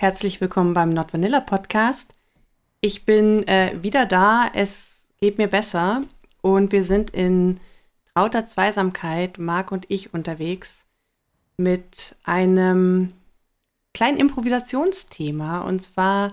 Herzlich 0.00 0.40
willkommen 0.40 0.72
beim 0.72 0.88
Not 0.88 1.12
Vanilla 1.12 1.40
Podcast. 1.40 2.14
Ich 2.80 3.04
bin 3.04 3.46
äh, 3.46 3.76
wieder 3.82 4.06
da, 4.06 4.50
es 4.54 5.02
geht 5.20 5.36
mir 5.36 5.48
besser 5.48 6.00
und 6.40 6.72
wir 6.72 6.82
sind 6.84 7.10
in 7.10 7.60
trauter 8.14 8.46
Zweisamkeit, 8.46 9.36
Marc 9.36 9.70
und 9.72 9.84
ich, 9.90 10.14
unterwegs 10.14 10.86
mit 11.58 12.16
einem 12.24 13.12
kleinen 13.92 14.16
Improvisationsthema. 14.16 15.60
Und 15.60 15.80
zwar 15.80 16.32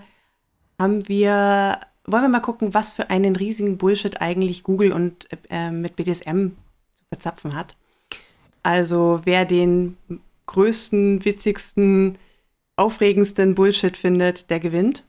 haben 0.79 1.05
wir, 1.09 1.81
wollen 2.05 2.23
wir 2.23 2.29
mal 2.29 2.39
gucken, 2.39 2.73
was 2.73 2.93
für 2.93 3.09
einen 3.09 3.35
riesigen 3.35 3.77
Bullshit 3.77 4.21
eigentlich 4.21 4.63
Google 4.63 4.93
und 4.93 5.27
äh, 5.49 5.71
mit 5.71 5.97
BDSM 5.97 6.51
zu 6.93 7.03
verzapfen 7.09 7.53
hat. 7.53 7.75
Also 8.63 9.19
wer 9.25 9.43
den 9.43 9.97
größten, 10.45 11.25
witzigsten, 11.25 12.17
aufregendsten 12.77 13.55
Bullshit 13.55 13.97
findet, 13.97 14.49
der 14.49 14.59
gewinnt. 14.59 15.03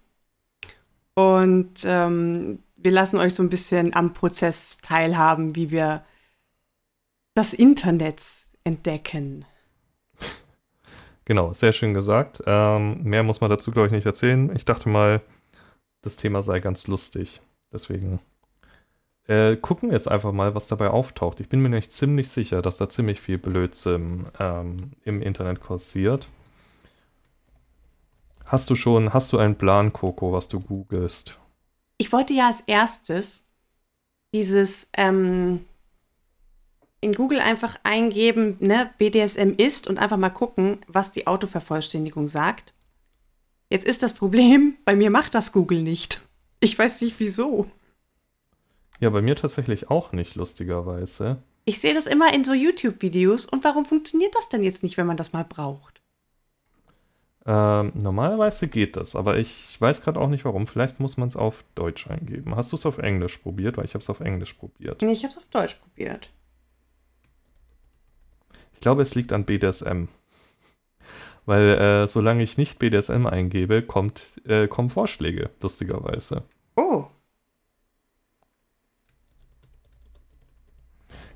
Und 1.14 1.84
ähm, 1.84 2.58
wir 2.76 2.92
lassen 2.92 3.18
euch 3.18 3.34
so 3.34 3.42
ein 3.42 3.50
bisschen 3.50 3.94
am 3.94 4.12
Prozess 4.12 4.78
teilhaben, 4.78 5.54
wie 5.56 5.70
wir 5.70 6.04
das 7.34 7.52
Internet 7.54 8.22
entdecken. 8.64 9.44
Genau, 11.24 11.52
sehr 11.52 11.72
schön 11.72 11.92
gesagt. 11.92 12.42
Ähm, 12.46 13.02
mehr 13.02 13.22
muss 13.22 13.40
man 13.40 13.50
dazu, 13.50 13.70
glaube 13.70 13.86
ich, 13.86 13.92
nicht 13.92 14.06
erzählen. 14.06 14.50
Ich 14.56 14.64
dachte 14.64 14.88
mal, 14.88 15.20
das 16.00 16.16
Thema 16.16 16.42
sei 16.42 16.60
ganz 16.60 16.86
lustig. 16.86 17.42
Deswegen 17.70 18.20
äh, 19.26 19.56
gucken 19.56 19.90
wir 19.90 19.96
jetzt 19.96 20.10
einfach 20.10 20.32
mal, 20.32 20.54
was 20.54 20.68
dabei 20.68 20.88
auftaucht. 20.88 21.40
Ich 21.40 21.48
bin 21.48 21.60
mir 21.60 21.68
nicht 21.68 21.92
ziemlich 21.92 22.30
sicher, 22.30 22.62
dass 22.62 22.78
da 22.78 22.88
ziemlich 22.88 23.20
viel 23.20 23.36
Blödsinn 23.36 24.26
ähm, 24.40 24.76
im 25.04 25.20
Internet 25.20 25.60
kursiert. 25.60 26.28
Hast 28.48 28.70
du 28.70 28.74
schon, 28.74 29.12
hast 29.12 29.30
du 29.34 29.36
einen 29.36 29.56
Plan, 29.56 29.92
Coco, 29.92 30.32
was 30.32 30.48
du 30.48 30.58
googelst? 30.58 31.38
Ich 31.98 32.12
wollte 32.12 32.32
ja 32.32 32.46
als 32.46 32.62
erstes 32.66 33.44
dieses 34.32 34.86
ähm, 34.96 35.66
in 37.02 37.12
Google 37.12 37.40
einfach 37.40 37.78
eingeben, 37.82 38.56
ne, 38.60 38.90
BDSM 38.96 39.52
ist 39.58 39.86
und 39.86 39.98
einfach 39.98 40.16
mal 40.16 40.30
gucken, 40.30 40.78
was 40.86 41.12
die 41.12 41.26
Autovervollständigung 41.26 42.26
sagt. 42.26 42.72
Jetzt 43.68 43.86
ist 43.86 44.02
das 44.02 44.14
Problem, 44.14 44.78
bei 44.86 44.96
mir 44.96 45.10
macht 45.10 45.34
das 45.34 45.52
Google 45.52 45.82
nicht. 45.82 46.22
Ich 46.60 46.78
weiß 46.78 47.02
nicht 47.02 47.20
wieso. 47.20 47.70
Ja, 48.98 49.10
bei 49.10 49.20
mir 49.20 49.36
tatsächlich 49.36 49.90
auch 49.90 50.12
nicht, 50.12 50.36
lustigerweise. 50.36 51.42
Ich 51.66 51.80
sehe 51.80 51.92
das 51.92 52.06
immer 52.06 52.32
in 52.32 52.44
so 52.44 52.54
YouTube-Videos 52.54 53.44
und 53.44 53.62
warum 53.62 53.84
funktioniert 53.84 54.34
das 54.34 54.48
denn 54.48 54.62
jetzt 54.62 54.82
nicht, 54.82 54.96
wenn 54.96 55.06
man 55.06 55.18
das 55.18 55.34
mal 55.34 55.44
braucht? 55.44 55.97
Ähm, 57.50 57.92
normalerweise 57.94 58.68
geht 58.68 58.96
das, 58.96 59.16
aber 59.16 59.38
ich 59.38 59.80
weiß 59.80 60.02
gerade 60.02 60.20
auch 60.20 60.28
nicht 60.28 60.44
warum. 60.44 60.66
Vielleicht 60.66 61.00
muss 61.00 61.16
man 61.16 61.28
es 61.28 61.34
auf 61.34 61.64
Deutsch 61.74 62.06
eingeben. 62.06 62.54
Hast 62.54 62.72
du 62.72 62.76
es 62.76 62.84
auf 62.84 62.98
Englisch 62.98 63.38
probiert? 63.38 63.78
Weil 63.78 63.86
ich 63.86 63.94
habe 63.94 64.02
es 64.02 64.10
auf 64.10 64.20
Englisch 64.20 64.52
probiert. 64.52 65.00
Nee, 65.00 65.12
ich 65.12 65.22
habe 65.22 65.32
es 65.32 65.38
auf 65.38 65.46
Deutsch 65.46 65.76
probiert. 65.76 66.28
Ich 68.74 68.80
glaube, 68.80 69.00
es 69.00 69.14
liegt 69.14 69.32
an 69.32 69.46
BDSM. 69.46 70.08
Weil 71.46 71.68
äh, 71.70 72.06
solange 72.06 72.42
ich 72.42 72.58
nicht 72.58 72.78
BDSM 72.78 73.26
eingebe, 73.26 73.80
kommt, 73.80 74.42
äh, 74.44 74.68
kommen 74.68 74.90
Vorschläge, 74.90 75.48
lustigerweise. 75.62 76.42
Oh. 76.76 77.06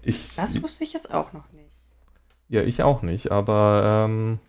Ich, 0.02 0.36
das 0.36 0.62
wusste 0.62 0.84
ich 0.84 0.92
jetzt 0.92 1.10
auch 1.10 1.32
noch 1.32 1.50
nicht. 1.52 1.70
Ja, 2.50 2.60
ich 2.60 2.82
auch 2.82 3.00
nicht, 3.00 3.32
aber 3.32 4.04
ähm, 4.10 4.40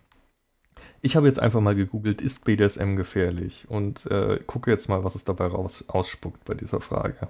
ich 1.02 1.16
habe 1.16 1.26
jetzt 1.26 1.40
einfach 1.40 1.60
mal 1.60 1.74
gegoogelt, 1.74 2.20
ist 2.20 2.44
BDSM 2.44 2.96
gefährlich? 2.96 3.66
Und 3.68 4.06
äh, 4.06 4.40
gucke 4.46 4.70
jetzt 4.70 4.88
mal, 4.88 5.04
was 5.04 5.14
es 5.14 5.24
dabei 5.24 5.46
raus 5.46 5.84
ausspuckt 5.88 6.44
bei 6.44 6.54
dieser 6.54 6.80
Frage. 6.80 7.28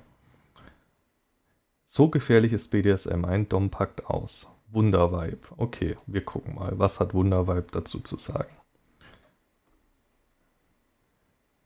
So 1.86 2.08
gefährlich 2.08 2.52
ist 2.52 2.70
BDSM, 2.70 3.24
ein 3.24 3.48
Dom 3.48 3.70
packt 3.70 4.06
aus. 4.06 4.48
Wundervibe. 4.70 5.38
Okay, 5.56 5.96
wir 6.06 6.24
gucken 6.24 6.56
mal, 6.56 6.78
was 6.78 6.98
hat 6.98 7.14
Wundervibe 7.14 7.66
dazu 7.70 8.00
zu 8.00 8.16
sagen. 8.16 8.52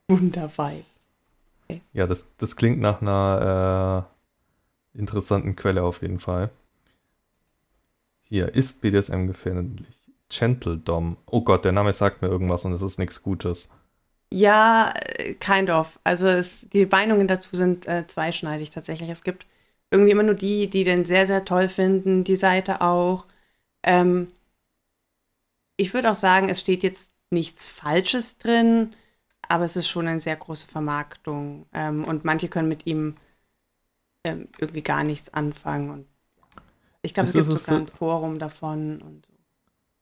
Wundervibe. 0.08 0.84
Okay. 1.64 1.82
Ja, 1.92 2.06
das, 2.06 2.26
das 2.38 2.56
klingt 2.56 2.80
nach 2.80 3.00
einer 3.02 4.06
äh, 4.94 4.98
interessanten 4.98 5.56
Quelle 5.56 5.82
auf 5.82 6.02
jeden 6.02 6.20
Fall. 6.20 6.50
Hier, 8.22 8.54
ist 8.54 8.80
BDSM 8.80 9.26
gefährlich? 9.26 10.07
Gentle 10.30 10.76
Dom. 10.78 11.16
Oh 11.26 11.42
Gott, 11.42 11.64
der 11.64 11.72
Name 11.72 11.92
sagt 11.92 12.22
mir 12.22 12.28
irgendwas 12.28 12.64
und 12.64 12.72
es 12.72 12.82
ist 12.82 12.98
nichts 12.98 13.22
Gutes. 13.22 13.70
Ja, 14.32 14.92
äh, 15.16 15.34
kind 15.34 15.70
of. 15.70 15.98
Also 16.04 16.28
es, 16.28 16.68
die 16.68 16.86
Meinungen 16.86 17.26
dazu 17.28 17.56
sind 17.56 17.86
äh, 17.86 18.06
zweischneidig 18.06 18.70
tatsächlich. 18.70 19.08
Es 19.08 19.24
gibt 19.24 19.46
irgendwie 19.90 20.12
immer 20.12 20.22
nur 20.22 20.34
die, 20.34 20.68
die 20.68 20.84
den 20.84 21.04
sehr, 21.04 21.26
sehr 21.26 21.44
toll 21.44 21.68
finden, 21.68 22.24
die 22.24 22.36
Seite 22.36 22.80
auch. 22.82 23.26
Ähm, 23.82 24.32
ich 25.76 25.94
würde 25.94 26.10
auch 26.10 26.14
sagen, 26.14 26.48
es 26.48 26.60
steht 26.60 26.82
jetzt 26.82 27.12
nichts 27.30 27.66
Falsches 27.66 28.36
drin, 28.38 28.94
aber 29.48 29.64
es 29.64 29.76
ist 29.76 29.88
schon 29.88 30.08
eine 30.08 30.20
sehr 30.20 30.36
große 30.36 30.66
Vermarktung. 30.68 31.66
Ähm, 31.72 32.04
und 32.04 32.24
manche 32.24 32.48
können 32.48 32.68
mit 32.68 32.86
ihm 32.86 33.14
ähm, 34.24 34.48
irgendwie 34.58 34.82
gar 34.82 35.04
nichts 35.04 35.32
anfangen. 35.32 35.90
Und 35.90 36.06
ich 37.02 37.14
glaube, 37.14 37.28
es 37.28 37.32
gibt 37.34 37.46
sogar 37.46 37.78
ein 37.80 37.86
Forum 37.86 38.38
davon 38.38 39.00
und 39.00 39.26
so. 39.26 39.37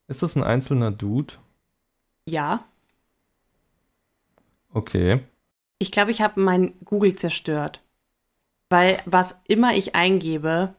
Ist 0.07 0.23
das 0.23 0.35
ein 0.35 0.43
einzelner 0.43 0.91
Dude? 0.91 1.35
Ja. 2.25 2.63
Okay. 4.73 5.21
Ich 5.79 5.91
glaube, 5.91 6.11
ich 6.11 6.21
habe 6.21 6.39
mein 6.39 6.73
Google 6.83 7.15
zerstört. 7.15 7.81
Weil 8.69 9.01
was 9.05 9.35
immer 9.47 9.73
ich 9.75 9.95
eingebe, 9.95 10.73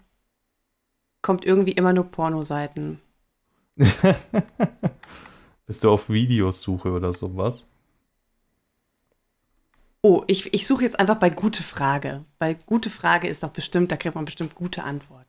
kommt 1.23 1.45
irgendwie 1.45 1.73
immer 1.73 1.93
nur 1.93 2.05
Pornoseiten. 2.05 3.01
Bist 5.67 5.85
du 5.85 5.91
auf 5.91 6.09
Videosuche 6.09 6.91
oder 6.91 7.13
sowas? 7.13 7.65
Oh, 10.03 10.25
ich, 10.27 10.53
ich 10.55 10.67
suche 10.67 10.85
jetzt 10.85 10.99
einfach 10.99 11.17
bei 11.19 11.31
Gute 11.31 11.63
Frage. 11.63 12.25
Bei 12.39 12.55
Gute 12.55 12.91
Frage 12.91 13.29
ist 13.29 13.43
doch 13.43 13.51
bestimmt, 13.51 13.91
da 13.91 13.97
kriegt 13.97 14.15
man 14.15 14.25
bestimmt 14.25 14.55
gute 14.55 14.85
Antworten. 14.85 15.28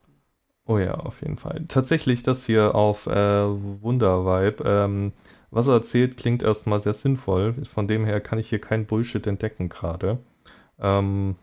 Oh 0.70 0.78
ja, 0.78 0.94
auf 0.94 1.20
jeden 1.22 1.36
Fall. 1.36 1.64
Tatsächlich, 1.68 2.22
das 2.22 2.46
hier 2.46 2.74
auf 2.74 3.06
äh, 3.06 3.12
Wundervibe, 3.12 4.62
ähm, 4.64 5.12
was 5.50 5.66
er 5.66 5.74
erzählt, 5.74 6.16
klingt 6.16 6.42
erstmal 6.44 6.78
sehr 6.80 6.92
sinnvoll. 6.94 7.54
Von 7.64 7.88
dem 7.88 8.04
her 8.04 8.20
kann 8.20 8.38
ich 8.38 8.48
hier 8.48 8.60
kein 8.60 8.86
Bullshit 8.86 9.26
entdecken 9.26 9.68
gerade. 9.68 10.18
Ähm, 10.80 11.36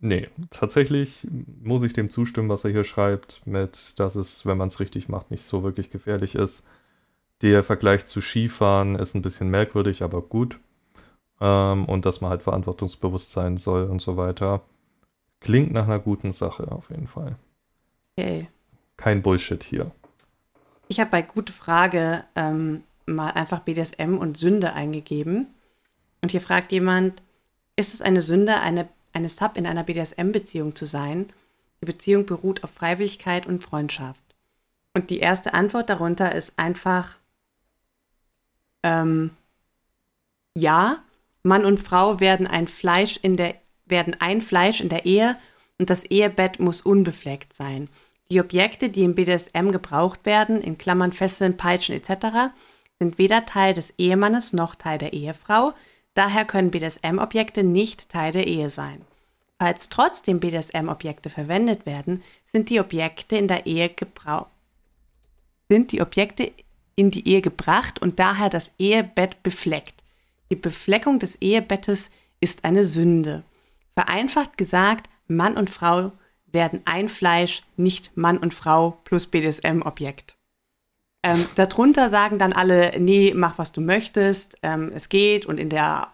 Nee, 0.00 0.28
tatsächlich 0.50 1.26
muss 1.62 1.82
ich 1.82 1.92
dem 1.92 2.10
zustimmen, 2.10 2.48
was 2.48 2.64
er 2.64 2.72
hier 2.72 2.82
schreibt, 2.84 3.40
mit, 3.46 3.98
dass 4.00 4.16
es, 4.16 4.44
wenn 4.44 4.58
man 4.58 4.66
es 4.68 4.80
richtig 4.80 5.08
macht, 5.08 5.30
nicht 5.30 5.44
so 5.44 5.62
wirklich 5.62 5.90
gefährlich 5.90 6.34
ist. 6.34 6.64
Der 7.42 7.62
Vergleich 7.64 8.06
zu 8.06 8.20
Skifahren 8.20 8.96
ist 8.96 9.14
ein 9.14 9.22
bisschen 9.22 9.50
merkwürdig, 9.50 10.02
aber 10.02 10.22
gut. 10.22 10.60
Ähm, 11.42 11.84
und 11.86 12.06
dass 12.06 12.20
man 12.20 12.30
halt 12.30 12.42
verantwortungsbewusst 12.42 13.32
sein 13.32 13.56
soll 13.56 13.84
und 13.84 14.00
so 14.00 14.16
weiter. 14.16 14.62
Klingt 15.40 15.72
nach 15.72 15.84
einer 15.84 15.98
guten 15.98 16.32
Sache 16.32 16.70
auf 16.70 16.88
jeden 16.90 17.08
Fall. 17.08 17.36
Okay. 18.16 18.48
Kein 18.96 19.22
Bullshit 19.22 19.62
hier. 19.62 19.90
Ich 20.86 21.00
habe 21.00 21.10
bei 21.10 21.22
Gute 21.22 21.52
Frage 21.52 22.24
ähm, 22.36 22.84
mal 23.06 23.30
einfach 23.30 23.60
BDSM 23.60 24.16
und 24.18 24.36
Sünde 24.36 24.72
eingegeben. 24.72 25.48
Und 26.22 26.30
hier 26.30 26.40
fragt 26.40 26.70
jemand, 26.70 27.20
ist 27.74 27.92
es 27.92 28.02
eine 28.02 28.22
Sünde, 28.22 28.60
eine 28.60 28.88
eine 29.12 29.28
Sub 29.28 29.56
in 29.56 29.66
einer 29.66 29.84
BDSM-Beziehung 29.84 30.74
zu 30.74 30.86
sein. 30.86 31.30
Die 31.80 31.86
Beziehung 31.86 32.26
beruht 32.26 32.64
auf 32.64 32.70
Freiwilligkeit 32.70 33.46
und 33.46 33.62
Freundschaft. 33.62 34.22
Und 34.94 35.10
die 35.10 35.20
erste 35.20 35.54
Antwort 35.54 35.90
darunter 35.90 36.34
ist 36.34 36.52
einfach, 36.56 37.16
ähm, 38.82 39.30
ja, 40.54 41.02
Mann 41.42 41.64
und 41.64 41.80
Frau 41.80 42.20
werden 42.20 42.46
ein 42.46 42.68
Fleisch 42.68 43.18
in 43.20 43.36
der, 43.36 43.54
werden 43.86 44.16
ein 44.20 44.40
Fleisch 44.42 44.80
in 44.80 44.88
der 44.88 45.04
Ehe 45.04 45.36
und 45.78 45.90
das 45.90 46.04
Ehebett 46.04 46.60
muss 46.60 46.82
unbefleckt 46.82 47.54
sein. 47.54 47.88
Die 48.30 48.40
Objekte, 48.40 48.88
die 48.88 49.02
im 49.02 49.14
BDSM 49.14 49.70
gebraucht 49.70 50.24
werden, 50.24 50.60
in 50.60 50.78
Klammern 50.78 51.12
Fesseln, 51.12 51.56
Peitschen 51.56 51.94
etc., 51.94 52.52
sind 52.98 53.18
weder 53.18 53.44
Teil 53.44 53.74
des 53.74 53.92
Ehemannes 53.98 54.52
noch 54.52 54.74
Teil 54.74 54.98
der 54.98 55.12
Ehefrau, 55.12 55.74
Daher 56.14 56.44
können 56.44 56.70
BDSM-Objekte 56.70 57.64
nicht 57.64 58.08
Teil 58.10 58.32
der 58.32 58.46
Ehe 58.46 58.68
sein. 58.68 59.02
Falls 59.58 59.88
trotzdem 59.88 60.40
BDSM-Objekte 60.40 61.30
verwendet 61.30 61.86
werden, 61.86 62.22
sind 62.46 62.68
die 62.68 62.80
Objekte 62.80 63.36
in 63.36 63.48
der 63.48 63.66
Ehe 63.66 63.88
gebraucht 63.88 64.48
sind 65.68 65.92
die 65.92 66.02
Objekte 66.02 66.52
in 66.96 67.10
die 67.10 67.26
Ehe 67.26 67.40
gebracht 67.40 68.02
und 68.02 68.18
daher 68.18 68.50
das 68.50 68.70
Ehebett 68.78 69.42
befleckt. 69.42 70.01
Die 70.52 70.56
Befleckung 70.56 71.18
des 71.18 71.36
Ehebettes 71.36 72.10
ist 72.38 72.66
eine 72.66 72.84
Sünde. 72.84 73.42
Vereinfacht 73.94 74.58
gesagt, 74.58 75.08
Mann 75.26 75.56
und 75.56 75.70
Frau 75.70 76.12
werden 76.44 76.82
ein 76.84 77.08
Fleisch, 77.08 77.62
nicht 77.78 78.14
Mann 78.18 78.36
und 78.36 78.52
Frau 78.52 78.98
plus 79.04 79.26
BDSM-Objekt. 79.26 80.36
Ähm, 81.22 81.42
darunter 81.54 82.10
sagen 82.10 82.38
dann 82.38 82.52
alle, 82.52 83.00
nee, 83.00 83.32
mach 83.34 83.56
was 83.56 83.72
du 83.72 83.80
möchtest, 83.80 84.58
ähm, 84.62 84.92
es 84.94 85.08
geht 85.08 85.46
und 85.46 85.58
in 85.58 85.70
der, 85.70 86.08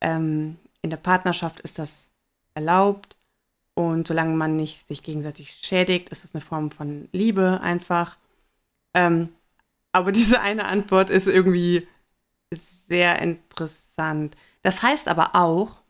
ähm, 0.00 0.56
in 0.80 0.88
der 0.88 0.96
Partnerschaft 0.96 1.60
ist 1.60 1.78
das 1.78 2.06
erlaubt 2.54 3.14
und 3.74 4.08
solange 4.08 4.36
man 4.36 4.56
nicht 4.56 4.88
sich 4.88 5.02
gegenseitig 5.02 5.52
schädigt, 5.60 6.08
ist 6.08 6.24
es 6.24 6.34
eine 6.34 6.40
Form 6.40 6.70
von 6.70 7.10
Liebe 7.12 7.60
einfach. 7.62 8.16
Ähm, 8.94 9.28
aber 9.92 10.12
diese 10.12 10.40
eine 10.40 10.64
Antwort 10.64 11.10
ist 11.10 11.26
irgendwie 11.26 11.86
sehr 12.50 13.20
interessant. 13.20 14.36
Das 14.62 14.82
heißt 14.82 15.08
aber 15.08 15.34
auch, 15.34 15.82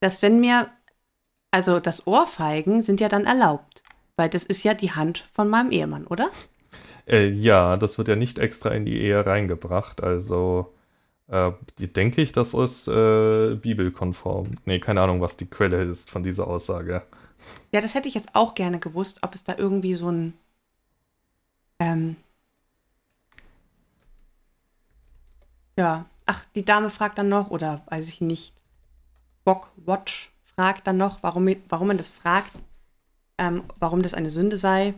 dass 0.00 0.22
wenn 0.22 0.40
mir, 0.40 0.70
also 1.50 1.80
das 1.80 2.06
Ohrfeigen 2.06 2.82
sind 2.82 3.00
ja 3.00 3.08
dann 3.08 3.24
erlaubt, 3.24 3.82
weil 4.16 4.28
das 4.28 4.44
ist 4.44 4.62
ja 4.62 4.74
die 4.74 4.92
Hand 4.92 5.28
von 5.32 5.48
meinem 5.48 5.70
Ehemann, 5.70 6.06
oder? 6.06 6.30
Äh, 7.06 7.28
ja, 7.28 7.76
das 7.76 7.98
wird 7.98 8.08
ja 8.08 8.16
nicht 8.16 8.38
extra 8.38 8.70
in 8.70 8.84
die 8.84 9.00
Ehe 9.00 9.24
reingebracht. 9.26 10.02
Also 10.02 10.74
äh, 11.28 11.52
denke 11.78 12.22
ich, 12.22 12.32
das 12.32 12.54
ist 12.54 12.88
äh, 12.88 13.56
bibelkonform. 13.56 14.52
Nee, 14.64 14.78
keine 14.80 15.00
Ahnung, 15.00 15.20
was 15.20 15.36
die 15.36 15.46
Quelle 15.46 15.82
ist 15.82 16.10
von 16.10 16.22
dieser 16.22 16.46
Aussage. 16.46 17.02
Ja, 17.72 17.80
das 17.80 17.94
hätte 17.94 18.08
ich 18.08 18.14
jetzt 18.14 18.34
auch 18.34 18.54
gerne 18.54 18.78
gewusst, 18.78 19.18
ob 19.22 19.34
es 19.34 19.44
da 19.44 19.54
irgendwie 19.56 19.94
so 19.94 20.10
ein 20.10 20.34
ähm, 21.78 22.16
ja, 25.76 26.06
ach, 26.24 26.44
die 26.54 26.64
Dame 26.64 26.90
fragt 26.90 27.18
dann 27.18 27.28
noch, 27.28 27.50
oder 27.50 27.82
weiß 27.86 28.08
ich 28.08 28.20
nicht, 28.20 28.54
Bock 29.44 29.70
Watch 29.76 30.32
fragt 30.42 30.86
dann 30.86 30.96
noch, 30.96 31.22
warum, 31.22 31.48
warum 31.68 31.88
man 31.88 31.98
das 31.98 32.08
fragt, 32.08 32.52
ähm, 33.38 33.64
warum 33.78 34.02
das 34.02 34.14
eine 34.14 34.30
Sünde 34.30 34.56
sei. 34.56 34.94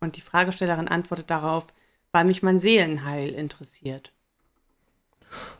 Und 0.00 0.16
die 0.16 0.22
Fragestellerin 0.22 0.88
antwortet 0.88 1.28
darauf, 1.28 1.66
weil 2.12 2.24
mich 2.24 2.42
mein 2.42 2.58
Seelenheil 2.58 3.30
interessiert. 3.30 4.12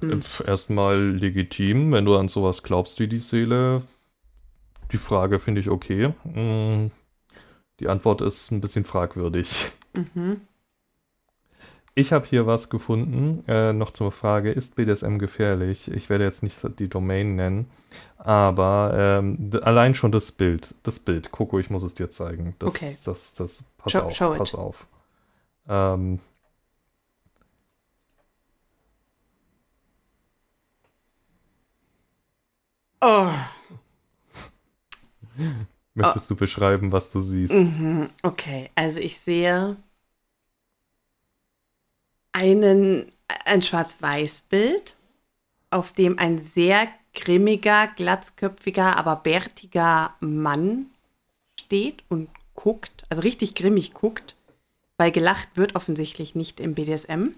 Hm. 0.01 0.23
Erstmal 0.47 0.99
legitim, 0.99 1.93
wenn 1.93 2.05
du 2.05 2.17
an 2.17 2.29
sowas 2.29 2.63
glaubst 2.63 2.99
wie 3.01 3.09
die 3.09 3.19
Seele. 3.19 3.83
Die 4.93 4.99
Frage 4.99 5.39
finde 5.39 5.61
ich 5.61 5.69
okay. 5.69 6.15
Hm. 6.25 6.91
Die 7.81 7.89
Antwort 7.89 8.21
ist 8.21 8.51
ein 8.51 8.61
bisschen 8.61 8.85
fragwürdig. 8.85 9.71
Mhm. 9.95 10.41
Ich 12.01 12.15
habe 12.15 12.27
hier 12.27 12.47
was 12.47 12.71
gefunden, 12.71 13.45
äh, 13.47 13.75
noch 13.75 13.91
zur 13.91 14.11
Frage, 14.11 14.51
ist 14.51 14.77
BDSM 14.77 15.19
gefährlich? 15.19 15.91
Ich 15.91 16.09
werde 16.09 16.25
jetzt 16.25 16.43
nicht 16.43 16.59
die 16.79 16.89
Domain 16.89 17.37
nennen, 17.37 17.71
aber 18.17 18.93
ähm, 18.95 19.51
allein 19.63 19.93
schon 19.93 20.11
das 20.11 20.33
Bild, 20.33 20.75
das 20.83 20.99
Bild, 20.99 21.31
Coco, 21.31 21.59
ich 21.59 21.69
muss 21.69 21.83
es 21.83 21.93
dir 21.93 22.11
zeigen. 22.11 22.55
Das, 22.59 22.71
okay. 22.71 22.97
Das, 23.05 23.35
das, 23.35 23.65
pass 23.77 23.93
show, 23.93 23.99
auf, 23.99 24.15
show 24.15 24.33
pass 24.33 24.55
auf. 24.55 24.87
Ähm, 25.69 26.21
oh. 33.03 33.29
Möchtest 35.95 36.31
oh. 36.31 36.35
du 36.35 36.39
beschreiben, 36.39 36.93
was 36.93 37.13
du 37.13 37.21
siehst? 37.21 37.53
Mhm. 37.53 38.09
Okay, 38.23 38.71
also 38.75 39.01
ich 39.01 39.21
sehe 39.21 39.77
einen, 42.33 43.13
ein 43.45 43.63
Schwarz-Weiß-Bild, 43.63 44.97
auf 45.71 45.93
dem 45.93 46.19
ein 46.19 46.39
sehr 46.39 46.89
grimmiger, 47.15 47.89
glatzköpfiger, 47.89 48.97
aber 48.97 49.17
bärtiger 49.17 50.15
Mann 50.21 50.87
steht 51.59 52.05
und 52.09 52.29
guckt, 52.55 53.05
also 53.09 53.23
richtig 53.23 53.55
grimmig 53.55 53.95
guckt, 53.95 54.37
weil 54.97 55.13
gelacht 55.13 55.57
wird 55.57 55.75
offensichtlich 55.75 56.35
nicht 56.35 56.61
im 56.61 56.75
BDSM. 56.75 57.35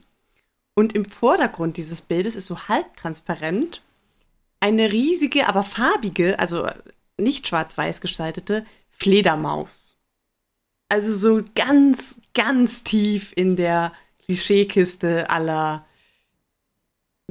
Und 0.74 0.94
im 0.94 1.04
Vordergrund 1.04 1.76
dieses 1.76 2.00
Bildes 2.00 2.34
ist 2.34 2.46
so 2.46 2.68
halbtransparent 2.68 3.82
eine 4.60 4.92
riesige, 4.92 5.48
aber 5.48 5.62
farbige, 5.62 6.38
also 6.38 6.68
nicht 7.18 7.46
schwarz-weiß 7.46 8.00
gestaltete 8.00 8.64
Fledermaus. 8.90 9.96
Also 10.88 11.14
so 11.14 11.44
ganz, 11.54 12.20
ganz 12.34 12.84
tief 12.84 13.32
in 13.34 13.56
der 13.56 13.92
Klischeekiste 14.24 15.30
aller 15.30 15.84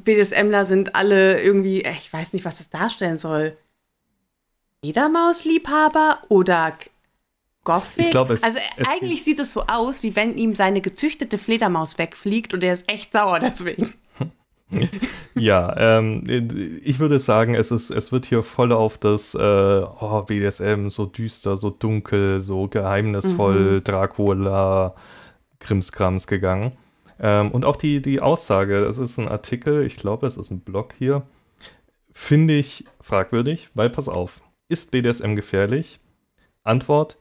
BDSMler 0.03 0.65
sind 0.65 0.95
alle 0.95 1.41
irgendwie, 1.41 1.83
äh, 1.83 1.91
ich 1.91 2.11
weiß 2.11 2.33
nicht, 2.33 2.45
was 2.45 2.57
das 2.57 2.69
darstellen 2.69 3.17
soll. 3.17 3.57
Fledermausliebhaber 4.83 6.19
oder 6.29 6.73
Gothic? 7.63 8.05
Ich 8.05 8.11
glaube, 8.11 8.33
es, 8.33 8.43
also 8.43 8.59
es 8.77 8.87
eigentlich 8.87 9.23
sieht 9.23 9.39
es 9.39 9.51
so 9.51 9.65
aus, 9.67 10.01
wie 10.03 10.15
wenn 10.15 10.35
ihm 10.35 10.55
seine 10.55 10.81
gezüchtete 10.81 11.37
Fledermaus 11.37 11.97
wegfliegt 11.97 12.53
und 12.53 12.63
er 12.63 12.73
ist 12.73 12.89
echt 12.89 13.13
sauer 13.13 13.39
deswegen. 13.39 13.93
ja, 15.35 15.99
ähm, 15.99 16.23
ich 16.83 16.99
würde 16.99 17.19
sagen, 17.19 17.53
es 17.55 17.71
ist, 17.71 17.91
es 17.91 18.11
wird 18.11 18.25
hier 18.25 18.41
voll 18.41 18.71
auf 18.71 18.97
das 18.97 19.35
äh, 19.35 19.37
oh, 19.37 20.23
BDSM 20.23 20.87
so 20.89 21.05
düster, 21.05 21.57
so 21.57 21.69
dunkel, 21.69 22.39
so 22.39 22.67
geheimnisvoll, 22.67 23.73
mhm. 23.73 23.83
Dracula, 23.83 24.95
Krimskrams 25.61 26.27
gegangen. 26.27 26.73
Ähm, 27.19 27.51
und 27.51 27.63
auch 27.63 27.77
die, 27.77 28.01
die 28.01 28.19
Aussage, 28.19 28.83
das 28.83 28.97
ist 28.97 29.17
ein 29.17 29.29
Artikel, 29.29 29.85
ich 29.85 29.95
glaube, 29.95 30.27
es 30.27 30.35
ist 30.35 30.51
ein 30.51 30.61
Blog 30.61 30.93
hier, 30.97 31.23
finde 32.11 32.55
ich 32.55 32.85
fragwürdig, 32.99 33.69
weil 33.73 33.89
pass 33.89 34.09
auf, 34.09 34.41
ist 34.67 34.91
BDSM 34.91 35.35
gefährlich? 35.35 35.99
Antwort, 36.63 37.17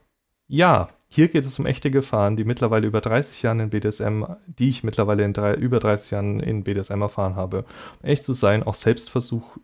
ja. 0.47 0.89
Hier 1.13 1.27
geht 1.27 1.43
es 1.43 1.59
um 1.59 1.65
echte 1.65 1.91
Gefahren, 1.91 2.37
die 2.37 2.45
mittlerweile 2.45 2.87
über 2.87 3.01
30 3.01 3.41
Jahren 3.41 3.59
in 3.59 3.69
BDSM, 3.69 4.23
die 4.47 4.69
ich 4.69 4.83
mittlerweile 4.83 5.25
in 5.25 5.33
drei, 5.33 5.53
über 5.55 5.81
30 5.81 6.11
Jahren 6.11 6.39
in 6.39 6.63
BDSM 6.63 7.01
erfahren 7.01 7.35
habe. 7.35 7.65
Um 8.01 8.09
echt 8.09 8.23
zu 8.23 8.31
sein, 8.31 8.63
auch 8.63 8.75
Selbstversuch 8.75 9.57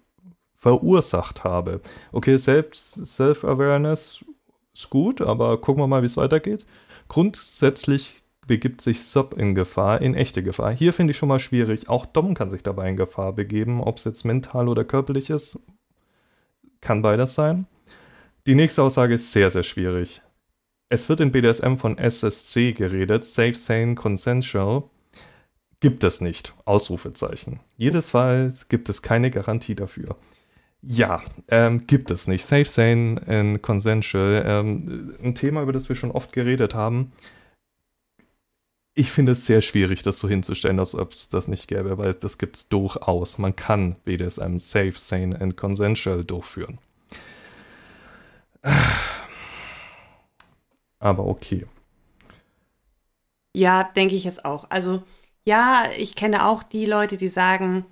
verursacht 0.53 1.45
habe. 1.45 1.80
Okay, 2.12 2.35
selbst 2.35 3.06
Self-Awareness 3.06 4.25
ist 4.73 4.89
gut, 4.89 5.21
aber 5.21 5.62
gucken 5.62 5.81
wir 5.81 5.88
mal, 5.88 6.01
wie 6.01 6.07
es 6.07 6.18
weitergeht. 6.18 6.65
Grundsätzlich 7.07 8.23
begibt 8.47 8.81
sich 8.81 9.04
Sub 9.04 9.35
in 9.37 9.54
Gefahr, 9.54 10.01
in 10.01 10.16
echte 10.16 10.42
Gefahr. 10.42 10.71
Hier 10.71 10.94
finde 10.94 11.11
ich 11.11 11.18
schon 11.18 11.30
mal 11.30 11.39
schwierig. 11.39 11.89
Auch 11.89 12.06
Dom 12.06 12.33
kann 12.33 12.49
sich 12.49 12.63
dabei 12.63 12.89
in 12.89 12.97
Gefahr 12.97 13.33
begeben, 13.33 13.81
ob 13.81 13.97
es 13.97 14.06
jetzt 14.06 14.23
mental 14.23 14.69
oder 14.69 14.83
körperlich 14.83 15.30
ist. 15.30 15.59
Kann 16.81 17.01
beides 17.01 17.35
sein. 17.35 17.68
Die 18.47 18.56
nächste 18.56 18.81
Aussage 18.81 19.16
ist 19.16 19.31
sehr, 19.31 19.51
sehr 19.51 19.63
schwierig. 19.63 20.21
Es 20.89 21.09
wird 21.09 21.19
in 21.19 21.33
BDSM 21.33 21.75
von 21.75 21.97
SSC 21.97 22.71
geredet, 22.71 23.25
Safe, 23.25 23.54
Sane, 23.54 23.95
Consensual. 23.95 24.83
Gibt 25.81 26.04
es 26.04 26.21
nicht. 26.21 26.56
Ausrufezeichen. 26.66 27.59
Jedes 27.75 28.09
Fall 28.09 28.54
gibt 28.69 28.89
es 28.89 29.01
keine 29.01 29.30
Garantie 29.30 29.75
dafür. 29.75 30.16
Ja, 30.81 31.21
ähm, 31.49 31.85
gibt 31.87 32.09
es 32.09 32.27
nicht. 32.27 32.45
Safe, 32.45 32.66
Sane 32.66 33.21
and 33.27 33.61
Consensual. 33.61 34.44
Ähm, 34.45 35.16
ein 35.21 35.35
Thema, 35.35 35.61
über 35.61 35.73
das 35.73 35.89
wir 35.89 35.95
schon 35.95 36.11
oft 36.11 36.31
geredet 36.31 36.73
haben 36.73 37.11
ich 38.97 39.11
finde 39.11 39.33
es 39.33 39.45
sehr 39.45 39.61
schwierig, 39.61 40.01
das 40.01 40.19
so 40.19 40.27
hinzustellen, 40.27 40.80
als 40.80 40.95
ob 40.95 41.13
es 41.13 41.30
das 41.30 41.47
nicht 41.47 41.68
gäbe, 41.68 41.99
weil 41.99 42.16
das 42.16 42.39
gibt 42.39 42.56
es 42.56 42.68
durchaus. 42.68 43.37
Man 43.37 43.56
kann 43.56 43.95
BDSM 44.06 44.57
safe, 44.57 44.94
sane 44.95 45.39
and 45.39 45.56
consensual 45.56 46.23
durchführen. 46.23 46.80
Aber 50.99 51.27
okay. 51.27 51.68
Ja, 53.54 53.83
denke 53.83 54.16
ich 54.16 54.23
jetzt 54.23 54.44
auch. 54.45 54.66
Also 54.69 55.04
ja, 55.45 55.85
ich 55.95 56.16
kenne 56.16 56.47
auch 56.47 56.63
die 56.63 56.87
Leute, 56.87 57.18
die 57.18 57.30
sagen, 57.30 57.85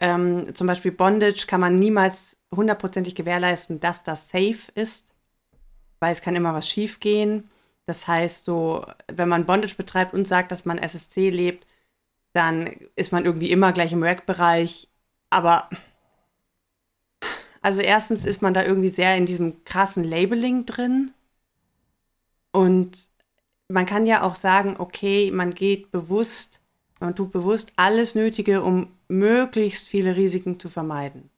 ähm, 0.00 0.52
zum 0.54 0.66
Beispiel 0.66 0.90
Bondage 0.90 1.46
kann 1.46 1.60
man 1.60 1.76
niemals 1.76 2.38
hundertprozentig 2.54 3.14
gewährleisten, 3.14 3.78
dass 3.78 4.02
das 4.02 4.30
safe 4.30 4.72
ist, 4.74 5.14
weil 6.00 6.12
es 6.12 6.22
kann 6.22 6.34
immer 6.34 6.54
was 6.54 6.68
schiefgehen. 6.68 7.48
Das 7.86 8.08
heißt, 8.08 8.44
so, 8.44 8.86
wenn 9.12 9.28
man 9.28 9.46
Bondage 9.46 9.76
betreibt 9.76 10.14
und 10.14 10.26
sagt, 10.26 10.52
dass 10.52 10.64
man 10.64 10.78
SSC 10.78 11.30
lebt, 11.30 11.66
dann 12.32 12.66
ist 12.96 13.12
man 13.12 13.24
irgendwie 13.24 13.50
immer 13.50 13.72
gleich 13.72 13.92
im 13.92 14.02
Rack-Bereich. 14.02 14.88
Aber 15.30 15.68
also 17.64 17.80
erstens 17.80 18.26
ist 18.26 18.42
man 18.42 18.52
da 18.52 18.62
irgendwie 18.62 18.90
sehr 18.90 19.16
in 19.16 19.24
diesem 19.24 19.64
krassen 19.64 20.04
Labeling 20.04 20.66
drin. 20.66 21.12
Und 22.52 23.08
man 23.68 23.86
kann 23.86 24.04
ja 24.04 24.22
auch 24.22 24.34
sagen, 24.34 24.76
okay, 24.78 25.30
man 25.30 25.50
geht 25.50 25.90
bewusst, 25.90 26.60
man 27.00 27.14
tut 27.16 27.32
bewusst 27.32 27.72
alles 27.76 28.14
Nötige, 28.14 28.62
um 28.62 28.92
möglichst 29.08 29.88
viele 29.88 30.14
Risiken 30.14 30.60
zu 30.60 30.68
vermeiden. 30.68 31.30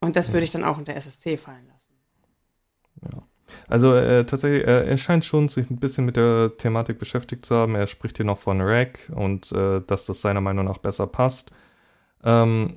Und 0.00 0.16
das 0.16 0.32
würde 0.32 0.44
ich 0.44 0.52
dann 0.52 0.64
auch 0.64 0.78
unter 0.78 0.94
SSC 0.94 1.36
fallen 1.36 1.66
lassen. 1.66 1.94
Ja. 3.02 3.27
Also 3.68 3.94
äh, 3.94 4.24
tatsächlich, 4.24 4.64
äh, 4.66 4.86
er 4.88 4.96
scheint 4.98 5.24
schon 5.24 5.48
sich 5.48 5.70
ein 5.70 5.78
bisschen 5.78 6.04
mit 6.04 6.16
der 6.16 6.52
Thematik 6.56 6.98
beschäftigt 6.98 7.44
zu 7.46 7.54
haben. 7.56 7.74
Er 7.74 7.86
spricht 7.86 8.16
hier 8.18 8.26
noch 8.26 8.38
von 8.38 8.60
Rack 8.60 9.10
und 9.14 9.52
äh, 9.52 9.80
dass 9.86 10.06
das 10.06 10.20
seiner 10.20 10.40
Meinung 10.40 10.64
nach 10.66 10.78
besser 10.78 11.06
passt. 11.06 11.50
Ähm, 12.24 12.76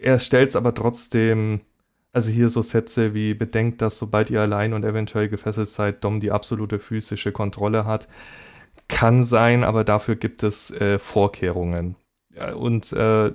er 0.00 0.18
stellt 0.18 0.50
es 0.50 0.56
aber 0.56 0.74
trotzdem 0.74 1.60
Also 2.14 2.30
hier 2.30 2.50
so 2.50 2.60
Sätze 2.62 3.14
wie 3.14 3.34
bedenkt, 3.34 3.80
dass 3.80 3.98
sobald 3.98 4.30
ihr 4.30 4.40
allein 4.42 4.74
und 4.74 4.84
eventuell 4.84 5.28
gefesselt 5.28 5.70
seid, 5.70 6.04
Dom 6.04 6.20
die 6.20 6.30
absolute 6.30 6.78
physische 6.78 7.32
Kontrolle 7.32 7.86
hat. 7.86 8.08
Kann 8.88 9.24
sein, 9.24 9.64
aber 9.64 9.84
dafür 9.84 10.16
gibt 10.16 10.42
es 10.42 10.70
äh, 10.72 10.98
Vorkehrungen. 10.98 11.96
Und 12.56 12.92
äh, 12.92 13.32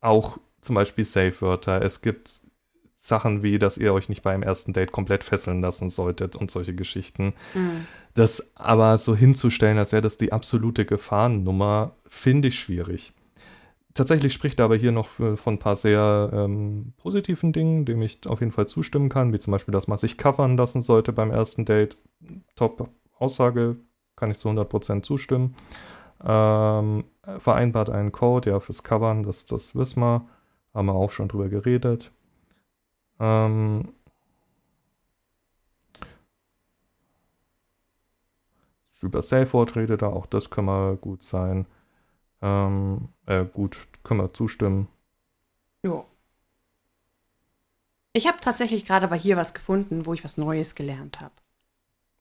auch 0.00 0.38
zum 0.60 0.74
Beispiel 0.74 1.04
Safe-Wörter. 1.04 1.82
Es 1.82 2.02
gibt 2.02 2.40
Sachen 3.02 3.42
wie, 3.42 3.58
dass 3.58 3.78
ihr 3.78 3.94
euch 3.94 4.10
nicht 4.10 4.22
beim 4.22 4.42
ersten 4.42 4.74
Date 4.74 4.92
komplett 4.92 5.24
fesseln 5.24 5.62
lassen 5.62 5.88
solltet 5.88 6.36
und 6.36 6.50
solche 6.50 6.74
Geschichten. 6.74 7.32
Mhm. 7.54 7.86
Das 8.12 8.52
aber 8.56 8.98
so 8.98 9.16
hinzustellen, 9.16 9.78
als 9.78 9.92
wäre 9.92 10.02
das 10.02 10.18
die 10.18 10.32
absolute 10.32 10.84
Gefahrennummer, 10.84 11.92
finde 12.06 12.48
ich 12.48 12.60
schwierig. 12.60 13.14
Tatsächlich 13.94 14.34
spricht 14.34 14.60
er 14.60 14.66
aber 14.66 14.76
hier 14.76 14.92
noch 14.92 15.08
für, 15.08 15.38
von 15.38 15.54
ein 15.54 15.58
paar 15.58 15.76
sehr 15.76 16.30
ähm, 16.32 16.92
positiven 16.98 17.52
Dingen, 17.52 17.86
dem 17.86 18.02
ich 18.02 18.26
auf 18.26 18.40
jeden 18.40 18.52
Fall 18.52 18.68
zustimmen 18.68 19.08
kann, 19.08 19.32
wie 19.32 19.38
zum 19.38 19.50
Beispiel, 19.50 19.72
dass 19.72 19.88
man 19.88 19.98
sich 19.98 20.18
covern 20.18 20.56
lassen 20.58 20.82
sollte 20.82 21.12
beim 21.12 21.30
ersten 21.30 21.64
Date. 21.64 21.96
Top 22.54 22.90
Aussage, 23.18 23.76
kann 24.14 24.30
ich 24.30 24.36
zu 24.36 24.48
100% 24.48 25.02
zustimmen. 25.02 25.56
Ähm, 26.22 27.04
vereinbart 27.38 27.88
einen 27.88 28.12
Code, 28.12 28.50
ja, 28.50 28.60
fürs 28.60 28.82
Covern, 28.82 29.22
das, 29.22 29.46
das 29.46 29.74
wissen 29.74 30.00
wir. 30.00 30.26
Haben 30.74 30.86
wir 30.86 30.94
auch 30.94 31.10
schon 31.10 31.28
drüber 31.28 31.48
geredet. 31.48 32.12
Ähm, 33.20 33.92
über 39.02 39.22
redet 39.22 40.02
er, 40.02 40.12
auch 40.12 40.26
das 40.26 40.50
können 40.50 40.68
wir 40.68 40.96
gut 40.96 41.22
sein. 41.22 41.66
Ähm, 42.42 43.08
äh, 43.26 43.44
gut, 43.44 43.88
können 44.02 44.20
wir 44.20 44.32
zustimmen. 44.32 44.88
Jo. 45.82 46.06
Ich 48.12 48.26
habe 48.26 48.38
tatsächlich 48.40 48.84
gerade 48.84 49.06
aber 49.06 49.16
hier 49.16 49.36
was 49.36 49.54
gefunden, 49.54 50.06
wo 50.06 50.14
ich 50.14 50.24
was 50.24 50.36
Neues 50.36 50.74
gelernt 50.74 51.20
habe. 51.20 51.34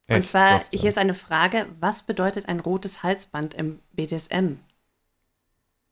Und 0.09 0.25
zwar, 0.25 0.59
hier 0.71 0.89
ist 0.89 0.97
eine 0.97 1.13
Frage, 1.13 1.67
was 1.79 2.01
bedeutet 2.01 2.47
ein 2.47 2.59
rotes 2.59 3.03
Halsband 3.03 3.53
im 3.53 3.79
BDSM? 3.93 4.57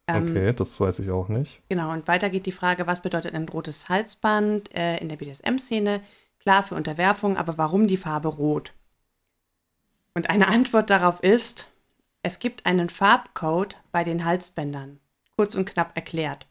Ähm, 0.07 0.29
okay, 0.29 0.53
das 0.53 0.79
weiß 0.79 0.99
ich 0.99 1.09
auch 1.09 1.27
nicht. 1.27 1.61
Genau, 1.69 1.91
und 1.91 2.07
weiter 2.07 2.29
geht 2.29 2.45
die 2.45 2.51
Frage, 2.51 2.87
was 2.87 3.01
bedeutet 3.01 3.35
ein 3.35 3.49
rotes 3.49 3.89
Halsband 3.89 4.73
äh, 4.73 4.97
in 4.97 5.09
der 5.09 5.17
BDSM-Szene? 5.17 6.01
Klar 6.39 6.63
für 6.63 6.75
Unterwerfung, 6.75 7.35
aber 7.35 7.57
warum 7.57 7.87
die 7.87 7.97
Farbe 7.97 8.29
rot? 8.29 8.73
Und 10.13 10.29
eine 10.29 10.47
Antwort 10.49 10.89
darauf 10.89 11.21
ist, 11.21 11.71
es 12.23 12.39
gibt 12.39 12.65
einen 12.65 12.89
Farbcode 12.89 13.75
bei 13.91 14.03
den 14.03 14.23
Halsbändern. 14.23 14.99
Kurz 15.35 15.55
und 15.55 15.69
knapp 15.69 15.91
erklärt. 15.95 16.47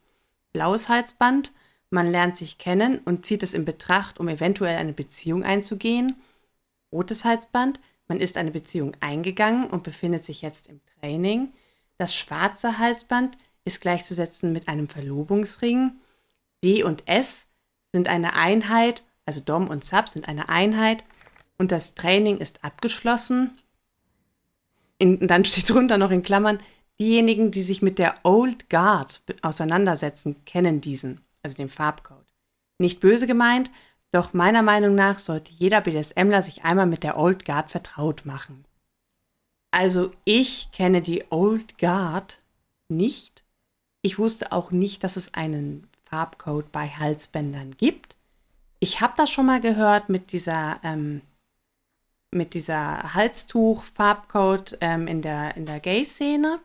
Blaues 0.52 0.88
Halsband, 0.88 1.52
man 1.90 2.10
lernt 2.10 2.36
sich 2.36 2.58
kennen 2.58 2.98
und 3.04 3.26
zieht 3.26 3.42
es 3.42 3.54
in 3.54 3.64
Betracht, 3.64 4.20
um 4.20 4.28
eventuell 4.28 4.76
eine 4.76 4.92
Beziehung 4.92 5.44
einzugehen. 5.44 6.16
Rotes 6.92 7.24
Halsband, 7.24 7.80
man 8.08 8.20
ist 8.20 8.36
eine 8.36 8.50
Beziehung 8.50 8.92
eingegangen 9.00 9.68
und 9.68 9.82
befindet 9.82 10.24
sich 10.24 10.42
jetzt 10.42 10.68
im 10.68 10.80
Training. 11.00 11.52
Das 11.98 12.14
schwarze 12.14 12.78
Halsband 12.78 13.36
ist 13.66 13.82
gleichzusetzen 13.82 14.52
mit 14.52 14.68
einem 14.68 14.88
Verlobungsring. 14.88 15.92
D 16.64 16.82
und 16.82 17.06
S 17.06 17.46
sind 17.92 18.08
eine 18.08 18.34
Einheit, 18.34 19.02
also 19.26 19.40
Dom 19.40 19.68
und 19.68 19.84
Sub 19.84 20.08
sind 20.08 20.26
eine 20.26 20.48
Einheit 20.48 21.04
und 21.58 21.70
das 21.72 21.94
Training 21.94 22.38
ist 22.38 22.64
abgeschlossen 22.64 23.50
in, 24.98 25.26
dann 25.26 25.44
steht 25.44 25.70
drunter 25.70 25.98
noch 25.98 26.10
in 26.10 26.22
Klammern, 26.22 26.58
diejenigen, 26.98 27.50
die 27.50 27.62
sich 27.62 27.82
mit 27.82 27.98
der 27.98 28.14
Old 28.22 28.70
Guard 28.70 29.22
auseinandersetzen, 29.42 30.44
kennen 30.44 30.80
diesen, 30.80 31.20
also 31.42 31.56
den 31.56 31.68
Farbcode. 31.68 32.26
Nicht 32.78 33.00
böse 33.00 33.26
gemeint, 33.26 33.70
doch 34.12 34.32
meiner 34.32 34.62
Meinung 34.62 34.94
nach 34.94 35.18
sollte 35.18 35.52
jeder 35.52 35.80
BDSMler 35.80 36.42
sich 36.42 36.64
einmal 36.64 36.86
mit 36.86 37.02
der 37.02 37.18
Old 37.18 37.44
Guard 37.44 37.70
vertraut 37.70 38.24
machen. 38.24 38.64
Also 39.70 40.12
ich 40.24 40.70
kenne 40.72 41.02
die 41.02 41.24
Old 41.30 41.76
Guard 41.78 42.40
nicht. 42.88 43.44
Ich 44.06 44.20
wusste 44.20 44.52
auch 44.52 44.70
nicht, 44.70 45.02
dass 45.02 45.16
es 45.16 45.34
einen 45.34 45.88
Farbcode 46.04 46.70
bei 46.70 46.86
Halsbändern 46.86 47.76
gibt. 47.76 48.14
Ich 48.78 49.00
habe 49.00 49.14
das 49.16 49.30
schon 49.30 49.46
mal 49.46 49.60
gehört 49.60 50.08
mit 50.08 50.30
dieser 50.30 50.78
ähm, 50.84 51.22
mit 52.30 52.54
dieser 52.54 53.14
Halstuch-Farbcode 53.14 54.78
ähm, 54.80 55.08
in 55.08 55.22
der, 55.22 55.56
in 55.56 55.66
der 55.66 55.80
Gay-Szene. 55.80 56.60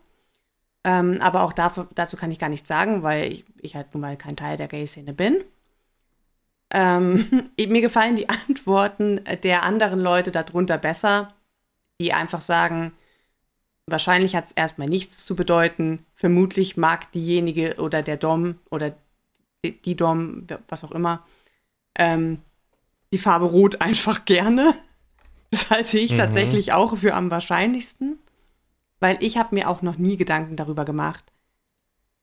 Ähm, 0.83 1.17
aber 1.19 1.41
auch 1.41 1.53
dafür, 1.53 1.87
dazu 1.95 2.15
kann 2.15 2.29
ich 2.29 2.37
gar 2.37 2.49
nichts 2.49 2.67
sagen, 2.67 3.01
weil 3.01 3.31
ich, 3.31 3.45
ich 3.59 3.75
halt 3.75 3.91
nun 3.95 4.01
mal 4.01 4.17
kein 4.17 4.35
Teil 4.35 4.55
der 4.55 4.67
Gay-Szene 4.67 5.13
bin. 5.13 5.43
Ähm, 6.69 7.49
mir 7.57 7.81
gefallen 7.81 8.17
die 8.17 8.29
Antworten 8.29 9.19
der 9.41 9.63
anderen 9.63 9.99
Leute 9.99 10.29
darunter 10.29 10.77
besser, 10.77 11.33
die 11.99 12.13
einfach 12.13 12.41
sagen, 12.41 12.93
wahrscheinlich 13.87 14.35
hat 14.35 14.45
es 14.45 14.51
erstmal 14.51 14.87
nichts 14.87 15.25
zu 15.25 15.35
bedeuten. 15.35 16.05
Vermutlich 16.15 16.77
mag 16.77 17.11
diejenige 17.11 17.75
oder 17.77 18.01
der 18.01 18.17
Dom 18.17 18.55
oder 18.69 18.95
die, 19.63 19.95
Dom, 19.95 20.47
was 20.67 20.83
auch 20.83 20.91
immer, 20.91 21.25
ähm, 21.95 22.39
die 23.13 23.19
Farbe 23.19 23.45
Rot 23.45 23.81
einfach 23.81 24.25
gerne. 24.25 24.73
Das 25.51 25.69
halte 25.69 25.99
ich 25.99 26.13
mhm. 26.13 26.17
tatsächlich 26.17 26.71
auch 26.71 26.97
für 26.97 27.13
am 27.13 27.29
wahrscheinlichsten, 27.29 28.19
weil 28.99 29.17
ich 29.19 29.37
habe 29.37 29.53
mir 29.53 29.69
auch 29.69 29.81
noch 29.81 29.97
nie 29.97 30.15
Gedanken 30.15 30.55
darüber 30.55 30.85
gemacht, 30.85 31.33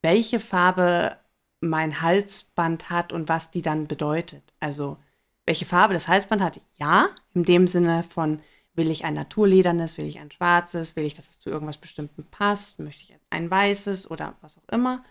welche 0.00 0.40
Farbe 0.40 1.16
mein 1.60 2.00
Halsband 2.00 2.88
hat 2.88 3.12
und 3.12 3.28
was 3.28 3.50
die 3.50 3.62
dann 3.62 3.86
bedeutet. 3.86 4.42
Also 4.60 4.96
welche 5.44 5.66
Farbe 5.66 5.94
das 5.94 6.08
Halsband 6.08 6.42
hat, 6.42 6.60
ja, 6.78 7.08
in 7.34 7.44
dem 7.44 7.66
Sinne 7.66 8.02
von 8.02 8.40
will 8.78 8.90
ich 8.90 9.04
ein 9.04 9.12
naturledernes, 9.12 9.98
will 9.98 10.06
ich 10.06 10.18
ein 10.18 10.30
schwarzes, 10.30 10.96
will 10.96 11.04
ich, 11.04 11.12
dass 11.12 11.28
es 11.28 11.40
zu 11.40 11.50
irgendwas 11.50 11.76
Bestimmtem 11.76 12.24
passt, 12.30 12.78
möchte 12.78 13.02
ich 13.02 13.14
ein 13.28 13.50
weißes 13.50 14.10
oder 14.10 14.36
was 14.40 14.56
auch 14.56 14.68
immer. 14.70 15.04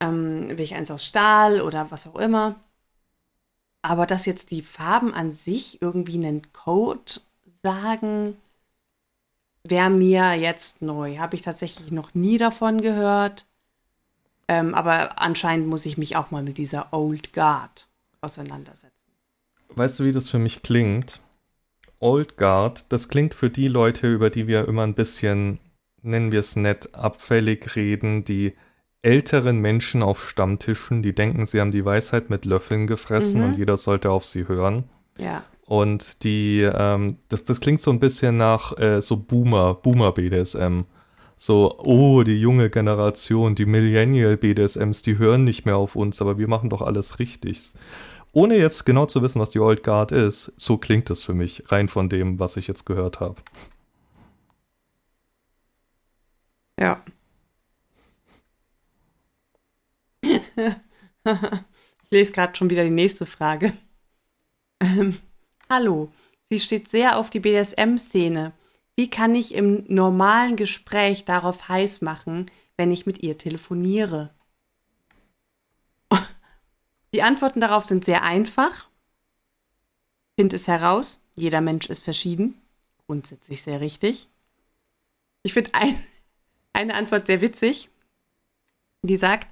Ähm, 0.00 0.48
will 0.48 0.60
ich 0.60 0.74
eins 0.74 0.90
aus 0.90 1.04
Stahl 1.04 1.60
oder 1.60 1.90
was 1.90 2.06
auch 2.06 2.16
immer. 2.16 2.56
Aber 3.82 4.06
dass 4.06 4.24
jetzt 4.24 4.50
die 4.50 4.62
Farben 4.62 5.12
an 5.12 5.32
sich 5.32 5.82
irgendwie 5.82 6.14
einen 6.14 6.52
Code 6.52 7.20
sagen, 7.62 8.36
wäre 9.64 9.90
mir 9.90 10.34
jetzt 10.34 10.80
neu. 10.80 11.18
Habe 11.18 11.36
ich 11.36 11.42
tatsächlich 11.42 11.90
noch 11.90 12.14
nie 12.14 12.38
davon 12.38 12.80
gehört. 12.80 13.46
Ähm, 14.48 14.74
aber 14.74 15.20
anscheinend 15.20 15.66
muss 15.66 15.86
ich 15.86 15.98
mich 15.98 16.16
auch 16.16 16.30
mal 16.30 16.42
mit 16.42 16.58
dieser 16.58 16.92
Old 16.92 17.32
Guard 17.32 17.88
auseinandersetzen. 18.20 18.92
Weißt 19.70 19.98
du, 19.98 20.04
wie 20.04 20.12
das 20.12 20.28
für 20.28 20.38
mich 20.38 20.62
klingt? 20.62 21.20
Old 22.04 22.36
Guard, 22.36 22.92
das 22.92 23.08
klingt 23.08 23.32
für 23.32 23.48
die 23.48 23.66
Leute, 23.66 24.12
über 24.12 24.28
die 24.28 24.46
wir 24.46 24.68
immer 24.68 24.82
ein 24.82 24.92
bisschen, 24.92 25.58
nennen 26.02 26.32
wir 26.32 26.40
es 26.40 26.54
nett, 26.54 26.94
abfällig 26.94 27.76
reden, 27.76 28.24
die 28.24 28.52
älteren 29.00 29.58
Menschen 29.58 30.02
auf 30.02 30.22
Stammtischen, 30.28 31.02
die 31.02 31.14
denken, 31.14 31.46
sie 31.46 31.62
haben 31.62 31.72
die 31.72 31.84
Weisheit 31.84 32.28
mit 32.28 32.44
Löffeln 32.44 32.86
gefressen 32.86 33.40
mhm. 33.40 33.46
und 33.46 33.56
jeder 33.56 33.78
sollte 33.78 34.10
auf 34.10 34.26
sie 34.26 34.46
hören. 34.46 34.84
Ja. 35.16 35.44
Und 35.64 36.24
die, 36.24 36.60
ähm, 36.60 37.16
das, 37.30 37.44
das 37.44 37.60
klingt 37.60 37.80
so 37.80 37.90
ein 37.90 38.00
bisschen 38.00 38.36
nach 38.36 38.76
äh, 38.78 39.00
so 39.00 39.16
Boomer, 39.16 39.72
Boomer-BDSM. 39.72 40.82
So, 41.38 41.78
oh, 41.78 42.22
die 42.22 42.38
junge 42.38 42.68
Generation, 42.68 43.54
die 43.54 43.64
Millennial-BDSMs, 43.64 45.00
die 45.00 45.16
hören 45.16 45.44
nicht 45.44 45.64
mehr 45.64 45.78
auf 45.78 45.96
uns, 45.96 46.20
aber 46.20 46.36
wir 46.36 46.48
machen 46.48 46.68
doch 46.68 46.82
alles 46.82 47.18
richtig. 47.18 47.72
Ohne 48.34 48.56
jetzt 48.56 48.84
genau 48.84 49.06
zu 49.06 49.22
wissen, 49.22 49.40
was 49.40 49.50
die 49.50 49.60
Old 49.60 49.84
Guard 49.84 50.10
ist, 50.10 50.52
so 50.56 50.76
klingt 50.76 51.08
es 51.08 51.22
für 51.22 51.34
mich, 51.34 51.70
rein 51.70 51.88
von 51.88 52.08
dem, 52.08 52.40
was 52.40 52.56
ich 52.56 52.66
jetzt 52.66 52.84
gehört 52.84 53.20
habe. 53.20 53.36
Ja. 56.78 57.04
ich 60.22 62.10
lese 62.10 62.32
gerade 62.32 62.56
schon 62.56 62.70
wieder 62.70 62.82
die 62.82 62.90
nächste 62.90 63.24
Frage. 63.24 63.72
Ähm, 64.80 65.16
hallo, 65.70 66.10
sie 66.48 66.58
steht 66.58 66.88
sehr 66.88 67.16
auf 67.18 67.30
die 67.30 67.38
BDSM-Szene. 67.38 68.52
Wie 68.96 69.10
kann 69.10 69.36
ich 69.36 69.54
im 69.54 69.84
normalen 69.86 70.56
Gespräch 70.56 71.24
darauf 71.24 71.68
heiß 71.68 72.00
machen, 72.00 72.50
wenn 72.76 72.90
ich 72.90 73.06
mit 73.06 73.22
ihr 73.22 73.38
telefoniere? 73.38 74.34
Die 77.14 77.22
Antworten 77.22 77.60
darauf 77.60 77.84
sind 77.84 78.04
sehr 78.04 78.24
einfach. 78.24 78.88
Find 80.36 80.52
es 80.52 80.66
heraus, 80.66 81.20
jeder 81.36 81.60
Mensch 81.60 81.86
ist 81.86 82.02
verschieden. 82.02 82.60
Grundsätzlich 83.06 83.62
sehr 83.62 83.80
richtig. 83.80 84.28
Ich 85.44 85.52
finde 85.52 85.70
ein, 85.74 85.94
eine 86.72 86.96
Antwort 86.96 87.28
sehr 87.28 87.40
witzig. 87.40 87.88
Die 89.02 89.16
sagt, 89.16 89.46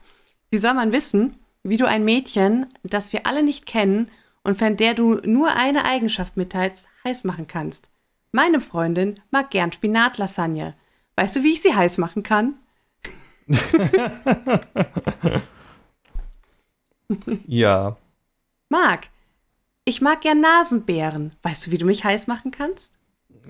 wie 0.51 0.59
soll 0.59 0.75
man 0.75 0.91
wissen, 0.91 1.39
wie 1.63 1.77
du 1.77 1.87
ein 1.87 2.05
Mädchen, 2.05 2.67
das 2.83 3.13
wir 3.13 3.29
alle 3.29 3.45
nicht 3.45 3.65
kennen 3.65 4.11
und 4.43 4.59
von 4.59 4.77
der 4.77 4.95
du 4.95 5.21
nur 5.25 5.55
eine 5.55 5.85
Eigenschaft 5.85 6.37
mitteilst, 6.37 6.89
heiß 7.05 7.23
machen 7.23 7.47
kannst? 7.47 7.91
Meine 8.33 8.61
Freundin 8.61 9.21
mag 9.31 9.53
gern 9.53 9.71
Spinatlasagne. 9.71 10.75
Weißt 11.15 11.37
du, 11.37 11.45
wie 11.45 11.53
ich 11.53 11.63
sie 11.63 11.77
heiß 11.77 11.99
machen 11.99 12.25
kann? 12.25 12.55
ja, 17.47 17.97
Marc, 18.73 19.09
ich 19.85 20.01
mag 20.01 20.23
gern 20.23 20.41
Nasenbären. 20.41 21.33
Weißt 21.43 21.67
du, 21.67 21.73
wie 21.73 21.79
du 21.79 21.85
mich 21.85 22.05
heiß 22.05 22.27
machen 22.27 22.53
kannst? 22.53 22.95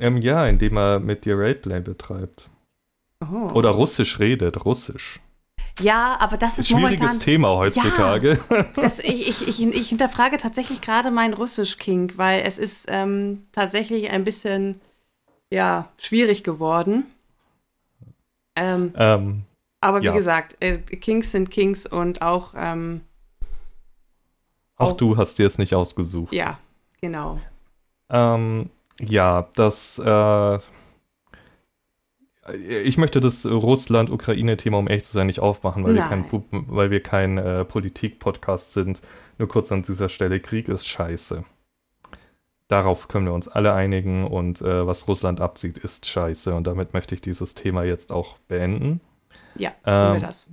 Ähm, 0.00 0.16
ja, 0.16 0.46
indem 0.48 0.76
er 0.76 0.98
mit 0.98 1.24
dir 1.24 1.38
Rateplay 1.38 1.80
betreibt. 1.80 2.50
Oh. 3.20 3.48
Oder 3.54 3.70
Russisch 3.70 4.18
redet, 4.18 4.64
Russisch. 4.64 5.20
Ja, 5.80 6.16
aber 6.18 6.38
das 6.38 6.58
ist 6.58 6.68
Schwieriges 6.68 7.00
momentan, 7.00 7.20
Thema 7.20 7.50
heutzutage. 7.50 8.40
Ja, 8.50 8.64
das, 8.74 8.98
ich, 8.98 9.28
ich, 9.28 9.48
ich, 9.48 9.64
ich, 9.64 9.88
hinterfrage 9.90 10.38
tatsächlich 10.38 10.80
gerade 10.80 11.12
meinen 11.12 11.34
Russisch-King, 11.34 12.14
weil 12.16 12.42
es 12.44 12.58
ist 12.58 12.86
ähm, 12.88 13.46
tatsächlich 13.52 14.10
ein 14.10 14.24
bisschen 14.24 14.80
ja, 15.50 15.88
schwierig 15.98 16.42
geworden. 16.42 17.04
Ähm, 18.56 18.92
ähm, 18.96 19.44
aber 19.80 20.00
wie 20.00 20.06
ja. 20.06 20.12
gesagt, 20.12 20.56
äh, 20.58 20.78
Kings 20.78 21.30
sind 21.30 21.52
Kings 21.52 21.86
und 21.86 22.22
auch. 22.22 22.54
Ähm, 24.78 24.86
auch, 24.86 24.92
auch, 24.92 24.96
du 24.96 25.16
hast 25.16 25.38
dir 25.38 25.46
es 25.46 25.58
nicht 25.58 25.74
ausgesucht. 25.74 26.32
Ja, 26.32 26.58
genau. 27.00 27.40
Ähm, 28.10 28.70
ja, 29.00 29.48
das. 29.54 29.98
Äh, 29.98 30.58
ich 32.84 32.98
möchte 32.98 33.20
das 33.20 33.46
Russland-Ukraine-Thema, 33.46 34.78
um 34.78 34.88
ehrlich 34.88 35.04
zu 35.04 35.12
sein, 35.12 35.28
nicht 35.28 35.40
aufmachen, 35.40 35.84
weil 35.84 35.94
Nein. 35.94 36.26
wir 36.30 36.40
kein, 36.40 36.66
weil 36.68 36.90
wir 36.90 37.02
kein 37.02 37.38
äh, 37.38 37.64
Politik-Podcast 37.64 38.72
sind. 38.72 39.00
Nur 39.38 39.48
kurz 39.48 39.70
an 39.72 39.82
dieser 39.82 40.08
Stelle: 40.08 40.40
Krieg 40.40 40.68
ist 40.68 40.86
scheiße. 40.86 41.44
Darauf 42.68 43.08
können 43.08 43.26
wir 43.26 43.34
uns 43.34 43.48
alle 43.48 43.74
einigen 43.74 44.26
und 44.26 44.62
äh, 44.62 44.86
was 44.86 45.06
Russland 45.06 45.40
abzieht, 45.40 45.78
ist 45.78 46.06
scheiße. 46.06 46.54
Und 46.54 46.66
damit 46.66 46.94
möchte 46.94 47.14
ich 47.14 47.20
dieses 47.20 47.54
Thema 47.54 47.84
jetzt 47.84 48.10
auch 48.10 48.38
beenden. 48.48 49.00
Ja, 49.56 49.70
tun 49.70 49.78
ähm, 49.86 50.12
wir 50.14 50.20
das. 50.20 50.48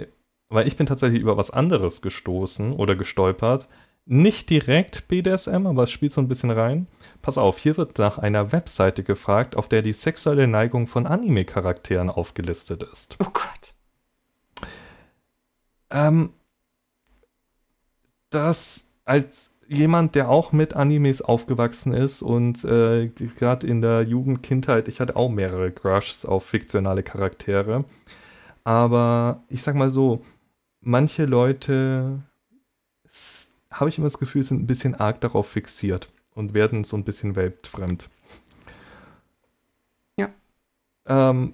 Weil 0.50 0.68
ich 0.68 0.76
bin 0.76 0.86
tatsächlich 0.86 1.22
über 1.22 1.38
was 1.38 1.50
anderes 1.50 2.02
gestoßen 2.02 2.74
oder 2.74 2.96
gestolpert. 2.96 3.68
Nicht 4.12 4.50
direkt 4.50 5.08
BDSM, 5.08 5.68
aber 5.68 5.84
es 5.84 5.92
spielt 5.92 6.12
so 6.12 6.20
ein 6.20 6.28
bisschen 6.28 6.50
rein. 6.50 6.88
Pass 7.22 7.38
auf, 7.38 7.60
hier 7.60 7.78
wird 7.78 8.00
nach 8.00 8.18
einer 8.18 8.52
Webseite 8.52 9.04
gefragt, 9.04 9.56
auf 9.56 9.68
der 9.70 9.84
die 9.84 9.94
sexuelle 9.94 10.48
Neigung 10.48 10.88
von 10.88 11.06
Anime-Charakteren 11.06 12.10
aufgelistet 12.10 12.82
ist. 12.82 13.18
Oh 13.20 13.30
Gott. 13.32 13.76
Ähm, 15.92 16.34
das 18.32 18.86
als 19.06 19.52
jemand, 19.68 20.16
der 20.16 20.30
auch 20.30 20.54
mit 20.54 20.74
Animes 20.74 21.22
aufgewachsen 21.22 21.94
ist 21.94 22.24
und 22.24 22.64
äh, 22.64 23.10
gerade 23.10 23.68
in 23.68 23.84
der 23.84 24.02
Jugendkindheit, 24.02 24.88
ich 24.88 25.00
hatte 25.00 25.18
auch 25.18 25.30
mehrere 25.30 25.72
Crushs 25.72 26.26
auf 26.26 26.48
fiktionale 26.48 27.04
Charaktere. 27.04 27.86
Aber 28.64 29.44
ich 29.50 29.62
sag 29.62 29.76
mal 29.76 29.92
so, 29.92 30.26
manche 30.82 31.26
Leute 31.26 32.24
habe 33.72 33.90
ich 33.90 33.98
immer 33.98 34.08
das 34.08 34.20
Gefühl, 34.20 34.44
sind 34.44 34.62
ein 34.62 34.68
bisschen 34.68 34.96
arg 34.96 35.22
darauf 35.22 35.48
fixiert 35.48 36.10
und 36.34 36.54
werden 36.54 36.84
so 36.84 36.98
ein 36.98 37.04
bisschen 37.04 37.36
weltfremd. 37.36 38.10
Ja. 40.18 40.30
Ähm, 41.06 41.54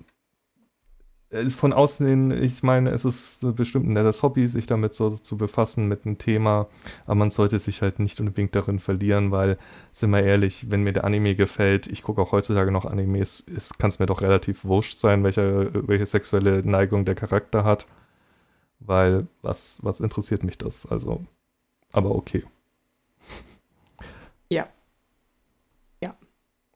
von 1.49 1.73
außen 1.73 2.05
hin, 2.07 2.31
ich 2.31 2.63
meine, 2.63 2.91
es 2.91 3.03
ist 3.03 3.39
bestimmt 3.55 3.87
ein 3.87 3.93
nettes 3.93 4.23
Hobby, 4.23 4.47
sich 4.47 4.67
damit 4.67 4.93
so 4.93 5.09
zu 5.09 5.37
befassen 5.37 5.87
mit 5.87 6.05
einem 6.05 6.17
Thema, 6.17 6.67
aber 7.05 7.15
man 7.15 7.31
sollte 7.31 7.59
sich 7.59 7.81
halt 7.81 7.99
nicht 7.99 8.19
unbedingt 8.19 8.55
darin 8.55 8.79
verlieren, 8.79 9.31
weil, 9.31 9.57
sind 9.91 10.11
wir 10.11 10.23
ehrlich, 10.23 10.71
wenn 10.71 10.83
mir 10.83 10.93
der 10.93 11.03
Anime 11.03 11.35
gefällt, 11.35 11.87
ich 11.87 12.03
gucke 12.03 12.21
auch 12.21 12.31
heutzutage 12.31 12.71
noch 12.71 12.85
Animes, 12.85 13.45
kann 13.77 13.89
es 13.89 13.99
mir 13.99 14.05
doch 14.05 14.21
relativ 14.21 14.63
wurscht 14.63 14.97
sein, 14.99 15.23
welche, 15.23 15.71
welche 15.87 16.05
sexuelle 16.05 16.63
Neigung 16.63 17.05
der 17.05 17.15
Charakter 17.15 17.63
hat, 17.63 17.85
weil 18.79 19.27
was, 19.41 19.79
was 19.83 19.99
interessiert 19.99 20.43
mich 20.43 20.57
das? 20.57 20.85
Also, 20.85 21.25
aber 21.95 22.13
okay. 22.13 22.43
Ja. 24.49 24.67
Ja. 26.01 26.15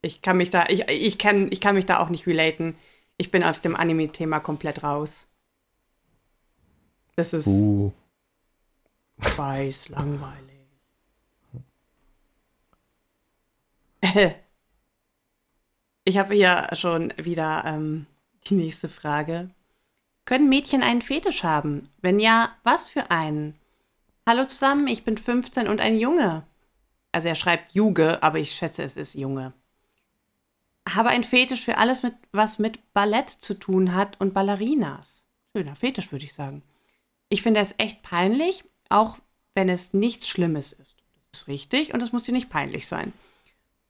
Ich 0.02 0.22
kann 0.22 0.38
mich 0.38 0.50
da, 0.50 0.66
ich, 0.68 0.88
ich, 0.88 1.18
kann, 1.18 1.52
ich 1.52 1.62
kann 1.62 1.76
mich 1.76 1.86
da 1.86 2.00
auch 2.00 2.10
nicht 2.10 2.26
relaten. 2.26 2.76
Ich 3.18 3.32
bin 3.32 3.44
auf 3.44 3.60
dem 3.60 3.76
Anime-Thema 3.76 4.40
komplett 4.40 4.84
raus. 4.84 5.28
Das 7.16 7.34
ist. 7.34 7.48
Uh. 7.48 7.92
Weiß, 9.18 9.90
langweilig. 9.90 10.56
Ich 16.06 16.18
habe 16.18 16.34
hier 16.34 16.70
schon 16.74 17.14
wieder 17.18 17.64
ähm, 17.66 18.08
die 18.48 18.56
nächste 18.56 18.88
Frage. 18.88 19.50
Können 20.24 20.48
Mädchen 20.48 20.82
einen 20.82 21.02
Fetisch 21.02 21.44
haben? 21.44 21.90
Wenn 22.02 22.20
ja, 22.20 22.56
was 22.64 22.90
für 22.90 23.12
einen? 23.12 23.59
Hallo 24.30 24.46
zusammen, 24.46 24.86
ich 24.86 25.04
bin 25.04 25.18
15 25.18 25.68
und 25.68 25.82
ein 25.82 25.98
Junge. 25.98 26.46
Also 27.12 27.30
er 27.30 27.34
schreibt 27.34 27.72
Juge, 27.72 28.22
aber 28.22 28.38
ich 28.38 28.52
schätze, 28.52 28.84
es 28.84 28.96
ist 28.96 29.16
Junge. 29.16 29.54
Habe 30.88 31.10
ein 31.10 31.24
Fetisch 31.24 31.66
für 31.66 31.80
alles, 31.80 32.04
mit, 32.04 32.14
was 32.32 32.60
mit 32.60 32.94
Ballett 32.94 33.32
zu 33.32 33.56
tun 33.56 33.96
hat 33.96 34.22
und 34.22 34.36
Ballerinas. 34.36 35.26
Schöner 35.58 35.76
Fetisch, 35.76 36.12
würde 36.12 36.26
ich 36.26 36.34
sagen. 36.36 36.62
Ich 37.30 37.42
finde 37.42 37.60
es 37.60 37.74
echt 37.80 38.04
peinlich, 38.04 38.64
auch 38.90 39.18
wenn 39.56 39.68
es 39.68 39.94
nichts 39.94 40.28
Schlimmes 40.28 40.74
ist. 40.74 40.98
Das 41.32 41.42
ist 41.42 41.48
richtig 41.48 41.96
und 41.96 42.04
es 42.04 42.12
muss 42.12 42.26
dir 42.26 42.34
nicht 42.34 42.52
peinlich 42.52 42.86
sein. 42.86 43.14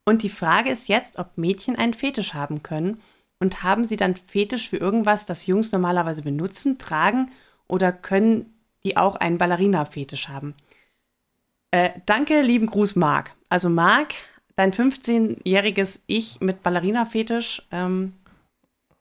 Und 0.05 0.23
die 0.23 0.29
Frage 0.29 0.69
ist 0.69 0.87
jetzt, 0.87 1.19
ob 1.19 1.37
Mädchen 1.37 1.75
einen 1.75 1.93
Fetisch 1.93 2.33
haben 2.33 2.63
können 2.63 3.01
und 3.39 3.63
haben 3.63 3.83
sie 3.83 3.97
dann 3.97 4.15
Fetisch 4.15 4.69
für 4.69 4.77
irgendwas, 4.77 5.25
das 5.25 5.47
Jungs 5.47 5.73
normalerweise 5.73 6.21
benutzen, 6.21 6.79
tragen 6.79 7.29
oder 7.67 7.91
können 7.91 8.53
die 8.83 8.97
auch 8.97 9.15
einen 9.15 9.37
Ballerina-Fetisch 9.37 10.29
haben. 10.29 10.55
Äh, 11.71 11.91
danke, 12.05 12.41
lieben 12.41 12.65
Gruß, 12.65 12.95
Marc. 12.95 13.35
Also 13.49 13.69
Marc, 13.69 14.13
dein 14.55 14.71
15-jähriges 14.71 16.01
Ich 16.07 16.41
mit 16.41 16.63
Ballerina-Fetisch. 16.63 17.63
Ähm, 17.71 18.13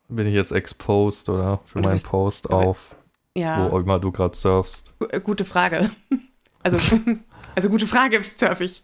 Bin 0.08 0.26
ich 0.26 0.34
jetzt 0.34 0.52
exposed 0.52 1.28
oder 1.28 1.60
für 1.64 1.80
meinen 1.80 2.02
Post 2.02 2.50
auf, 2.50 2.96
ja, 3.34 3.70
wo 3.70 3.78
immer 3.78 3.98
du 3.98 4.12
gerade 4.12 4.36
surfst? 4.36 4.92
Äh, 5.10 5.20
gute 5.20 5.44
Frage. 5.44 5.90
Also, 6.60 6.98
also 7.54 7.68
gute 7.68 7.86
Frage, 7.86 8.20
surf 8.20 8.60
ich. 8.60 8.82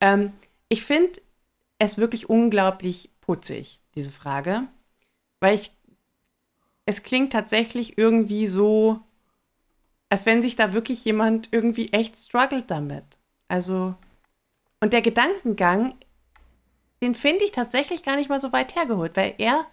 Ähm, 0.00 0.32
ich 0.68 0.82
finde 0.82 1.20
es 1.78 1.98
wirklich 1.98 2.28
unglaublich 2.28 3.10
putzig, 3.20 3.80
diese 3.94 4.10
Frage. 4.10 4.62
Weil 5.40 5.54
ich, 5.54 5.72
es 6.84 7.02
klingt 7.04 7.32
tatsächlich 7.32 7.96
irgendwie 7.96 8.48
so, 8.48 9.00
als 10.08 10.26
wenn 10.26 10.42
sich 10.42 10.56
da 10.56 10.72
wirklich 10.72 11.04
jemand 11.04 11.48
irgendwie 11.52 11.92
echt 11.92 12.16
struggelt 12.16 12.70
damit. 12.70 13.04
Also, 13.48 13.94
und 14.80 14.92
der 14.92 15.02
Gedankengang, 15.02 15.94
den 17.02 17.14
finde 17.14 17.44
ich 17.44 17.52
tatsächlich 17.52 18.02
gar 18.02 18.16
nicht 18.16 18.28
mal 18.28 18.40
so 18.40 18.52
weit 18.52 18.74
hergeholt, 18.74 19.16
weil 19.16 19.34
er 19.38 19.66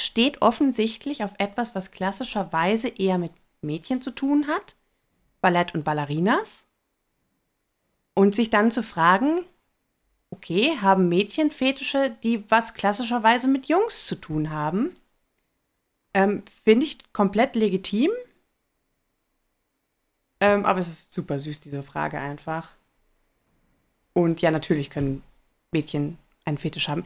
steht 0.00 0.42
offensichtlich 0.42 1.22
auf 1.24 1.34
etwas, 1.38 1.74
was 1.74 1.90
klassischerweise 1.90 2.88
eher 2.88 3.18
mit 3.18 3.32
Mädchen 3.60 4.02
zu 4.02 4.10
tun 4.10 4.48
hat, 4.48 4.76
Ballett 5.40 5.74
und 5.74 5.84
Ballerinas, 5.84 6.66
und 8.14 8.34
sich 8.34 8.50
dann 8.50 8.70
zu 8.70 8.82
fragen, 8.82 9.44
okay, 10.30 10.78
haben 10.80 11.08
Mädchen 11.08 11.50
Fetische, 11.50 12.10
die 12.22 12.50
was 12.50 12.74
klassischerweise 12.74 13.48
mit 13.48 13.66
Jungs 13.66 14.06
zu 14.06 14.16
tun 14.16 14.50
haben? 14.50 14.96
Ähm, 16.14 16.42
finde 16.64 16.86
ich 16.86 17.12
komplett 17.12 17.56
legitim. 17.56 18.10
Ähm, 20.42 20.66
aber 20.66 20.80
es 20.80 20.88
ist 20.88 21.12
super 21.12 21.38
süß, 21.38 21.60
diese 21.60 21.84
Frage 21.84 22.18
einfach. 22.18 22.72
Und 24.12 24.42
ja, 24.42 24.50
natürlich 24.50 24.90
können 24.90 25.22
Mädchen 25.70 26.18
einen 26.44 26.58
Fetisch 26.58 26.88
haben. 26.88 27.04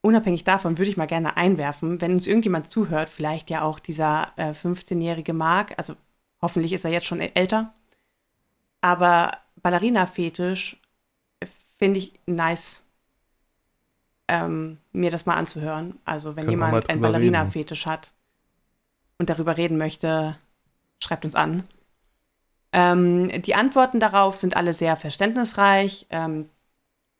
Unabhängig 0.00 0.42
davon 0.42 0.76
würde 0.76 0.90
ich 0.90 0.96
mal 0.96 1.06
gerne 1.06 1.36
einwerfen, 1.36 2.00
wenn 2.00 2.10
uns 2.10 2.26
irgendjemand 2.26 2.68
zuhört, 2.68 3.08
vielleicht 3.08 3.50
ja 3.50 3.62
auch 3.62 3.78
dieser 3.78 4.32
äh, 4.34 4.50
15-jährige 4.50 5.32
Marc, 5.32 5.74
also 5.78 5.94
hoffentlich 6.42 6.72
ist 6.72 6.84
er 6.84 6.90
jetzt 6.90 7.06
schon 7.06 7.20
älter, 7.20 7.72
aber 8.80 9.30
Ballerina-Fetisch 9.62 10.80
finde 11.78 12.00
ich 12.00 12.14
nice, 12.26 12.84
ähm, 14.26 14.78
mir 14.92 15.12
das 15.12 15.24
mal 15.24 15.34
anzuhören. 15.34 16.00
Also 16.04 16.30
wenn 16.30 16.46
Können 16.46 16.50
jemand 16.50 16.90
einen 16.90 17.00
Ballerina-Fetisch 17.00 17.86
hat 17.86 18.12
und 19.18 19.30
darüber 19.30 19.56
reden 19.56 19.78
möchte, 19.78 20.36
schreibt 20.98 21.24
uns 21.24 21.36
an. 21.36 21.62
Ähm, 22.72 23.42
die 23.42 23.54
Antworten 23.54 24.00
darauf 24.00 24.38
sind 24.38 24.56
alle 24.56 24.72
sehr 24.72 24.96
verständnisreich. 24.96 26.06
Ähm, 26.10 26.48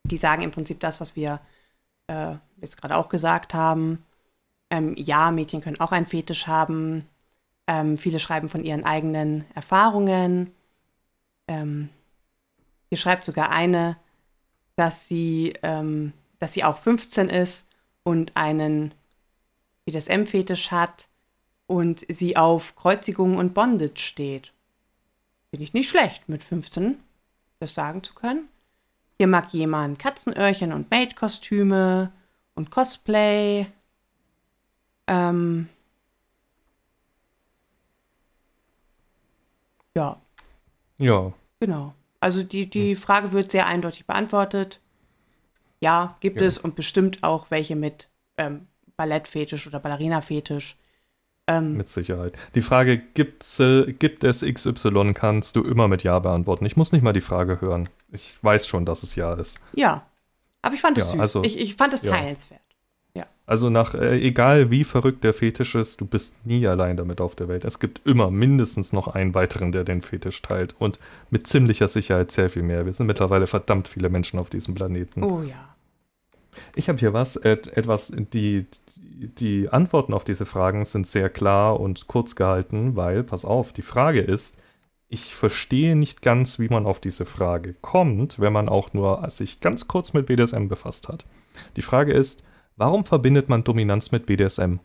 die 0.04 0.16
sagen 0.16 0.42
im 0.42 0.50
Prinzip 0.50 0.80
das, 0.80 1.00
was 1.00 1.16
wir 1.16 1.40
äh, 2.06 2.34
jetzt 2.60 2.80
gerade 2.80 2.96
auch 2.96 3.08
gesagt 3.08 3.54
haben. 3.54 4.04
Ähm, 4.70 4.94
ja, 4.96 5.30
Mädchen 5.30 5.60
können 5.60 5.80
auch 5.80 5.92
einen 5.92 6.06
Fetisch 6.06 6.46
haben. 6.46 7.06
Ähm, 7.66 7.98
viele 7.98 8.18
schreiben 8.18 8.48
von 8.48 8.64
ihren 8.64 8.84
eigenen 8.84 9.44
Erfahrungen. 9.54 10.52
Ähm, 11.48 11.88
hier 12.88 12.98
schreibt 12.98 13.24
sogar 13.24 13.50
eine, 13.50 13.96
dass 14.76 15.08
sie, 15.08 15.54
ähm, 15.62 16.12
dass 16.38 16.52
sie 16.52 16.64
auch 16.64 16.76
15 16.76 17.28
ist 17.28 17.68
und 18.02 18.36
einen 18.36 18.94
BDSM-Fetisch 19.84 20.70
hat 20.70 21.08
und 21.66 22.04
sie 22.08 22.36
auf 22.36 22.76
Kreuzigung 22.76 23.36
und 23.36 23.54
Bondage 23.54 24.00
steht. 24.00 24.52
Finde 25.56 25.64
ich 25.64 25.72
nicht 25.72 25.88
schlecht 25.88 26.28
mit 26.28 26.42
15. 26.42 27.00
das 27.60 27.72
sagen 27.72 28.02
zu 28.02 28.12
können. 28.12 28.50
Hier 29.16 29.26
mag 29.26 29.54
jemand 29.54 29.98
Katzenöhrchen 29.98 30.70
und 30.70 30.90
Maid-Kostüme 30.90 32.12
und 32.54 32.70
Cosplay. 32.70 33.66
Ähm, 35.06 35.70
ja. 39.94 40.20
Ja. 40.98 41.32
Genau. 41.58 41.94
Also 42.20 42.42
die, 42.42 42.68
die 42.68 42.94
hm. 42.94 43.00
Frage 43.00 43.32
wird 43.32 43.50
sehr 43.50 43.66
eindeutig 43.66 44.04
beantwortet. 44.04 44.82
Ja, 45.80 46.18
gibt 46.20 46.42
ja. 46.42 46.48
es 46.48 46.58
und 46.58 46.76
bestimmt 46.76 47.22
auch 47.22 47.50
welche 47.50 47.76
mit 47.76 48.10
ähm, 48.36 48.66
Ballettfetisch 48.98 49.66
oder 49.66 49.80
Ballerina-Fetisch. 49.80 50.76
Ähm, 51.48 51.76
mit 51.76 51.88
Sicherheit. 51.88 52.34
Die 52.56 52.60
Frage, 52.60 52.98
gibt's, 52.98 53.60
äh, 53.60 53.92
gibt 53.92 54.24
es 54.24 54.42
XY, 54.42 55.12
kannst 55.14 55.54
du 55.54 55.62
immer 55.62 55.86
mit 55.86 56.02
Ja 56.02 56.18
beantworten. 56.18 56.66
Ich 56.66 56.76
muss 56.76 56.90
nicht 56.90 57.02
mal 57.02 57.12
die 57.12 57.20
Frage 57.20 57.60
hören. 57.60 57.88
Ich 58.10 58.36
weiß 58.42 58.66
schon, 58.66 58.84
dass 58.84 59.04
es 59.04 59.14
Ja 59.14 59.32
ist. 59.34 59.60
Ja. 59.72 60.06
Aber 60.62 60.74
ich 60.74 60.80
fand 60.80 60.98
es 60.98 61.06
ja, 61.06 61.12
süß. 61.12 61.20
Also, 61.20 61.44
ich, 61.44 61.58
ich 61.58 61.76
fand 61.76 61.94
es 61.94 62.02
ja. 62.02 62.12
teilenswert. 62.12 62.60
Ja. 63.16 63.26
Also 63.46 63.70
nach, 63.70 63.94
äh, 63.94 64.18
egal 64.20 64.72
wie 64.72 64.82
verrückt 64.82 65.22
der 65.22 65.32
Fetisch 65.32 65.76
ist, 65.76 66.00
du 66.00 66.06
bist 66.06 66.34
nie 66.44 66.66
allein 66.66 66.96
damit 66.96 67.20
auf 67.20 67.36
der 67.36 67.46
Welt. 67.46 67.64
Es 67.64 67.78
gibt 67.78 68.04
immer 68.06 68.32
mindestens 68.32 68.92
noch 68.92 69.06
einen 69.06 69.34
weiteren, 69.34 69.70
der 69.70 69.84
den 69.84 70.02
Fetisch 70.02 70.42
teilt. 70.42 70.74
Und 70.80 70.98
mit 71.30 71.46
ziemlicher 71.46 71.86
Sicherheit 71.86 72.32
sehr 72.32 72.50
viel 72.50 72.62
mehr. 72.62 72.86
Wir 72.86 72.92
sind 72.92 73.06
mittlerweile 73.06 73.46
verdammt 73.46 73.86
viele 73.86 74.08
Menschen 74.08 74.40
auf 74.40 74.50
diesem 74.50 74.74
Planeten. 74.74 75.22
Oh 75.22 75.42
ja. 75.42 75.75
Ich 76.74 76.88
habe 76.88 76.98
hier 76.98 77.12
was, 77.12 77.36
etwas, 77.36 78.12
die, 78.14 78.66
die 79.38 79.68
Antworten 79.68 80.14
auf 80.14 80.24
diese 80.24 80.46
Fragen 80.46 80.84
sind 80.84 81.06
sehr 81.06 81.30
klar 81.30 81.80
und 81.80 82.06
kurz 82.06 82.36
gehalten, 82.36 82.96
weil, 82.96 83.22
pass 83.22 83.44
auf, 83.44 83.72
die 83.72 83.82
Frage 83.82 84.20
ist, 84.20 84.56
ich 85.08 85.34
verstehe 85.34 85.96
nicht 85.96 86.22
ganz, 86.22 86.58
wie 86.58 86.68
man 86.68 86.86
auf 86.86 87.00
diese 87.00 87.26
Frage 87.26 87.74
kommt, 87.74 88.40
wenn 88.40 88.52
man 88.52 88.68
auch 88.68 88.92
nur 88.92 89.28
sich 89.30 89.60
ganz 89.60 89.86
kurz 89.86 90.12
mit 90.12 90.26
BDSM 90.26 90.66
befasst 90.68 91.08
hat. 91.08 91.24
Die 91.76 91.82
Frage 91.82 92.12
ist, 92.12 92.42
warum 92.76 93.04
verbindet 93.04 93.48
man 93.48 93.64
Dominanz 93.64 94.10
mit 94.10 94.26
BDSM? 94.26 94.78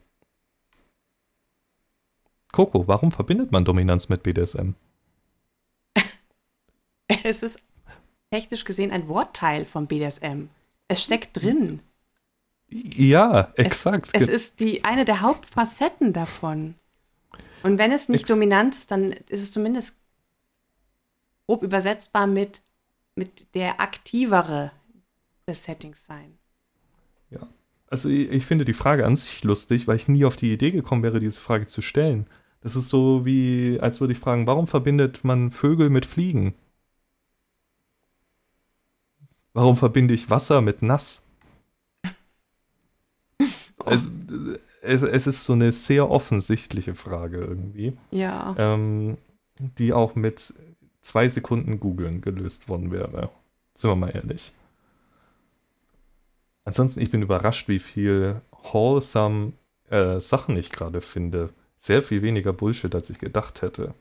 Coco, 2.52 2.88
warum 2.88 3.12
verbindet 3.12 3.52
man 3.52 3.66
Dominanz 3.66 4.10
mit 4.10 4.24
BDSM? 4.24 4.74
Es 7.24 7.44
ist 7.44 7.60
technisch 8.32 8.64
gesehen 8.64 8.92
ein 8.92 9.08
Wortteil 9.10 9.66
von 9.66 9.88
BDSM. 9.88 10.50
Es 10.92 11.06
steckt 11.06 11.42
drin. 11.42 11.80
Ja, 12.68 13.54
exakt. 13.56 14.10
Es, 14.12 14.24
es 14.24 14.30
ist 14.30 14.60
die, 14.60 14.84
eine 14.84 15.06
der 15.06 15.22
Hauptfacetten 15.22 16.12
davon. 16.12 16.76
Und 17.64 17.78
wenn 17.78 17.94
es 17.94 18.10
nicht 18.10 18.24
Ex 18.24 18.28
dominant 18.28 18.74
ist, 18.74 18.92
dann 18.92 19.14
ist 19.14 19.42
es 19.42 19.54
zumindest 19.54 19.94
grob 21.48 21.64
übersetzbar 21.64 22.28
mit, 22.28 22.62
mit 23.16 23.56
der 23.56 23.80
aktivere 23.80 24.74
des 25.48 25.64
Settings 25.64 26.06
sein. 26.06 26.38
Ja. 27.30 27.48
Also 27.88 28.10
ich, 28.10 28.30
ich, 28.30 28.46
finde 28.46 28.66
die 28.66 28.74
Frage 28.74 29.06
an 29.06 29.16
sich 29.16 29.46
lustig, 29.46 29.88
weil 29.88 29.96
ich 29.96 30.10
nie 30.10 30.26
auf 30.26 30.36
die 30.36 30.52
Idee 30.52 30.72
gekommen 30.72 31.04
wäre, 31.04 31.20
diese 31.20 31.40
Frage 31.40 31.68
zu 31.68 31.82
stellen. 31.82 32.28
Das 32.60 32.76
ist 32.76 32.90
so 32.90 33.26
wie, 33.26 33.80
als 33.80 34.02
würde 34.02 34.12
ich 34.12 34.20
fragen, 34.20 34.46
warum 34.46 34.68
verbindet 34.68 35.24
man 35.24 35.52
Vögel 35.52 35.90
mit 35.90 36.06
Fliegen? 36.06 36.54
Warum 39.54 39.78
verbinde 39.78 40.14
ich 40.14 40.30
Wasser 40.30 40.62
mit 40.62 40.82
nass? 40.82 41.28
es, 43.86 44.10
es, 44.82 45.02
es, 45.02 45.28
ist 45.28 45.44
so 45.44 45.54
eine 45.54 45.72
sehr 45.72 46.10
offensichtliche 46.10 46.96
Frage 46.96 47.38
irgendwie. 47.38 47.98
Ja. 48.12 48.56
Ähm, 48.58 49.18
die 49.60 49.94
auch 49.94 50.16
mit 50.16 50.54
zwei 51.02 51.28
Sekunden 51.30 51.80
googeln 51.80 52.22
gelöst 52.22 52.70
worden 52.70 52.92
wäre. 52.92 53.30
Sind 53.76 53.90
wir 53.90 53.96
mal 53.96 54.16
ehrlich. 54.16 54.54
Ansonsten, 56.64 57.02
ich 57.02 57.10
bin 57.10 57.22
überrascht, 57.22 57.68
wie 57.68 57.80
viel 57.80 58.42
wholesome 58.52 59.54
äh, 59.90 60.20
Sachen 60.20 60.56
ich 60.56 60.72
gerade 60.72 61.02
finde. 61.02 61.50
Sehr 61.78 62.04
viel 62.04 62.22
weniger 62.22 62.54
Bullshit, 62.54 62.94
als 62.94 63.10
ich 63.10 63.18
gedacht 63.18 63.62
hätte. 63.62 63.94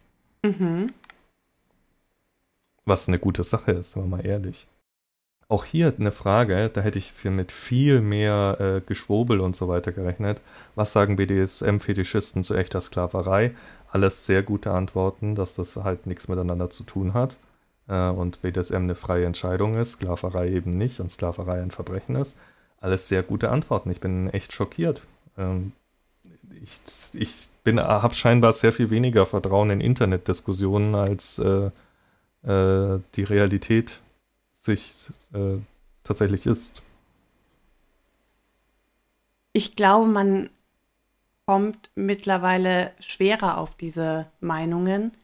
Mhm. 0.42 0.92
Was 2.84 3.08
eine 3.08 3.18
gute 3.18 3.44
Sache 3.44 3.72
ist, 3.72 3.92
sind 3.92 4.02
wir 4.02 4.08
mal 4.08 4.26
ehrlich. 4.26 4.66
Auch 5.50 5.64
hier 5.64 5.92
eine 5.98 6.12
Frage, 6.12 6.70
da 6.72 6.80
hätte 6.80 7.00
ich 7.00 7.10
für 7.10 7.32
mit 7.32 7.50
viel 7.50 8.00
mehr 8.00 8.56
äh, 8.60 8.80
Geschwurbel 8.86 9.40
und 9.40 9.56
so 9.56 9.66
weiter 9.66 9.90
gerechnet. 9.90 10.40
Was 10.76 10.92
sagen 10.92 11.16
BDSM-Fetischisten 11.16 12.44
zu 12.44 12.54
echter 12.54 12.80
Sklaverei? 12.80 13.50
Alles 13.90 14.26
sehr 14.26 14.44
gute 14.44 14.70
Antworten, 14.70 15.34
dass 15.34 15.56
das 15.56 15.74
halt 15.74 16.06
nichts 16.06 16.28
miteinander 16.28 16.70
zu 16.70 16.84
tun 16.84 17.14
hat 17.14 17.36
äh, 17.88 18.10
und 18.10 18.40
BDSM 18.42 18.76
eine 18.76 18.94
freie 18.94 19.26
Entscheidung 19.26 19.74
ist, 19.74 19.94
Sklaverei 19.94 20.50
eben 20.50 20.78
nicht 20.78 21.00
und 21.00 21.10
Sklaverei 21.10 21.60
ein 21.60 21.72
Verbrechen 21.72 22.14
ist. 22.14 22.36
Alles 22.80 23.08
sehr 23.08 23.24
gute 23.24 23.50
Antworten. 23.50 23.90
Ich 23.90 23.98
bin 23.98 24.30
echt 24.30 24.52
schockiert. 24.52 25.02
Ähm, 25.36 25.72
ich, 26.62 26.78
ich 27.14 27.48
habe 27.76 28.14
scheinbar 28.14 28.52
sehr 28.52 28.72
viel 28.72 28.90
weniger 28.90 29.26
Vertrauen 29.26 29.70
in 29.70 29.80
Internetdiskussionen 29.80 30.94
als 30.94 31.40
äh, 31.40 31.70
äh 32.46 33.00
die 33.16 33.24
Realität 33.24 34.00
Sicht 34.60 35.12
äh, 35.32 35.56
tatsächlich 36.04 36.46
ist. 36.46 36.82
Ich 39.52 39.74
glaube, 39.74 40.06
man 40.06 40.50
kommt 41.46 41.90
mittlerweile 41.94 42.92
schwerer 43.00 43.58
auf 43.58 43.74
diese 43.74 44.30
Meinungen. 44.38 45.16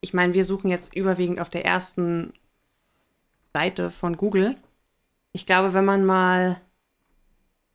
Ich 0.00 0.14
meine, 0.14 0.32
wir 0.34 0.44
suchen 0.44 0.70
jetzt 0.70 0.94
überwiegend 0.94 1.40
auf 1.40 1.50
der 1.50 1.66
ersten 1.66 2.32
Seite 3.52 3.90
von 3.90 4.16
Google. 4.16 4.56
Ich 5.32 5.44
glaube, 5.44 5.74
wenn 5.74 5.84
man 5.84 6.04
mal 6.04 6.60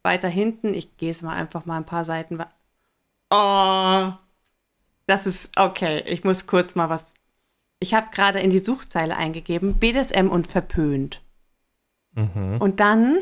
weiter 0.02 0.30
hinten, 0.30 0.74
ich 0.74 0.98
gehe 0.98 1.12
es 1.12 1.22
mal 1.22 1.36
einfach 1.36 1.66
mal 1.66 1.78
ein 1.78 1.86
paar 1.86 2.06
Seiten. 2.06 2.42
Oh, 3.30 4.14
das 5.08 5.28
ist 5.28 5.60
okay. 5.60 6.04
Ich 6.08 6.24
muss 6.24 6.48
kurz 6.48 6.76
mal 6.76 6.90
was 6.90 7.14
ich 7.84 7.94
habe 7.94 8.08
gerade 8.12 8.40
in 8.40 8.50
die 8.50 8.58
Suchzeile 8.60 9.18
eingegeben, 9.18 9.76
BDSM 9.76 10.30
und 10.30 10.48
verpönt. 10.48 11.22
Mhm. 12.16 12.58
Und 12.60 12.80
dann 12.80 13.20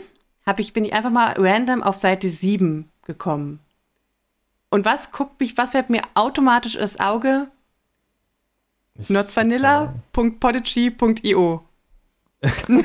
ich, 0.57 0.73
bin 0.73 0.83
ich 0.85 0.93
einfach 0.93 1.11
mal 1.11 1.33
random 1.37 1.83
auf 1.83 1.99
Seite 1.99 2.29
7 2.29 2.89
gekommen. 3.03 3.59
Und 4.69 4.85
was 4.85 5.11
guckt 5.11 5.39
mich, 5.39 5.57
was 5.57 5.71
fällt 5.71 5.89
mir 5.89 6.03
automatisch 6.13 6.75
ins 6.75 6.99
Auge? 6.99 7.47
notvanilla.podigy.io 9.07 11.63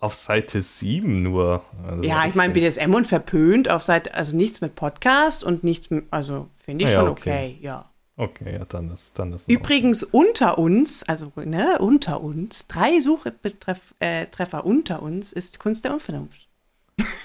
Auf 0.00 0.14
Seite 0.14 0.62
7 0.62 1.22
nur. 1.22 1.62
Also 1.86 2.02
ja, 2.02 2.26
ich 2.26 2.34
meine 2.34 2.52
BDSM 2.52 2.92
und 2.94 3.06
verpönt 3.06 3.68
auf 3.68 3.82
Seite, 3.82 4.14
also 4.14 4.36
nichts 4.36 4.60
mit 4.60 4.74
Podcast 4.74 5.44
und 5.44 5.62
nichts 5.64 5.90
mit, 5.90 6.06
also 6.10 6.48
finde 6.56 6.84
ich 6.84 6.90
ah, 6.90 6.94
schon 6.94 7.04
ja, 7.04 7.10
okay. 7.10 7.30
okay, 7.30 7.58
ja. 7.60 7.89
Okay, 8.20 8.58
ja, 8.58 8.66
dann 8.66 8.90
ist 8.90 9.18
dann 9.18 9.32
ist 9.32 9.48
Übrigens 9.48 10.02
unter 10.02 10.58
uns, 10.58 11.02
also 11.04 11.32
ne, 11.36 11.78
unter 11.78 12.20
uns, 12.20 12.66
drei 12.66 13.00
Suchtreffer 13.00 13.94
äh, 13.98 14.26
unter 14.62 15.00
uns 15.00 15.32
ist 15.32 15.58
Kunst 15.58 15.86
der 15.86 15.94
Unvernunft. 15.94 16.46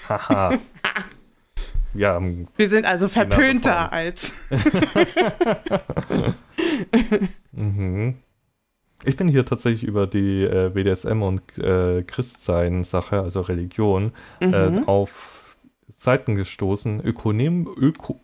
Haha. 0.08 0.58
ja, 1.94 2.18
wir 2.56 2.68
sind 2.70 2.86
also 2.86 3.10
verpönter 3.10 3.92
als. 3.92 4.34
mhm. 7.52 8.14
Ich 9.04 9.18
bin 9.18 9.28
hier 9.28 9.44
tatsächlich 9.44 9.84
über 9.84 10.06
die 10.06 10.44
äh, 10.44 10.70
BDSM 10.72 11.20
und 11.20 11.58
äh, 11.58 12.04
Christsein-Sache, 12.04 13.20
also 13.20 13.42
Religion, 13.42 14.12
äh, 14.40 14.46
mhm. 14.46 14.88
auf 14.88 15.58
Seiten 15.94 16.36
gestoßen. 16.36 17.04
Ökonom, 17.04 17.68
Öko, 17.76 18.18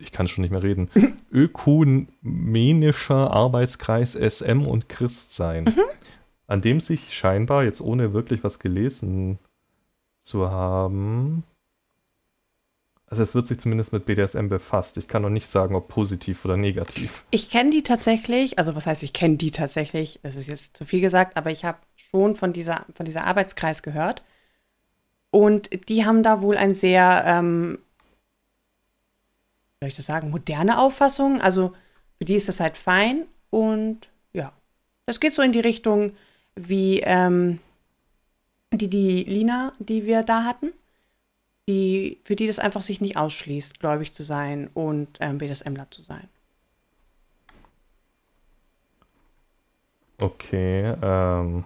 ich 0.00 0.12
kann 0.12 0.28
schon 0.28 0.42
nicht 0.42 0.50
mehr 0.50 0.62
reden, 0.62 0.90
ökumenischer 1.32 3.30
Arbeitskreis 3.30 4.14
SM 4.14 4.66
und 4.66 4.88
Christsein, 4.88 5.64
mhm. 5.64 5.82
an 6.46 6.60
dem 6.60 6.80
sich 6.80 7.14
scheinbar, 7.14 7.64
jetzt 7.64 7.80
ohne 7.80 8.12
wirklich 8.12 8.44
was 8.44 8.58
gelesen 8.58 9.38
zu 10.18 10.50
haben, 10.50 11.44
also 13.10 13.22
es 13.22 13.34
wird 13.34 13.46
sich 13.46 13.58
zumindest 13.58 13.92
mit 13.92 14.04
BDSM 14.04 14.48
befasst. 14.48 14.98
Ich 14.98 15.08
kann 15.08 15.22
noch 15.22 15.30
nicht 15.30 15.48
sagen, 15.48 15.74
ob 15.74 15.88
positiv 15.88 16.44
oder 16.44 16.58
negativ. 16.58 17.24
Ich 17.30 17.48
kenne 17.48 17.70
die 17.70 17.82
tatsächlich, 17.82 18.58
also 18.58 18.74
was 18.74 18.86
heißt, 18.86 19.02
ich 19.02 19.14
kenne 19.14 19.36
die 19.36 19.50
tatsächlich, 19.50 20.20
es 20.22 20.36
ist 20.36 20.46
jetzt 20.46 20.76
zu 20.76 20.84
viel 20.84 21.00
gesagt, 21.00 21.36
aber 21.36 21.50
ich 21.50 21.64
habe 21.64 21.78
schon 21.96 22.36
von 22.36 22.52
dieser, 22.52 22.84
von 22.94 23.06
dieser 23.06 23.24
Arbeitskreis 23.24 23.82
gehört. 23.82 24.22
Und 25.30 25.70
die 25.88 26.04
haben 26.04 26.22
da 26.22 26.42
wohl 26.42 26.56
ein 26.58 26.74
sehr 26.74 27.22
ähm, 27.26 27.78
soll 29.80 29.88
ich 29.88 29.96
das 29.96 30.06
sagen, 30.06 30.30
moderne 30.30 30.78
Auffassung. 30.78 31.40
Also 31.40 31.72
für 32.18 32.24
die 32.24 32.34
ist 32.34 32.48
das 32.48 32.60
halt 32.60 32.76
fein 32.76 33.26
und 33.50 34.08
ja, 34.32 34.52
das 35.06 35.20
geht 35.20 35.32
so 35.32 35.42
in 35.42 35.52
die 35.52 35.60
Richtung 35.60 36.12
wie 36.54 37.00
ähm, 37.00 37.60
die, 38.72 38.88
die 38.88 39.24
Lina, 39.24 39.72
die 39.78 40.04
wir 40.04 40.22
da 40.22 40.44
hatten, 40.44 40.72
die, 41.68 42.18
für 42.24 42.34
die 42.34 42.46
das 42.46 42.58
einfach 42.58 42.82
sich 42.82 43.00
nicht 43.00 43.16
ausschließt, 43.16 43.78
gläubig 43.78 44.12
zu 44.12 44.22
sein 44.22 44.68
und 44.74 45.18
ähm, 45.20 45.38
BDSMler 45.38 45.90
zu 45.90 46.02
sein. 46.02 46.28
Okay, 50.20 50.96
ähm, 51.00 51.64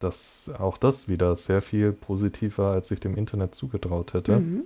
das, 0.00 0.50
auch 0.58 0.76
das 0.76 1.06
wieder 1.06 1.36
sehr 1.36 1.62
viel 1.62 1.92
positiver, 1.92 2.72
als 2.72 2.90
ich 2.90 2.98
dem 2.98 3.16
Internet 3.16 3.54
zugetraut 3.54 4.14
hätte. 4.14 4.40
Mhm. 4.40 4.64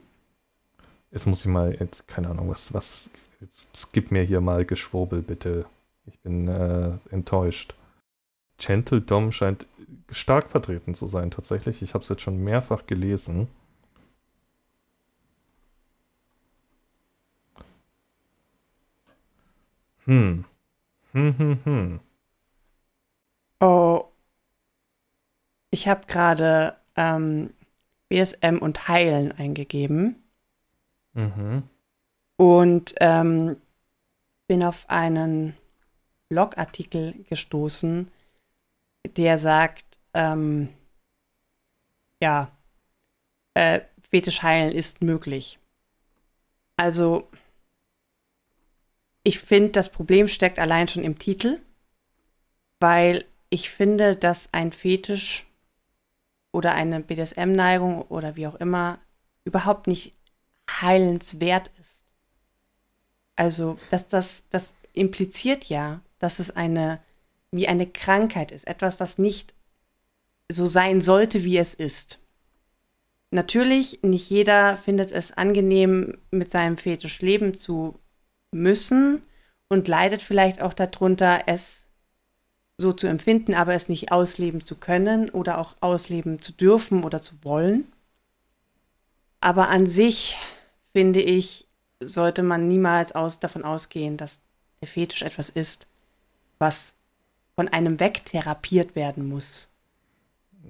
Jetzt 1.10 1.26
muss 1.26 1.40
ich 1.40 1.50
mal, 1.50 1.74
jetzt, 1.78 2.06
keine 2.08 2.28
Ahnung, 2.28 2.48
was, 2.50 2.72
was, 2.74 3.10
jetzt 3.40 3.92
gib 3.92 4.10
mir 4.10 4.22
hier 4.22 4.40
mal 4.40 4.64
Geschwurbel, 4.64 5.22
bitte. 5.22 5.66
Ich 6.06 6.20
bin 6.20 6.48
äh, 6.48 6.98
enttäuscht. 7.10 7.74
Gentle 8.58 9.00
Dom 9.00 9.32
scheint 9.32 9.66
stark 10.10 10.50
vertreten 10.50 10.94
zu 10.94 11.06
sein, 11.06 11.30
tatsächlich. 11.30 11.82
Ich 11.82 11.94
habe 11.94 12.02
es 12.02 12.08
jetzt 12.08 12.22
schon 12.22 12.42
mehrfach 12.42 12.86
gelesen. 12.86 13.48
Hm. 20.06 20.44
Hm, 21.12 21.38
hm, 21.38 21.58
hm. 21.64 22.00
Oh. 23.60 24.04
Ich 25.70 25.88
habe 25.88 26.06
gerade 26.06 26.76
ähm, 26.96 27.50
BSM 28.08 28.58
und 28.58 28.88
Heilen 28.88 29.32
eingegeben. 29.32 30.22
Mhm. 31.16 31.62
Und 32.36 32.94
ähm, 33.00 33.56
bin 34.46 34.62
auf 34.62 34.88
einen 34.88 35.56
Blogartikel 36.28 37.24
gestoßen, 37.24 38.10
der 39.16 39.38
sagt, 39.38 39.98
ähm, 40.14 40.68
ja, 42.22 42.50
äh, 43.54 43.80
Fetisch 44.10 44.42
heilen 44.42 44.72
ist 44.72 45.02
möglich. 45.02 45.58
Also, 46.76 47.28
ich 49.24 49.40
finde, 49.40 49.70
das 49.70 49.90
Problem 49.90 50.28
steckt 50.28 50.58
allein 50.58 50.86
schon 50.86 51.02
im 51.02 51.18
Titel, 51.18 51.60
weil 52.78 53.24
ich 53.50 53.70
finde, 53.70 54.14
dass 54.14 54.52
ein 54.52 54.72
Fetisch 54.72 55.46
oder 56.52 56.74
eine 56.74 57.00
BDSM-Neigung 57.00 58.02
oder 58.02 58.36
wie 58.36 58.46
auch 58.46 58.54
immer 58.56 58.98
überhaupt 59.44 59.86
nicht 59.86 60.15
heilenswert 60.82 61.70
ist. 61.80 62.04
Also, 63.36 63.78
dass 63.90 64.08
das, 64.08 64.44
das 64.50 64.74
impliziert 64.92 65.64
ja, 65.64 66.00
dass 66.18 66.38
es 66.38 66.50
eine, 66.50 67.00
wie 67.50 67.68
eine 67.68 67.86
Krankheit 67.86 68.50
ist, 68.50 68.66
etwas, 68.66 68.98
was 68.98 69.18
nicht 69.18 69.54
so 70.50 70.66
sein 70.66 71.00
sollte, 71.00 71.44
wie 71.44 71.58
es 71.58 71.74
ist. 71.74 72.18
Natürlich, 73.30 74.02
nicht 74.02 74.30
jeder 74.30 74.76
findet 74.76 75.12
es 75.12 75.32
angenehm, 75.32 76.18
mit 76.30 76.50
seinem 76.50 76.76
Fetisch 76.76 77.20
leben 77.20 77.54
zu 77.54 77.98
müssen 78.52 79.22
und 79.68 79.88
leidet 79.88 80.22
vielleicht 80.22 80.62
auch 80.62 80.72
darunter, 80.72 81.42
es 81.46 81.86
so 82.78 82.92
zu 82.92 83.06
empfinden, 83.06 83.54
aber 83.54 83.74
es 83.74 83.88
nicht 83.88 84.12
ausleben 84.12 84.62
zu 84.62 84.76
können 84.76 85.30
oder 85.30 85.58
auch 85.58 85.74
ausleben 85.80 86.40
zu 86.40 86.52
dürfen 86.52 87.04
oder 87.04 87.20
zu 87.20 87.34
wollen. 87.42 87.90
Aber 89.40 89.68
an 89.68 89.86
sich, 89.86 90.38
finde 90.96 91.20
ich, 91.20 91.66
sollte 92.00 92.42
man 92.42 92.68
niemals 92.68 93.12
aus, 93.12 93.38
davon 93.38 93.64
ausgehen, 93.64 94.16
dass 94.16 94.40
der 94.80 94.88
Fetisch 94.88 95.20
etwas 95.20 95.50
ist, 95.50 95.86
was 96.58 96.94
von 97.54 97.68
einem 97.68 98.00
wegtherapiert 98.00 98.96
werden 98.96 99.28
muss. 99.28 99.68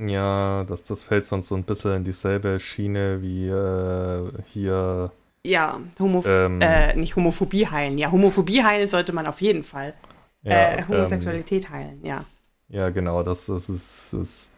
Ja, 0.00 0.64
das, 0.64 0.82
das 0.82 1.04
fällt 1.04 1.26
sonst 1.26 1.46
so 1.46 1.54
ein 1.54 1.62
bisschen 1.62 1.98
in 1.98 2.02
dieselbe 2.02 2.58
Schiene 2.58 3.22
wie 3.22 3.46
äh, 3.46 4.32
hier. 4.52 5.12
Ja, 5.44 5.78
Homo 6.00 6.24
ähm, 6.26 6.60
äh, 6.60 6.96
nicht 6.96 7.14
Homophobie 7.14 7.68
heilen. 7.68 7.96
Ja, 7.96 8.10
Homophobie 8.10 8.64
heilen 8.64 8.88
sollte 8.88 9.12
man 9.12 9.28
auf 9.28 9.40
jeden 9.40 9.62
Fall. 9.62 9.94
Ja, 10.42 10.72
äh, 10.72 10.84
Homosexualität 10.88 11.66
ähm, 11.66 11.70
heilen, 11.70 12.04
ja. 12.04 12.24
Ja, 12.68 12.90
genau, 12.90 13.22
das, 13.22 13.46
das 13.46 13.68
ist, 13.68 14.12
ist 14.12 14.50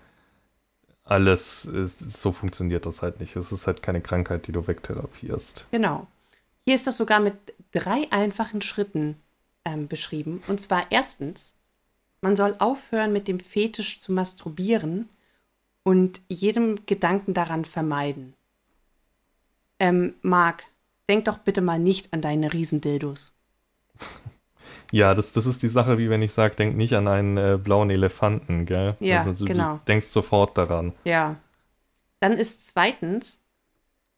alles, 1.08 1.64
ist, 1.64 1.98
so 1.98 2.32
funktioniert 2.32 2.84
das 2.84 3.02
halt 3.02 3.20
nicht. 3.20 3.34
Es 3.34 3.50
ist 3.50 3.66
halt 3.66 3.82
keine 3.82 4.00
Krankheit, 4.00 4.46
die 4.46 4.52
du 4.52 4.66
wegtherapierst. 4.66 5.66
Genau. 5.70 6.06
Hier 6.66 6.74
ist 6.74 6.86
das 6.86 6.98
sogar 6.98 7.20
mit 7.20 7.34
drei 7.72 8.06
einfachen 8.10 8.60
Schritten 8.60 9.16
ähm, 9.64 9.88
beschrieben. 9.88 10.42
Und 10.48 10.60
zwar 10.60 10.90
erstens, 10.90 11.54
man 12.20 12.36
soll 12.36 12.56
aufhören, 12.58 13.12
mit 13.12 13.26
dem 13.26 13.40
Fetisch 13.40 14.00
zu 14.00 14.12
masturbieren 14.12 15.08
und 15.82 16.20
jedem 16.28 16.84
Gedanken 16.84 17.32
daran 17.32 17.64
vermeiden. 17.64 18.34
Ähm, 19.78 20.14
Marc, 20.20 20.64
denk 21.08 21.24
doch 21.24 21.38
bitte 21.38 21.62
mal 21.62 21.78
nicht 21.78 22.12
an 22.12 22.20
deine 22.20 22.52
Riesendildos. 22.52 23.32
Ja, 24.92 25.14
das, 25.14 25.32
das 25.32 25.46
ist 25.46 25.62
die 25.62 25.68
Sache, 25.68 25.98
wie 25.98 26.08
wenn 26.08 26.22
ich 26.22 26.32
sage, 26.32 26.54
denk 26.56 26.76
nicht 26.76 26.94
an 26.94 27.08
einen 27.08 27.36
äh, 27.36 27.58
blauen 27.62 27.90
Elefanten, 27.90 28.64
gell? 28.64 28.96
Ja, 29.00 29.22
also, 29.22 29.44
du, 29.44 29.52
genau. 29.52 29.74
Du 29.74 29.80
denkst 29.86 30.06
sofort 30.06 30.56
daran. 30.56 30.94
Ja. 31.04 31.36
Dann 32.20 32.32
ist 32.32 32.68
zweitens, 32.68 33.40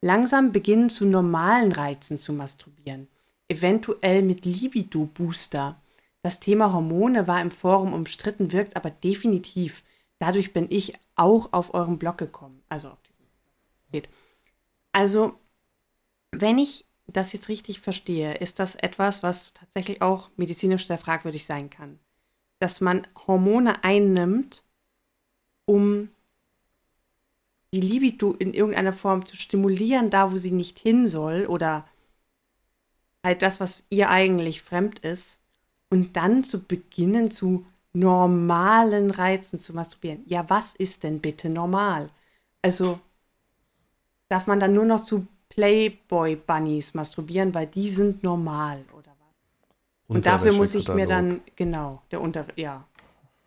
langsam 0.01 0.51
beginnen 0.51 0.89
zu 0.89 1.05
normalen 1.05 1.71
Reizen 1.71 2.17
zu 2.17 2.33
masturbieren. 2.33 3.07
Eventuell 3.47 4.23
mit 4.23 4.45
Libido-Booster. 4.45 5.79
Das 6.23 6.39
Thema 6.39 6.71
Hormone 6.71 7.27
war 7.27 7.41
im 7.41 7.51
Forum 7.51 7.93
umstritten, 7.93 8.51
wirkt 8.51 8.75
aber 8.75 8.91
definitiv. 8.91 9.83
Dadurch 10.19 10.53
bin 10.53 10.67
ich 10.69 10.93
auch 11.15 11.51
auf 11.51 11.73
eurem 11.73 11.97
Blog 11.97 12.17
gekommen. 12.17 12.61
Also 12.69 12.89
auf 12.89 13.01
diesem. 13.01 14.03
Also, 14.93 15.33
wenn 16.31 16.57
ich 16.57 16.85
das 17.13 17.33
jetzt 17.33 17.49
richtig 17.49 17.81
verstehe, 17.81 18.35
ist 18.35 18.59
das 18.59 18.75
etwas, 18.75 19.23
was 19.23 19.53
tatsächlich 19.53 20.01
auch 20.01 20.29
medizinisch 20.37 20.87
sehr 20.87 20.97
fragwürdig 20.97 21.45
sein 21.45 21.69
kann. 21.69 21.99
Dass 22.59 22.81
man 22.81 23.07
Hormone 23.27 23.83
einnimmt, 23.83 24.63
um 25.65 26.09
die 27.73 27.81
Libido 27.81 28.33
in 28.33 28.53
irgendeiner 28.53 28.93
Form 28.93 29.25
zu 29.25 29.35
stimulieren, 29.37 30.09
da 30.09 30.31
wo 30.31 30.37
sie 30.37 30.51
nicht 30.51 30.79
hin 30.79 31.07
soll 31.07 31.45
oder 31.45 31.87
halt 33.23 33.41
das, 33.41 33.59
was 33.59 33.83
ihr 33.89 34.09
eigentlich 34.09 34.61
fremd 34.61 34.99
ist, 34.99 35.41
und 35.89 36.15
dann 36.15 36.43
zu 36.43 36.63
beginnen 36.63 37.31
zu 37.31 37.65
normalen 37.93 39.11
Reizen 39.11 39.59
zu 39.59 39.73
masturbieren. 39.73 40.23
Ja, 40.25 40.49
was 40.49 40.73
ist 40.73 41.03
denn 41.03 41.19
bitte 41.19 41.49
normal? 41.49 42.07
Also 42.61 42.99
darf 44.29 44.47
man 44.47 44.59
dann 44.59 44.73
nur 44.73 44.85
noch 44.85 45.01
zu 45.01 45.27
Playboy 45.51 46.37
Bunnies 46.37 46.93
masturbieren, 46.93 47.53
weil 47.53 47.67
die 47.67 47.89
sind 47.89 48.23
normal 48.23 48.85
oder 48.93 49.11
was? 49.19 49.75
Und 50.07 50.25
dafür 50.25 50.53
muss 50.53 50.75
ich 50.75 50.87
mir 50.87 51.05
dann 51.05 51.41
genau, 51.57 52.01
der 52.09 52.21
Unter 52.21 52.45
ja. 52.55 52.85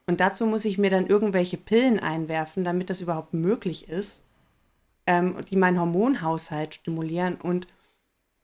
Und 0.07 0.21
dazu 0.21 0.45
muss 0.45 0.67
ich 0.67 0.77
mir 0.77 0.91
dann 0.91 1.07
irgendwelche 1.07 1.57
Pillen 1.57 1.99
einwerfen, 1.99 2.63
damit 2.63 2.91
das 2.91 3.01
überhaupt 3.01 3.33
möglich 3.33 3.89
ist, 3.89 4.25
ähm, 5.07 5.37
die 5.51 5.57
meinen 5.57 5.81
Hormonhaushalt 5.81 6.75
stimulieren. 6.75 7.37
Und 7.37 7.67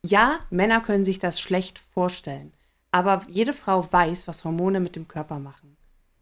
ja, 0.02 0.38
Männer 0.48 0.80
können 0.80 1.04
sich 1.04 1.18
das 1.18 1.38
schlecht 1.38 1.78
vorstellen. 1.78 2.52
Aber 2.92 3.22
jede 3.28 3.52
Frau 3.52 3.86
weiß, 3.92 4.26
was 4.26 4.44
Hormone 4.44 4.80
mit 4.80 4.96
dem 4.96 5.06
Körper 5.06 5.38
machen. 5.38 5.76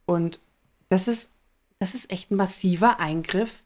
Und 0.07 0.41
das 0.89 1.07
ist, 1.07 1.31
das 1.79 1.95
ist 1.95 2.11
echt 2.11 2.33
ein 2.33 2.37
massiver 2.37 2.99
Eingriff 2.99 3.63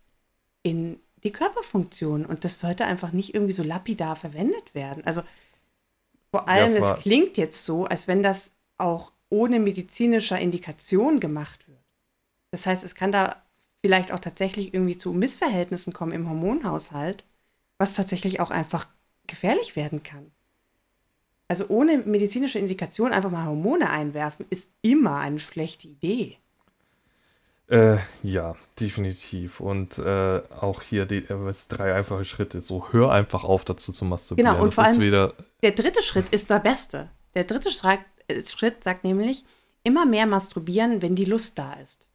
in 0.62 1.00
die 1.24 1.32
Körperfunktion. 1.32 2.26
Und 2.26 2.44
das 2.44 2.61
sollte 2.61 2.85
einfach 2.85 3.12
nicht 3.12 3.35
irgendwie 3.35 3.52
so 3.52 3.62
lapidar 3.62 4.16
verwendet 4.16 4.74
werden. 4.74 5.04
Also 5.06 5.22
vor 6.30 6.48
allem, 6.48 6.74
ja, 6.74 6.94
es 6.94 7.02
klingt 7.02 7.37
jetzt 7.37 7.64
so, 7.64 7.85
als 7.85 8.08
wenn 8.08 8.22
das 8.22 8.52
auch 8.78 9.12
ohne 9.28 9.61
medizinischer 9.61 10.38
Indikation 10.38 11.20
gemacht 11.20 11.68
wird. 11.68 11.78
Das 12.50 12.66
heißt, 12.66 12.85
es 12.85 12.94
kann 12.94 13.12
da 13.12 13.42
vielleicht 13.80 14.12
auch 14.12 14.18
tatsächlich 14.18 14.74
irgendwie 14.74 14.96
zu 14.96 15.12
Missverhältnissen 15.12 15.92
kommen 15.92 16.12
im 16.12 16.28
Hormonhaushalt, 16.28 17.24
was 17.78 17.94
tatsächlich 17.94 18.40
auch 18.40 18.50
einfach 18.50 18.88
gefährlich 19.26 19.76
werden 19.76 20.02
kann. 20.02 20.30
Also 21.48 21.66
ohne 21.68 21.98
medizinische 21.98 22.58
Indikation 22.58 23.12
einfach 23.12 23.30
mal 23.30 23.46
Hormone 23.46 23.90
einwerfen, 23.90 24.46
ist 24.48 24.70
immer 24.80 25.18
eine 25.18 25.38
schlechte 25.38 25.88
Idee. 25.88 26.38
Äh, 27.68 27.98
ja, 28.22 28.55
definitiv. 28.79 29.61
Und 29.61 29.98
äh, 29.98 30.42
auch 30.61 30.83
hier 30.83 31.07
die 31.07 31.25
äh, 31.25 31.53
drei 31.68 31.94
einfache 31.94 32.25
Schritte. 32.25 32.61
So, 32.61 32.92
hör 32.92 33.12
einfach 33.12 33.44
auf, 33.44 33.64
dazu 33.64 33.92
zu 33.92 34.05
masturbieren. 34.05 34.53
Genau, 34.53 34.62
und 34.62 34.68
das 34.68 34.75
vor 34.75 34.85
allem 34.85 35.01
wieder... 35.01 35.35
der 35.62 35.72
dritte 35.72 36.03
Schritt 36.03 36.29
ist 36.31 36.51
der 36.51 36.59
beste. 36.59 37.11
Der 37.35 37.44
dritte 37.44 37.70
Schritt, 37.70 38.01
äh, 38.29 38.44
Schritt 38.44 38.85
sagt 38.85 39.05
nämlich, 39.05 39.44
immer 39.85 40.07
mehr 40.07 40.27
masturbieren, 40.27 41.03
wenn 41.03 41.14
die 41.14 41.25
Lust 41.25 41.59
da 41.59 41.72
ist. 41.75 42.07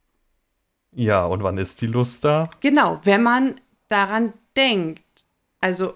Ja, 0.92 1.26
und 1.26 1.42
wann 1.42 1.58
ist 1.58 1.80
die 1.82 1.86
Lust 1.86 2.24
da? 2.24 2.48
Genau, 2.60 3.00
wenn 3.02 3.22
man 3.22 3.60
daran 3.88 4.32
denkt. 4.56 5.02
Also 5.60 5.94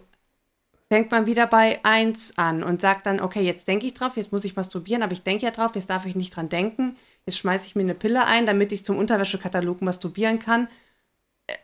fängt 0.89 1.11
man 1.11 1.27
wieder 1.27 1.47
bei 1.47 1.81
1 1.85 2.37
an 2.37 2.63
und 2.63 2.81
sagt 2.81 3.07
dann, 3.07 3.21
okay, 3.21 3.41
jetzt 3.41 3.67
denke 3.69 3.87
ich 3.87 3.95
drauf, 3.95 4.17
jetzt 4.17 4.33
muss 4.33 4.45
ich 4.45 4.57
masturbieren, 4.57 5.03
aber 5.03 5.13
ich 5.13 5.23
denke 5.23 5.45
ja 5.45 5.51
drauf, 5.51 5.75
jetzt 5.75 5.89
darf 5.89 6.05
ich 6.05 6.17
nicht 6.17 6.37
dran 6.37 6.49
denken. 6.49 6.97
Jetzt 7.27 7.39
schmeiße 7.39 7.67
ich 7.69 7.77
mir 7.77 7.83
eine 7.83 7.95
Pille 7.95 8.27
ein, 8.27 8.47
damit 8.47 8.73
ich 8.73 8.85
zum 8.85 8.99
Unterwäschekatalog 8.99 9.81
masturbieren 9.81 10.39
kann. 10.39 10.69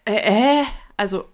Äh, 0.05 0.61
äh, 0.61 0.65
also. 0.97 1.25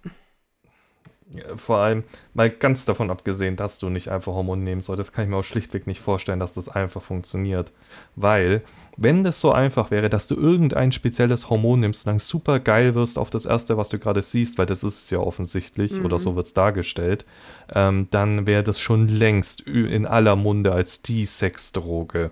vor 1.57 1.79
allem 1.79 2.05
mal 2.33 2.49
ganz 2.49 2.85
davon 2.85 3.11
abgesehen, 3.11 3.57
dass 3.57 3.79
du 3.79 3.91
nicht 3.91 4.09
einfach 4.09 4.33
Hormone 4.33 4.63
nehmen 4.63 4.81
solltest, 4.81 5.13
kann 5.13 5.25
ich 5.25 5.31
mir 5.31 5.37
auch 5.37 5.45
schlichtweg 5.45 5.87
nicht 5.87 6.01
vorstellen, 6.01 6.39
dass 6.39 6.53
das 6.55 6.69
einfach 6.71 7.03
funktioniert. 7.03 7.73
Weil, 8.17 8.63
wenn 8.97 9.25
das 9.25 9.41
so 9.41 9.53
einfach 9.53 9.91
wäre, 9.91 10.09
dass 10.09 10.27
du 10.29 10.37
irgendein 10.37 10.93
spezielles 10.93 11.51
Hormon 11.51 11.81
nimmst 11.81 12.07
und 12.07 12.13
dann 12.13 12.19
super 12.19 12.61
geil 12.61 12.95
wirst 12.95 13.19
auf 13.19 13.29
das 13.29 13.45
erste, 13.45 13.77
was 13.77 13.91
du 13.91 13.99
gerade 13.99 14.23
siehst, 14.23 14.57
weil 14.57 14.67
das 14.67 14.85
ist 14.85 15.05
es 15.05 15.11
ja 15.11 15.19
offensichtlich 15.19 15.99
mhm. 15.99 16.07
oder 16.07 16.19
so 16.19 16.35
wird 16.37 16.47
es 16.47 16.55
dargestellt, 16.55 17.27
ähm, 17.75 18.09
dann 18.11 18.47
wäre 18.47 18.63
das 18.63 18.81
schon 18.81 19.09
längst 19.09 19.63
in 19.63 20.07
aller 20.07 20.37
Munde 20.37 20.73
als 20.73 21.03
die 21.03 21.27
Sexdroge. 21.27 22.31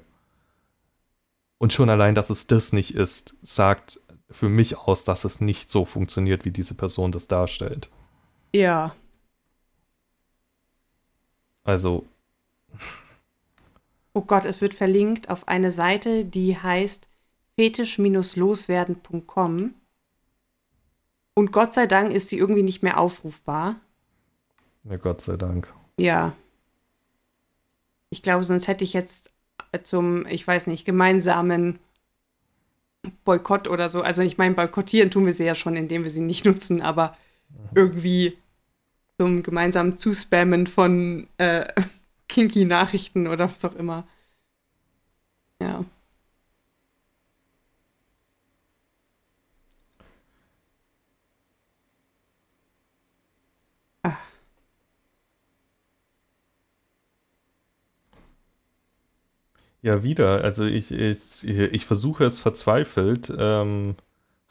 Und 1.62 1.72
schon 1.72 1.88
allein, 1.90 2.16
dass 2.16 2.28
es 2.28 2.48
das 2.48 2.72
nicht 2.72 2.96
ist, 2.96 3.36
sagt 3.40 4.00
für 4.28 4.48
mich 4.48 4.78
aus, 4.78 5.04
dass 5.04 5.24
es 5.24 5.40
nicht 5.40 5.70
so 5.70 5.84
funktioniert, 5.84 6.44
wie 6.44 6.50
diese 6.50 6.74
Person 6.74 7.12
das 7.12 7.28
darstellt. 7.28 7.88
Ja. 8.52 8.96
Also. 11.62 12.04
Oh 14.12 14.22
Gott, 14.22 14.44
es 14.44 14.60
wird 14.60 14.74
verlinkt 14.74 15.30
auf 15.30 15.46
eine 15.46 15.70
Seite, 15.70 16.24
die 16.24 16.58
heißt 16.58 17.08
fetisch-loswerden.com. 17.54 19.74
Und 21.34 21.52
Gott 21.52 21.72
sei 21.72 21.86
Dank 21.86 22.12
ist 22.12 22.28
sie 22.28 22.38
irgendwie 22.38 22.64
nicht 22.64 22.82
mehr 22.82 22.98
aufrufbar. 22.98 23.76
Ja, 24.82 24.96
Gott 24.96 25.20
sei 25.20 25.36
Dank. 25.36 25.72
Ja. 25.96 26.32
Ich 28.10 28.20
glaube, 28.20 28.42
sonst 28.42 28.66
hätte 28.66 28.82
ich 28.82 28.94
jetzt 28.94 29.31
zum, 29.82 30.26
ich 30.26 30.46
weiß 30.46 30.66
nicht, 30.66 30.84
gemeinsamen 30.84 31.78
Boykott 33.24 33.68
oder 33.68 33.90
so. 33.90 34.02
Also 34.02 34.22
ich 34.22 34.38
meine, 34.38 34.54
boykottieren 34.54 35.10
tun 35.10 35.26
wir 35.26 35.34
sie 35.34 35.44
ja 35.44 35.54
schon, 35.54 35.76
indem 35.76 36.04
wir 36.04 36.10
sie 36.10 36.20
nicht 36.20 36.44
nutzen, 36.46 36.82
aber 36.82 37.16
mhm. 37.48 37.68
irgendwie 37.74 38.38
zum 39.18 39.42
gemeinsamen 39.42 39.96
Zuspammen 39.98 40.66
von 40.66 41.26
äh, 41.38 41.66
kinky 42.28 42.64
Nachrichten 42.64 43.26
oder 43.26 43.50
was 43.50 43.64
auch 43.64 43.74
immer. 43.76 44.04
Ja. 45.60 45.84
Ja, 59.82 60.04
wieder. 60.04 60.44
Also 60.44 60.64
ich, 60.64 60.92
ich, 60.92 61.44
ich 61.44 61.86
versuche 61.86 62.24
es 62.24 62.38
verzweifelt, 62.38 63.32
ähm, 63.36 63.96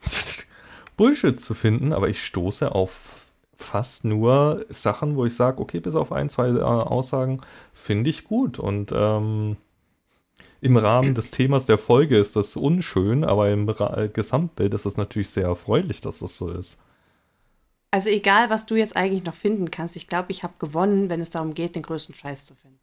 Bullshit 0.97 1.39
zu 1.39 1.53
finden, 1.53 1.93
aber 1.93 2.09
ich 2.09 2.23
stoße 2.23 2.73
auf 2.73 3.25
fast 3.55 4.03
nur 4.05 4.65
Sachen, 4.69 5.15
wo 5.15 5.25
ich 5.25 5.35
sage, 5.35 5.61
okay, 5.61 5.79
bis 5.79 5.95
auf 5.95 6.11
ein, 6.11 6.29
zwei 6.29 6.49
äh, 6.49 6.61
Aussagen 6.61 7.41
finde 7.73 8.09
ich 8.09 8.25
gut. 8.25 8.59
Und 8.59 8.91
ähm, 8.93 9.55
im 10.59 10.77
Rahmen 10.77 11.15
des 11.15 11.31
Themas 11.31 11.65
der 11.65 11.77
Folge 11.77 12.17
ist 12.17 12.35
das 12.35 12.55
unschön, 12.55 13.23
aber 13.23 13.49
im 13.49 13.69
Ra 13.69 14.07
Gesamtbild 14.07 14.73
ist 14.73 14.85
es 14.85 14.97
natürlich 14.97 15.29
sehr 15.29 15.45
erfreulich, 15.45 16.01
dass 16.01 16.19
das 16.19 16.37
so 16.37 16.49
ist. 16.49 16.81
Also 17.91 18.09
egal, 18.09 18.49
was 18.49 18.65
du 18.65 18.75
jetzt 18.75 18.95
eigentlich 18.95 19.23
noch 19.23 19.35
finden 19.35 19.71
kannst, 19.71 19.95
ich 19.95 20.07
glaube, 20.07 20.31
ich 20.31 20.43
habe 20.43 20.53
gewonnen, 20.59 21.09
wenn 21.09 21.21
es 21.21 21.29
darum 21.29 21.53
geht, 21.53 21.75
den 21.75 21.83
größten 21.83 22.15
Scheiß 22.15 22.45
zu 22.45 22.55
finden. 22.55 22.80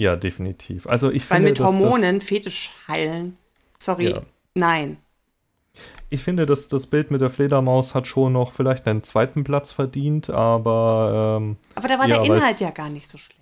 Ja, 0.00 0.16
definitiv. 0.16 0.86
Also 0.86 1.10
ich 1.10 1.28
Weil 1.28 1.42
finde, 1.42 1.50
mit 1.50 1.60
Hormonen 1.60 2.22
Fetisch 2.22 2.72
heilen, 2.88 3.36
sorry, 3.78 4.08
ja. 4.08 4.22
nein. 4.54 4.96
Ich 6.08 6.22
finde, 6.22 6.46
dass 6.46 6.68
das 6.68 6.86
Bild 6.86 7.10
mit 7.10 7.20
der 7.20 7.28
Fledermaus 7.28 7.94
hat 7.94 8.06
schon 8.06 8.32
noch 8.32 8.52
vielleicht 8.52 8.86
einen 8.86 9.02
zweiten 9.02 9.44
Platz 9.44 9.72
verdient, 9.72 10.30
aber. 10.30 11.38
Ähm, 11.38 11.56
aber 11.74 11.88
da 11.88 11.98
war 11.98 12.08
ja, 12.08 12.22
der 12.22 12.34
Inhalt 12.34 12.60
ja 12.60 12.70
gar 12.70 12.88
nicht 12.88 13.10
so 13.10 13.18
schlecht. 13.18 13.38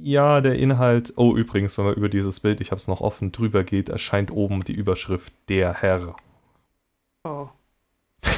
Ja, 0.00 0.40
der 0.40 0.54
Inhalt. 0.54 1.14
Oh, 1.16 1.34
übrigens, 1.34 1.76
wenn 1.76 1.86
man 1.86 1.94
über 1.94 2.08
dieses 2.08 2.38
Bild, 2.38 2.60
ich 2.60 2.70
habe 2.70 2.78
es 2.78 2.86
noch 2.86 3.00
offen, 3.00 3.32
drüber 3.32 3.64
geht, 3.64 3.88
erscheint 3.88 4.30
oben 4.30 4.62
die 4.62 4.74
Überschrift 4.74 5.32
Der 5.48 5.74
Herr. 5.74 6.14
Oh. 7.24 7.48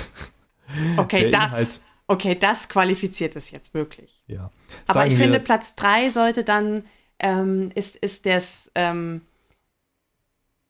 Okay, 0.96 1.30
das. 1.30 1.52
Inhalt, 1.52 1.80
okay, 2.06 2.34
das 2.34 2.70
qualifiziert 2.70 3.36
es 3.36 3.50
jetzt 3.50 3.74
wirklich. 3.74 4.22
Ja. 4.26 4.50
Aber 4.86 5.06
ich 5.06 5.14
finde, 5.14 5.40
Platz 5.40 5.74
3 5.74 6.08
sollte 6.08 6.42
dann, 6.42 6.84
ähm, 7.22 7.70
ist, 7.74 7.96
ist 7.96 8.26
das, 8.26 8.70
ähm, 8.74 9.22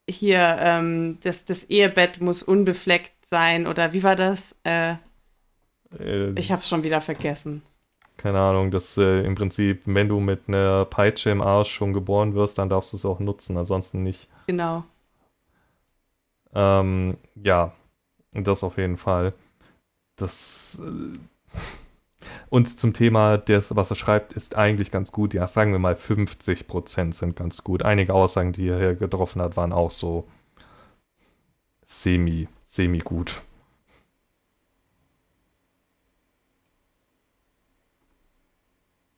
hier, 0.08 0.56
ähm, 0.60 1.18
das, 1.22 1.44
das 1.44 1.64
Ehebett 1.64 2.20
muss 2.20 2.42
unbefleckt 2.42 3.26
sein 3.26 3.66
oder 3.66 3.92
wie 3.92 4.02
war 4.02 4.14
das? 4.14 4.54
Äh, 4.64 4.94
äh, 5.98 6.32
ich 6.38 6.52
hab's 6.52 6.68
schon 6.68 6.84
wieder 6.84 7.00
vergessen. 7.00 7.62
Keine 8.16 8.40
Ahnung, 8.40 8.70
dass 8.70 8.96
äh, 8.98 9.24
im 9.24 9.34
Prinzip, 9.34 9.82
wenn 9.86 10.08
du 10.08 10.20
mit 10.20 10.42
einer 10.46 10.84
Peitsche 10.84 11.30
im 11.30 11.40
Arsch 11.40 11.70
schon 11.72 11.92
geboren 11.92 12.34
wirst, 12.34 12.58
dann 12.58 12.68
darfst 12.68 12.92
du 12.92 12.96
es 12.96 13.04
auch 13.04 13.18
nutzen, 13.18 13.56
ansonsten 13.56 14.02
nicht. 14.02 14.28
Genau. 14.46 14.84
Ähm, 16.54 17.16
ja, 17.34 17.72
das 18.32 18.62
auf 18.62 18.76
jeden 18.76 18.98
Fall. 18.98 19.32
Das. 20.16 20.78
Und 22.48 22.78
zum 22.78 22.92
Thema 22.92 23.38
des, 23.38 23.74
was 23.74 23.90
er 23.90 23.96
schreibt, 23.96 24.32
ist 24.32 24.56
eigentlich 24.56 24.90
ganz 24.90 25.12
gut. 25.12 25.34
Ja, 25.34 25.46
sagen 25.46 25.72
wir 25.72 25.78
mal 25.78 25.96
50 25.96 26.66
Prozent 26.66 27.14
sind 27.14 27.36
ganz 27.36 27.64
gut. 27.64 27.82
Einige 27.82 28.14
Aussagen, 28.14 28.52
die 28.52 28.68
er 28.68 28.78
hier 28.78 28.94
getroffen 28.94 29.42
hat, 29.42 29.56
waren 29.56 29.72
auch 29.72 29.90
so 29.90 30.26
semi, 31.86 32.48
semi 32.64 32.98
gut. 32.98 33.40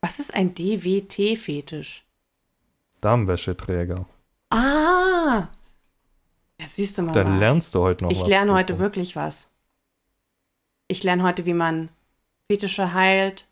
Was 0.00 0.18
ist 0.18 0.34
ein 0.34 0.54
DWT-Fetisch? 0.54 2.04
Darmwäscheträger. 3.00 4.06
Ah! 4.50 5.48
Jetzt 6.58 6.76
siehst 6.76 6.98
du 6.98 7.02
mal. 7.02 7.12
Da 7.12 7.22
lernst 7.22 7.74
du 7.74 7.80
heute 7.80 8.04
noch 8.04 8.10
ich 8.10 8.18
was. 8.18 8.24
Ich 8.24 8.28
lerne 8.28 8.52
heute 8.52 8.78
wirklich 8.78 9.16
was. 9.16 9.48
Ich 10.88 11.02
lerne 11.02 11.22
heute, 11.22 11.46
wie 11.46 11.54
man 11.54 11.88
Fetische 12.50 12.92
heilt, 12.92 13.46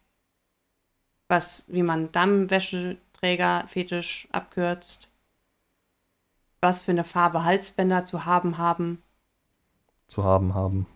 was, 1.29 1.67
wie 1.69 1.83
man 1.83 2.13
Dammwäscheträger 2.13 3.65
Fetisch 3.67 4.29
abkürzt, 4.33 5.11
was 6.61 6.83
für 6.83 6.93
eine 6.93 7.05
Farbe 7.05 7.45
Halsbänder 7.45 8.05
zu 8.05 8.25
haben 8.25 8.59
haben. 8.59 9.03
Zu 10.09 10.25
haben 10.25 10.55
haben. 10.55 10.87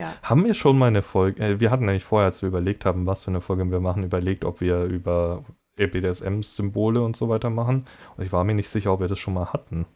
Ja. 0.00 0.14
Haben 0.22 0.44
wir 0.44 0.54
schon 0.54 0.78
mal 0.78 0.86
eine 0.86 1.02
Folge, 1.02 1.42
äh, 1.42 1.60
wir 1.60 1.70
hatten 1.70 1.84
nämlich 1.84 2.04
vorher, 2.04 2.26
als 2.26 2.40
wir 2.40 2.48
überlegt 2.48 2.86
haben, 2.86 3.06
was 3.06 3.24
für 3.24 3.30
eine 3.30 3.40
Folge 3.40 3.70
wir 3.70 3.80
machen, 3.80 4.04
überlegt, 4.04 4.44
ob 4.44 4.60
wir 4.60 4.84
über 4.84 5.44
BDSM-Symbole 5.76 7.02
und 7.02 7.16
so 7.16 7.28
weiter 7.28 7.50
machen. 7.50 7.84
Und 8.16 8.24
ich 8.24 8.32
war 8.32 8.44
mir 8.44 8.54
nicht 8.54 8.68
sicher, 8.68 8.92
ob 8.92 9.00
wir 9.00 9.08
das 9.08 9.18
schon 9.18 9.34
mal 9.34 9.52
hatten. 9.52 9.86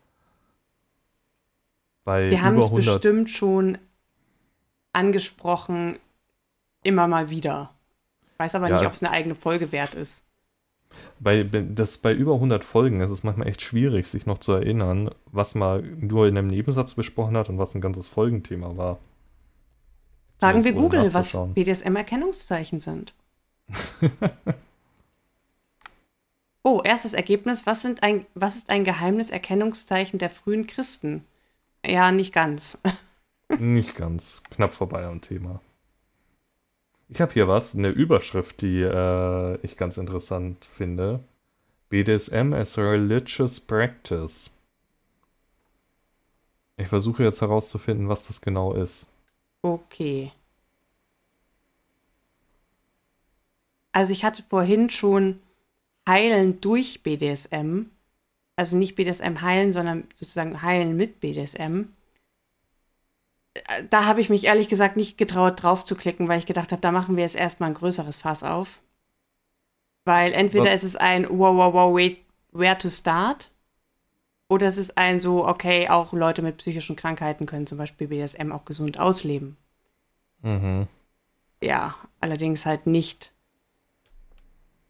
Bei 2.04 2.30
wir 2.30 2.42
haben 2.42 2.58
es 2.58 2.70
bestimmt 2.70 3.30
schon 3.30 3.78
angesprochen 4.92 5.98
immer 6.84 7.08
mal 7.08 7.30
wieder. 7.30 7.70
Ich 8.32 8.38
weiß 8.38 8.54
aber 8.54 8.68
ja, 8.68 8.76
nicht, 8.76 8.86
ob 8.86 8.94
es 8.94 9.02
eine 9.02 9.12
eigene 9.12 9.34
Folge 9.34 9.72
wert 9.72 9.94
ist. 9.94 10.22
Bei, 11.18 11.42
das, 11.42 11.98
bei 11.98 12.12
über 12.12 12.34
100 12.34 12.64
Folgen 12.64 13.00
ist 13.00 13.10
es 13.10 13.24
manchmal 13.24 13.48
echt 13.48 13.62
schwierig, 13.62 14.06
sich 14.06 14.26
noch 14.26 14.38
zu 14.38 14.52
erinnern, 14.52 15.10
was 15.32 15.54
man 15.54 15.98
nur 16.00 16.26
in 16.28 16.38
einem 16.38 16.48
Nebensatz 16.48 16.94
besprochen 16.94 17.36
hat 17.36 17.48
und 17.48 17.58
was 17.58 17.74
ein 17.74 17.80
ganzes 17.80 18.08
Folgenthema 18.08 18.76
war. 18.76 18.98
Sagen 20.38 20.64
wir 20.64 20.72
Google, 20.72 21.14
was 21.14 21.38
BDSM-Erkennungszeichen 21.54 22.80
sind. 22.80 23.14
oh, 26.62 26.80
erstes 26.84 27.14
Ergebnis. 27.14 27.66
Was, 27.66 27.82
sind 27.82 28.02
ein, 28.02 28.26
was 28.34 28.56
ist 28.56 28.70
ein 28.70 28.84
geheimes 28.84 29.30
Erkennungszeichen 29.30 30.18
der 30.18 30.30
frühen 30.30 30.66
Christen? 30.66 31.24
Ja, 31.86 32.12
nicht 32.12 32.34
ganz. 32.34 32.82
nicht 33.58 33.94
ganz. 33.94 34.42
Knapp 34.50 34.74
vorbei 34.74 35.06
am 35.06 35.20
Thema. 35.20 35.60
Ich 37.08 37.20
habe 37.20 37.32
hier 37.32 37.48
was, 37.48 37.74
eine 37.74 37.88
Überschrift, 37.88 38.62
die 38.62 38.80
äh, 38.80 39.58
ich 39.62 39.76
ganz 39.76 39.98
interessant 39.98 40.64
finde. 40.64 41.20
BDSM 41.90 42.52
as 42.52 42.78
a 42.78 42.82
religious 42.82 43.60
practice. 43.60 44.50
Ich 46.76 46.88
versuche 46.88 47.22
jetzt 47.22 47.40
herauszufinden, 47.40 48.08
was 48.08 48.26
das 48.26 48.40
genau 48.40 48.72
ist. 48.72 49.10
Okay. 49.62 50.32
Also 53.92 54.12
ich 54.12 54.24
hatte 54.24 54.42
vorhin 54.42 54.90
schon 54.90 55.40
Heilen 56.08 56.60
durch 56.60 57.02
BDSM. 57.02 57.86
Also 58.56 58.76
nicht 58.76 58.94
BDSM 58.94 59.40
heilen, 59.40 59.72
sondern 59.72 60.04
sozusagen 60.14 60.62
heilen 60.62 60.96
mit 60.96 61.20
BDSM 61.20 61.88
da 63.90 64.06
habe 64.06 64.20
ich 64.20 64.30
mich 64.30 64.44
ehrlich 64.44 64.68
gesagt 64.68 64.96
nicht 64.96 65.16
getraut, 65.16 65.62
drauf 65.62 65.84
zu 65.84 65.94
klicken, 65.94 66.28
weil 66.28 66.38
ich 66.38 66.46
gedacht 66.46 66.72
habe, 66.72 66.82
da 66.82 66.90
machen 66.90 67.16
wir 67.16 67.22
jetzt 67.22 67.36
erstmal 67.36 67.70
ein 67.70 67.74
größeres 67.74 68.16
Fass 68.16 68.42
auf. 68.42 68.80
Weil 70.04 70.32
entweder 70.32 70.66
Was? 70.66 70.82
ist 70.82 70.82
es 70.82 70.96
ein 70.96 71.26
wow, 71.28 71.56
wow, 71.56 71.72
wow, 71.72 71.94
wait, 71.94 72.18
where 72.52 72.76
to 72.76 72.88
start? 72.88 73.50
Oder 74.48 74.66
es 74.66 74.76
ist 74.76 74.98
ein 74.98 75.20
so, 75.20 75.46
okay, 75.46 75.88
auch 75.88 76.12
Leute 76.12 76.42
mit 76.42 76.58
psychischen 76.58 76.96
Krankheiten 76.96 77.46
können 77.46 77.66
zum 77.66 77.78
Beispiel 77.78 78.08
BDSM 78.08 78.52
auch 78.52 78.64
gesund 78.64 78.98
ausleben. 78.98 79.56
Mhm. 80.42 80.86
Ja, 81.62 81.94
allerdings 82.20 82.66
halt 82.66 82.86
nicht 82.86 83.32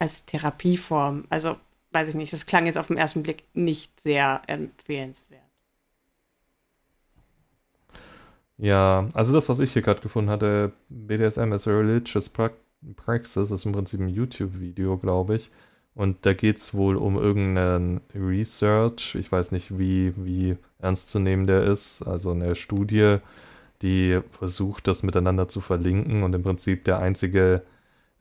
als 0.01 0.25
Therapieform. 0.25 1.25
Also, 1.31 1.57
weiß 1.93 2.09
ich 2.09 2.15
nicht, 2.17 2.33
das 2.33 2.47
klang 2.47 2.67
jetzt 2.67 2.79
auf 2.79 2.89
den 2.89 2.99
ersten 2.99 3.23
Blick 3.23 3.45
nicht 3.55 4.01
sehr 4.01 4.43
empfehlenswert. 4.49 5.44
Ja, 8.59 9.09
also 9.15 9.33
das, 9.33 9.49
was 9.49 9.59
ich 9.59 9.73
hier 9.73 9.83
gerade 9.83 10.01
gefunden 10.01 10.31
hatte, 10.31 10.73
BDSM 10.89 11.53
as 11.53 11.67
a 11.67 11.71
Religious 11.73 12.31
Praxis, 12.97 13.51
ist 13.51 13.67
im 13.67 13.73
Prinzip 13.73 14.01
ein 14.01 14.09
YouTube-Video, 14.09 14.97
glaube 14.97 15.37
ich. 15.37 15.51
Und 15.95 16.27
da 16.27 16.35
geht 16.35 16.57
es 16.59 16.75
wohl 16.75 16.97
um 16.97 17.17
irgendeinen 17.17 18.01
Research, 18.15 19.15
ich 19.17 19.31
weiß 19.31 19.53
nicht, 19.53 19.79
wie, 19.79 20.13
wie 20.17 20.57
ernst 20.79 21.09
zu 21.11 21.19
nehmen 21.21 21.47
der 21.47 21.65
ist, 21.65 22.03
also 22.03 22.33
eine 22.33 22.55
Studie, 22.57 23.19
die 23.83 24.21
versucht, 24.33 24.89
das 24.89 25.03
miteinander 25.03 25.49
zu 25.49 25.61
verlinken. 25.61 26.23
Und 26.23 26.35
im 26.35 26.43
Prinzip 26.43 26.85
der 26.85 26.99
einzige 26.99 27.63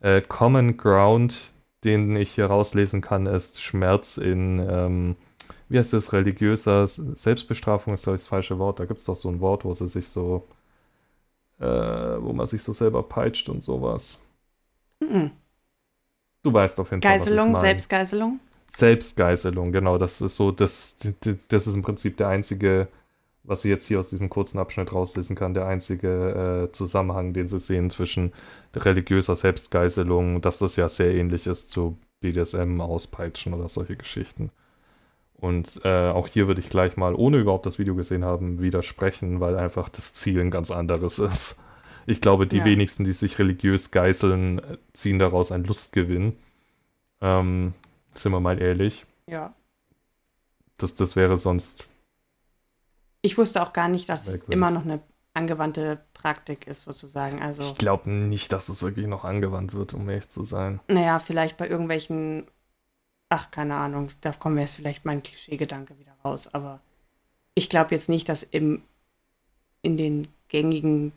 äh, 0.00 0.20
Common 0.22 0.76
Ground, 0.76 1.52
den 1.84 2.16
ich 2.16 2.32
hier 2.32 2.46
rauslesen 2.46 3.00
kann, 3.00 3.26
ist 3.26 3.62
Schmerz 3.62 4.18
in, 4.18 4.58
ähm, 4.68 5.16
wie 5.68 5.78
heißt 5.78 5.92
das, 5.92 6.12
religiöser 6.12 6.86
Selbstbestrafung 6.86 7.94
ist, 7.94 8.04
glaube 8.04 8.16
ich, 8.16 8.22
das 8.22 8.28
falsche 8.28 8.58
Wort. 8.58 8.80
Da 8.80 8.84
gibt 8.84 9.00
es 9.00 9.06
doch 9.06 9.16
so 9.16 9.28
ein 9.28 9.40
Wort, 9.40 9.64
wo 9.64 9.72
sie 9.74 9.88
sich 9.88 10.06
so, 10.08 10.46
äh, 11.58 11.64
wo 11.64 12.32
man 12.32 12.46
sich 12.46 12.62
so 12.62 12.72
selber 12.72 13.02
peitscht 13.02 13.48
und 13.48 13.62
sowas. 13.62 14.18
Mhm. 15.00 15.30
Du 16.42 16.52
weißt 16.52 16.78
auf 16.80 16.90
jeden 16.90 17.02
Fall. 17.02 17.18
Geiselung, 17.18 17.56
Selbstgeiselung? 17.56 18.40
Selbstgeiselung, 18.68 19.72
genau. 19.72 19.98
Das 19.98 20.20
ist 20.20 20.36
so, 20.36 20.50
das, 20.50 20.96
das 21.48 21.66
ist 21.66 21.74
im 21.74 21.82
Prinzip 21.82 22.16
der 22.18 22.28
einzige, 22.28 22.88
was 23.42 23.64
ich 23.64 23.70
jetzt 23.70 23.86
hier 23.86 24.00
aus 24.00 24.08
diesem 24.08 24.28
kurzen 24.28 24.58
Abschnitt 24.58 24.92
rauslesen 24.92 25.36
kann, 25.36 25.54
der 25.54 25.66
einzige 25.66 26.68
äh, 26.68 26.72
Zusammenhang, 26.72 27.32
den 27.32 27.46
sie 27.46 27.58
sehen 27.58 27.90
zwischen 27.90 28.32
religiöser 28.74 29.36
Selbstgeiselung, 29.36 30.40
dass 30.40 30.58
das 30.58 30.76
ja 30.76 30.88
sehr 30.88 31.14
ähnlich 31.14 31.46
ist 31.46 31.70
zu 31.70 31.96
BDSM, 32.20 32.80
Auspeitschen 32.80 33.54
oder 33.54 33.68
solche 33.68 33.96
Geschichten. 33.96 34.50
Und 35.44 35.82
äh, 35.84 36.08
auch 36.08 36.26
hier 36.26 36.46
würde 36.46 36.62
ich 36.62 36.70
gleich 36.70 36.96
mal, 36.96 37.14
ohne 37.14 37.36
überhaupt 37.36 37.66
das 37.66 37.78
Video 37.78 37.94
gesehen 37.94 38.24
haben, 38.24 38.62
widersprechen, 38.62 39.40
weil 39.40 39.58
einfach 39.58 39.90
das 39.90 40.14
Ziel 40.14 40.40
ein 40.40 40.50
ganz 40.50 40.70
anderes 40.70 41.18
ist. 41.18 41.60
Ich 42.06 42.22
glaube, 42.22 42.46
die 42.46 42.58
ja. 42.58 42.64
wenigsten, 42.64 43.04
die 43.04 43.12
sich 43.12 43.38
religiös 43.38 43.90
geißeln, 43.90 44.62
ziehen 44.94 45.18
daraus 45.18 45.52
einen 45.52 45.64
Lustgewinn. 45.64 46.38
Ähm, 47.20 47.74
sind 48.14 48.32
wir 48.32 48.40
mal 48.40 48.58
ehrlich. 48.58 49.04
Ja. 49.26 49.52
Das, 50.78 50.94
das 50.94 51.14
wäre 51.14 51.36
sonst. 51.36 51.88
Ich 53.20 53.36
wusste 53.36 53.62
auch 53.62 53.74
gar 53.74 53.88
nicht, 53.88 54.08
dass 54.08 54.26
es 54.26 54.44
immer 54.44 54.70
noch 54.70 54.84
eine 54.84 55.00
angewandte 55.34 56.00
Praktik 56.14 56.66
ist, 56.66 56.84
sozusagen. 56.84 57.42
Also, 57.42 57.60
ich 57.60 57.74
glaube 57.74 58.08
nicht, 58.08 58.50
dass 58.50 58.70
es 58.70 58.82
wirklich 58.82 59.08
noch 59.08 59.24
angewandt 59.24 59.74
wird, 59.74 59.92
um 59.92 60.08
ehrlich 60.08 60.30
zu 60.30 60.42
sein. 60.42 60.80
Naja, 60.88 61.18
vielleicht 61.18 61.58
bei 61.58 61.68
irgendwelchen. 61.68 62.46
Ach, 63.28 63.50
keine 63.50 63.76
Ahnung, 63.76 64.08
da 64.20 64.32
kommen 64.32 64.56
wir 64.56 64.62
jetzt 64.62 64.76
vielleicht 64.76 65.04
mein 65.04 65.22
Klischeegedanke 65.22 65.98
wieder 65.98 66.12
raus, 66.24 66.52
aber 66.52 66.80
ich 67.54 67.68
glaube 67.68 67.94
jetzt 67.94 68.08
nicht, 68.08 68.28
dass 68.28 68.42
im, 68.42 68.82
in 69.82 69.96
den 69.96 70.28
gängigen 70.48 71.12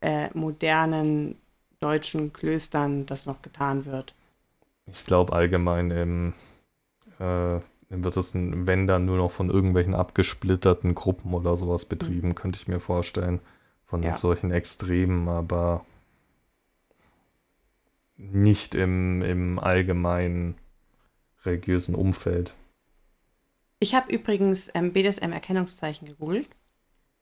äh, 0.00 0.28
modernen 0.36 1.36
deutschen 1.80 2.32
Klöstern 2.32 3.06
das 3.06 3.26
noch 3.26 3.42
getan 3.42 3.84
wird. 3.84 4.14
Ich 4.86 5.04
glaube 5.04 5.32
allgemein 5.32 5.90
im, 5.90 6.32
äh, 7.18 7.60
wird 7.90 8.16
das, 8.16 8.34
wenn 8.34 8.86
dann 8.86 9.06
nur 9.06 9.16
noch 9.16 9.30
von 9.30 9.50
irgendwelchen 9.50 9.94
abgesplitterten 9.94 10.94
Gruppen 10.94 11.34
oder 11.34 11.56
sowas 11.56 11.84
betrieben, 11.84 12.28
mhm. 12.28 12.34
könnte 12.34 12.58
ich 12.60 12.68
mir 12.68 12.80
vorstellen. 12.80 13.40
Von 13.84 14.02
ja. 14.02 14.12
solchen 14.12 14.50
Extremen, 14.50 15.28
aber 15.28 15.84
nicht 18.16 18.74
im, 18.74 19.22
im 19.22 19.58
allgemeinen 19.58 20.56
religiösen 21.44 21.94
Umfeld. 21.94 22.54
Ich 23.80 23.94
habe 23.94 24.12
übrigens 24.12 24.70
ähm, 24.74 24.92
BDSM-Erkennungszeichen 24.92 26.08
gegoogelt 26.08 26.48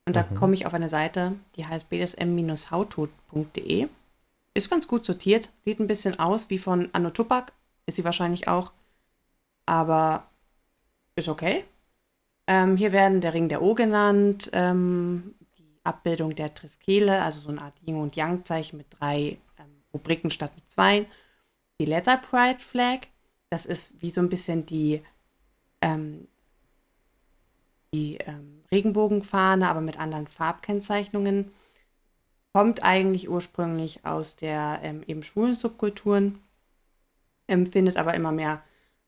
und 0.06 0.16
da 0.16 0.26
mhm. 0.28 0.34
komme 0.36 0.54
ich 0.54 0.66
auf 0.66 0.74
eine 0.74 0.88
Seite, 0.88 1.34
die 1.56 1.66
heißt 1.66 1.90
bdsm-howto.de. 1.90 3.88
Ist 4.54 4.70
ganz 4.70 4.88
gut 4.88 5.04
sortiert, 5.04 5.50
sieht 5.60 5.80
ein 5.80 5.86
bisschen 5.86 6.18
aus 6.18 6.48
wie 6.48 6.58
von 6.58 6.88
Anno 6.92 7.10
Tupac, 7.10 7.52
ist 7.84 7.96
sie 7.96 8.04
wahrscheinlich 8.04 8.48
auch, 8.48 8.72
aber 9.66 10.26
ist 11.14 11.28
okay. 11.28 11.64
Ähm, 12.46 12.76
hier 12.76 12.92
werden 12.92 13.20
der 13.20 13.34
Ring 13.34 13.48
der 13.48 13.60
O 13.60 13.74
genannt, 13.74 14.50
ähm, 14.52 15.34
die 15.58 15.80
Abbildung 15.82 16.34
der 16.34 16.54
Triskele, 16.54 17.22
also 17.22 17.40
so 17.40 17.50
eine 17.50 17.60
Art 17.62 17.74
Yin- 17.84 17.96
und 17.96 18.16
Yang-Zeichen 18.16 18.76
mit 18.76 18.86
drei 18.90 19.38
ähm, 19.58 19.82
Rubriken 19.92 20.30
statt 20.30 20.52
mit 20.54 20.70
zwei. 20.70 21.06
Die 21.80 21.84
Leather 21.84 22.16
Pride 22.16 22.60
Flag, 22.60 23.08
das 23.50 23.66
ist 23.66 23.94
wie 24.00 24.10
so 24.10 24.20
ein 24.20 24.28
bisschen 24.28 24.66
die, 24.66 25.02
ähm, 25.80 26.28
die 27.94 28.16
ähm, 28.18 28.62
Regenbogenfahne, 28.70 29.68
aber 29.68 29.80
mit 29.80 29.98
anderen 29.98 30.26
Farbkennzeichnungen. 30.26 31.52
Kommt 32.52 32.82
eigentlich 32.82 33.28
ursprünglich 33.28 34.04
aus 34.04 34.36
der 34.36 34.80
ähm, 34.82 35.02
eben 35.06 35.22
schwulen 35.22 35.54
Subkulturen, 35.54 36.40
findet 37.46 37.96
aber 37.96 38.14
immer 38.14 38.32
mehr 38.32 38.62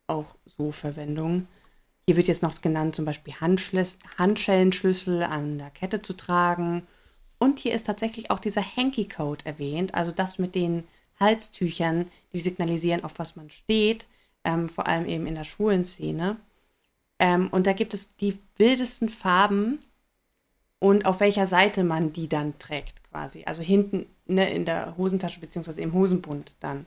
auch 0.07 0.37
so 0.45 0.71
Verwendung. 0.71 1.49
Hier 2.07 2.17
wird 2.17 2.29
jetzt 2.29 2.43
noch 2.43 2.61
genannt, 2.61 2.95
zum 2.95 3.05
Beispiel 3.05 3.35
Handschellenschlüssel 3.35 5.23
an 5.25 5.59
der 5.59 5.71
Kette 5.71 6.01
zu 6.01 6.15
tragen. 6.15 6.87
Und 7.39 7.59
hier 7.59 7.75
ist 7.75 7.87
tatsächlich 7.87 8.31
auch 8.31 8.39
dieser 8.39 8.63
Hanky-Code 8.63 9.45
erwähnt, 9.45 9.95
also 9.95 10.13
das 10.13 10.39
mit 10.39 10.55
den 10.55 10.85
Halstüchern, 11.21 12.11
die 12.33 12.41
signalisieren, 12.41 13.05
auf 13.05 13.19
was 13.19 13.37
man 13.37 13.51
steht, 13.51 14.07
ähm, 14.45 14.69
vor 14.69 14.87
allem 14.87 15.07
eben 15.07 15.27
in 15.27 15.35
der 15.35 15.45
schwulen 15.45 15.85
Szene. 15.85 16.37
Ähm, 17.19 17.49
und 17.49 17.67
da 17.67 17.73
gibt 17.73 17.95
es 17.95 18.09
die 18.17 18.39
wildesten 18.57 19.09
Farben 19.09 19.81
und 20.79 21.07
auf 21.07 21.21
welcher 21.21 21.47
Seite 21.47 21.85
man 21.85 22.13
die 22.13 22.29
dann 22.29 22.59
trägt, 22.59 23.03
quasi. 23.11 23.45
Also 23.47 23.63
hinten 23.63 24.07
ne, 24.27 24.51
in 24.51 24.65
der 24.65 24.97
Hosentasche 24.97 25.41
beziehungsweise 25.41 25.81
im 25.81 25.93
Hosenbund 25.93 26.55
dann. 26.61 26.87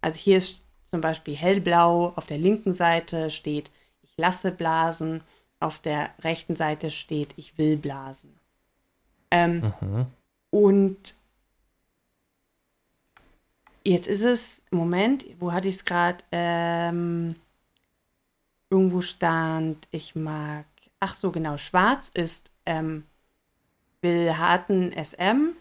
Also 0.00 0.18
hier 0.18 0.38
ist 0.38 0.66
zum 0.84 1.00
Beispiel 1.00 1.34
hellblau, 1.34 2.12
auf 2.16 2.26
der 2.26 2.38
linken 2.38 2.74
Seite 2.74 3.30
steht, 3.30 3.70
ich 4.02 4.12
lasse 4.18 4.52
blasen, 4.52 5.22
auf 5.58 5.78
der 5.78 6.10
rechten 6.22 6.56
Seite 6.56 6.90
steht, 6.90 7.32
ich 7.36 7.56
will 7.56 7.76
blasen. 7.76 8.38
Ähm, 9.30 9.72
mhm. 9.80 10.06
Und 10.50 11.14
jetzt 13.84 14.08
ist 14.08 14.22
es, 14.22 14.62
Moment, 14.70 15.24
wo 15.38 15.52
hatte 15.52 15.68
ich 15.68 15.76
es 15.76 15.84
gerade? 15.84 16.18
Ähm, 16.32 17.36
irgendwo 18.70 19.02
stand, 19.02 19.86
ich 19.90 20.14
mag, 20.14 20.64
ach 20.98 21.14
so 21.14 21.30
genau, 21.30 21.58
schwarz 21.58 22.10
ist 22.14 22.50
ähm, 22.64 23.04
will 24.00 24.36
harten 24.36 24.92
SM 24.92 25.54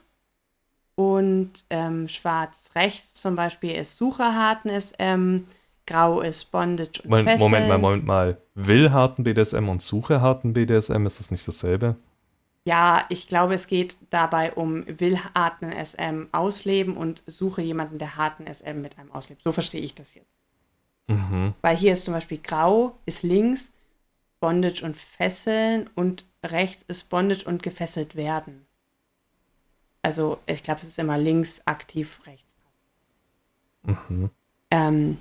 und 0.96 1.52
ähm, 1.70 2.08
schwarz 2.08 2.70
rechts 2.76 3.16
zum 3.16 3.36
Beispiel 3.36 3.72
ist 3.72 3.98
Sucher 3.98 4.34
harten 4.34 4.70
SM, 4.70 5.46
grau 5.86 6.22
ist 6.22 6.52
Bondage 6.52 7.02
und 7.04 7.10
Moment, 7.10 7.30
Fesseln. 7.30 7.52
Moment 7.52 7.68
mal, 7.68 7.78
Moment 7.78 8.06
mal. 8.06 8.38
Will 8.56 8.92
harten 8.92 9.24
BDSM 9.24 9.68
und 9.68 9.82
Suche 9.82 10.22
harten 10.22 10.54
BDSM, 10.54 11.06
ist 11.06 11.20
das 11.20 11.32
nicht 11.32 11.48
dasselbe? 11.48 11.96
Ja, 12.64 13.06
ich 13.10 13.28
glaube, 13.28 13.56
es 13.56 13.66
geht 13.66 13.98
dabei 14.12 14.54
um 14.54 14.86
will 15.00 15.18
harten 15.36 15.72
SM 15.72 16.28
ausleben 16.32 16.96
und 16.96 17.24
suche 17.26 17.62
jemanden, 17.62 17.98
der 17.98 18.18
harten 18.18 18.46
SM 18.46 18.80
mit 18.82 19.00
einem 19.00 19.12
auslebt. 19.12 19.42
So 19.44 19.52
verstehe 19.52 19.82
ich 19.82 19.96
das 19.96 20.14
jetzt. 20.14 20.40
Mhm. 21.08 21.56
Weil 21.62 21.76
hier 21.76 21.94
ist 21.94 22.06
zum 22.06 22.14
Beispiel 22.14 22.38
grau, 22.38 23.00
ist 23.06 23.24
links, 23.24 23.72
Bondage 24.40 24.84
und 24.84 24.96
Fesseln 24.96 25.90
und 25.96 26.26
rechts 26.44 26.84
ist 26.88 27.10
Bondage 27.10 27.46
und 27.46 27.64
gefesselt 27.64 28.16
werden. 28.16 28.68
Also 30.04 30.40
ich 30.46 30.64
glaube, 30.64 30.82
es 30.82 30.88
ist 30.88 31.00
immer 31.00 31.18
links 31.18 31.62
aktiv, 31.66 32.22
rechts 32.26 32.54
passiv. 33.84 34.10
Mhm. 34.10 34.30
Ähm, 34.72 35.18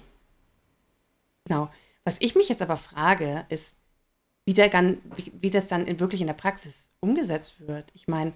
genau. 1.44 1.70
Was 2.04 2.20
ich 2.20 2.34
mich 2.34 2.48
jetzt 2.48 2.62
aber 2.62 2.76
frage, 2.76 3.44
ist, 3.50 3.76
wie, 4.44 4.54
der 4.54 4.72
wie, 4.72 5.32
wie 5.40 5.50
das 5.50 5.68
dann 5.68 5.86
in, 5.86 6.00
wirklich 6.00 6.20
in 6.20 6.26
der 6.26 6.34
Praxis 6.34 6.90
umgesetzt 7.00 7.66
wird. 7.66 7.90
Ich 7.94 8.08
meine, 8.08 8.32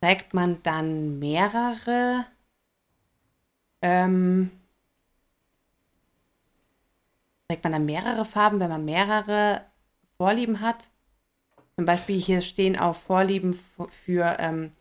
trägt 0.00 0.34
man 0.34 0.62
dann 0.62 1.18
mehrere 1.18 2.26
ähm, 3.82 4.50
trägt 7.48 7.64
man 7.64 7.72
dann 7.72 7.84
mehrere 7.84 8.24
Farben, 8.24 8.60
wenn 8.60 8.70
man 8.70 8.84
mehrere 8.84 9.64
Vorlieben 10.16 10.60
hat? 10.60 10.90
Zum 11.76 11.84
Beispiel 11.84 12.20
hier 12.20 12.42
stehen 12.42 12.78
auch 12.78 12.94
Vorlieben 12.94 13.52
für 13.52 14.36
ähm, 14.38 14.72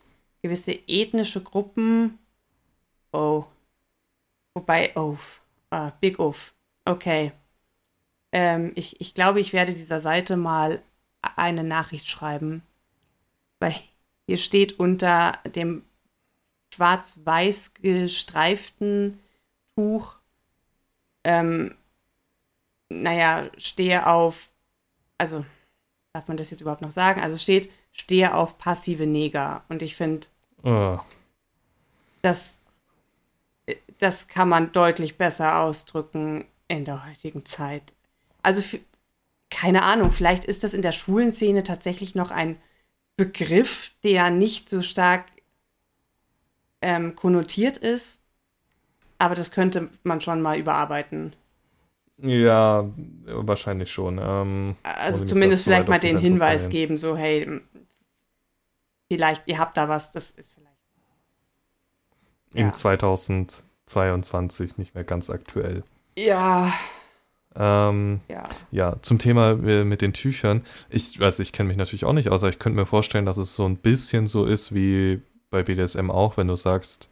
gewisse 0.42 0.74
ethnische 0.88 1.42
Gruppen. 1.42 2.20
Oh. 3.12 3.46
Wobei, 4.54 4.92
oh, 4.96 5.18
ah, 5.72 5.92
Big 6.02 6.20
Off. 6.20 6.54
Okay. 6.86 7.32
Ähm, 8.32 8.72
ich, 8.76 9.00
ich 9.02 9.14
glaube, 9.14 9.40
ich 9.40 9.54
werde 9.54 9.74
dieser 9.74 10.00
Seite 10.00 10.38
mal 10.38 10.82
eine 11.22 11.64
Nachricht 11.64 12.08
schreiben. 12.08 12.64
Weil 13.60 13.74
hier 14.28 14.38
steht 14.38 14.80
unter 14.80 15.34
dem 15.46 15.84
schwarz-weiß 16.74 17.74
gestreiften 17.76 19.20
Tuch, 19.76 20.16
ähm, 21.24 21.76
naja, 22.90 23.50
stehe 23.58 24.08
auf, 24.08 24.52
also 25.18 25.46
darf 26.14 26.28
man 26.28 26.38
das 26.38 26.52
jetzt 26.52 26.62
überhaupt 26.62 26.82
noch 26.82 26.92
sagen? 26.92 27.22
Also 27.22 27.38
steht, 27.38 27.72
stehe 27.92 28.34
auf 28.34 28.58
passive 28.58 29.08
Neger. 29.08 29.64
Und 29.70 29.82
ich 29.82 29.96
finde, 29.96 30.28
oh. 30.64 31.00
das, 32.22 32.60
das 33.98 34.28
kann 34.28 34.50
man 34.50 34.72
deutlich 34.72 35.18
besser 35.18 35.60
ausdrücken 35.60 36.46
in 36.68 36.86
der 36.86 37.08
heutigen 37.08 37.46
Zeit. 37.46 37.94
Also 38.42 38.62
keine 39.50 39.84
Ahnung, 39.84 40.12
vielleicht 40.12 40.44
ist 40.44 40.64
das 40.64 40.74
in 40.74 40.82
der 40.82 40.92
schwulen 40.92 41.34
Szene 41.34 41.64
tatsächlich 41.64 42.16
noch 42.16 42.32
ein 42.32 42.58
Begriff, 43.18 43.92
der 44.04 44.30
nicht 44.30 44.70
so 44.70 44.82
stark 44.82 45.26
ähm, 46.82 47.16
konnotiert 47.16 47.78
ist. 47.78 48.22
Aber 49.18 49.36
das 49.36 49.52
könnte 49.52 49.90
man 50.04 50.22
schon 50.22 50.42
mal 50.42 50.58
überarbeiten. 50.58 51.36
Ja, 52.22 52.90
wahrscheinlich 53.26 53.92
schon. 53.92 54.20
Ähm, 54.22 54.78
also 54.84 55.26
zumindest 55.26 55.66
vielleicht 55.66 55.90
mal 55.90 56.00
den 56.00 56.18
Hinweis 56.18 56.66
so 56.66 56.70
geben, 56.70 56.98
so 56.98 57.18
hey, 57.18 57.62
vielleicht, 59.12 59.44
ihr 59.48 59.58
habt 59.58 59.76
da 59.78 59.90
was, 59.90 60.12
das 60.12 60.30
ist 60.32 60.54
vielleicht. 60.54 60.70
Ja. 62.54 62.68
In 62.68 62.74
2022 62.74 64.78
nicht 64.78 64.96
mehr 64.96 65.04
ganz 65.04 65.30
aktuell. 65.30 65.84
Ja. 66.18 66.74
Ähm, 67.56 68.22
ja. 68.30 68.44
ja, 68.72 68.96
zum 69.02 69.20
Thema 69.20 69.52
äh, 69.52 69.84
mit 69.84 70.02
den 70.02 70.14
Tüchern. 70.14 70.64
Ich 70.90 71.20
weiß, 71.20 71.40
ich 71.40 71.52
kenne 71.52 71.68
mich 71.68 71.78
natürlich 71.78 72.06
auch 72.06 72.14
nicht 72.14 72.30
aus, 72.30 72.44
aber 72.44 72.52
ich 72.52 72.60
könnte 72.60 72.80
mir 72.80 72.86
vorstellen, 72.86 73.26
dass 73.26 73.38
es 73.38 73.56
so 73.56 73.66
ein 73.66 73.78
bisschen 73.78 74.28
so 74.28 74.46
ist 74.46 74.74
wie 74.74 75.22
bei 75.50 75.64
BDSM 75.64 76.12
auch, 76.12 76.38
wenn 76.38 76.48
du 76.48 76.56
sagst, 76.56 77.10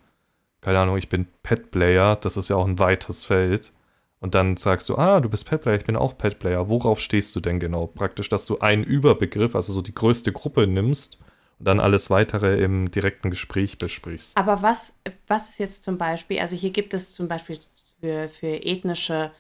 keine 0.62 0.80
Ahnung, 0.80 0.98
ich 0.98 1.10
bin 1.10 1.28
Pet-Player, 1.44 2.16
das 2.18 2.38
ist 2.38 2.50
ja 2.50 2.56
auch 2.56 2.68
ein 2.68 2.80
weites 2.80 3.24
Feld. 3.24 3.72
Und 4.20 4.34
dann 4.34 4.58
sagst 4.58 4.90
du, 4.90 4.98
ah, 4.98 5.20
du 5.20 5.30
bist 5.30 5.48
Pet-Player, 5.48 5.78
ich 5.78 5.86
bin 5.86 5.96
auch 5.96 6.18
Pet-Player. 6.18 6.70
Worauf 6.70 7.00
stehst 7.00 7.36
du 7.36 7.40
denn 7.40 7.60
genau? 7.60 7.86
Praktisch, 7.86 8.30
dass 8.30 8.48
du 8.48 8.60
einen 8.60 8.84
Überbegriff, 8.84 9.56
also 9.56 9.74
so 9.74 9.82
die 9.82 9.94
größte 9.94 10.32
Gruppe 10.32 10.66
nimmst 10.66 11.20
und 11.60 11.68
dann 11.68 11.80
alles 11.80 12.10
weitere 12.10 12.62
im 12.64 12.90
direkten 12.90 13.30
Gespräch 13.30 13.78
besprichst. 13.78 14.38
Aber 14.38 14.62
was, 14.64 14.94
was 15.28 15.50
ist 15.50 15.60
jetzt 15.60 15.84
zum 15.84 15.98
Beispiel, 15.98 16.40
also 16.40 16.56
hier 16.56 16.72
gibt 16.72 16.94
es 16.94 17.14
zum 17.14 17.28
Beispiel 17.28 17.58
für, 18.00 18.28
für 18.28 18.48
ethnische 18.48 19.32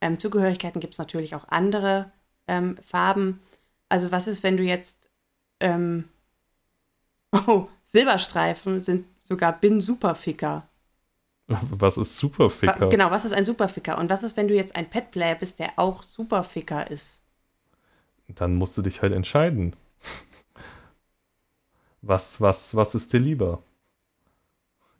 ähm, 0.00 0.18
Zugehörigkeiten 0.18 0.80
gibt 0.80 0.94
es 0.94 0.98
natürlich 0.98 1.34
auch 1.34 1.48
andere 1.48 2.10
ähm, 2.46 2.76
Farben. 2.82 3.40
Also 3.88 4.12
was 4.12 4.26
ist, 4.26 4.42
wenn 4.42 4.56
du 4.56 4.62
jetzt, 4.62 5.10
ähm, 5.60 6.04
oh, 7.46 7.68
Silberstreifen 7.84 8.80
sind 8.80 9.06
sogar 9.20 9.52
Bin-Superficker. 9.52 10.68
Was 11.46 11.96
ist 11.96 12.16
Superficker? 12.16 12.88
Genau, 12.88 13.10
was 13.12 13.24
ist 13.24 13.32
ein 13.32 13.44
Superficker? 13.44 13.98
Und 13.98 14.10
was 14.10 14.24
ist, 14.24 14.36
wenn 14.36 14.48
du 14.48 14.54
jetzt 14.54 14.74
ein 14.74 14.90
Petplayer 14.90 15.36
bist, 15.36 15.60
der 15.60 15.72
auch 15.76 16.02
Superficker 16.02 16.90
ist? 16.90 17.22
Dann 18.28 18.56
musst 18.56 18.76
du 18.76 18.82
dich 18.82 19.02
halt 19.02 19.12
entscheiden. 19.12 19.74
Was, 22.02 22.40
was, 22.40 22.74
was 22.74 22.94
ist 22.94 23.12
dir 23.12 23.20
lieber? 23.20 23.62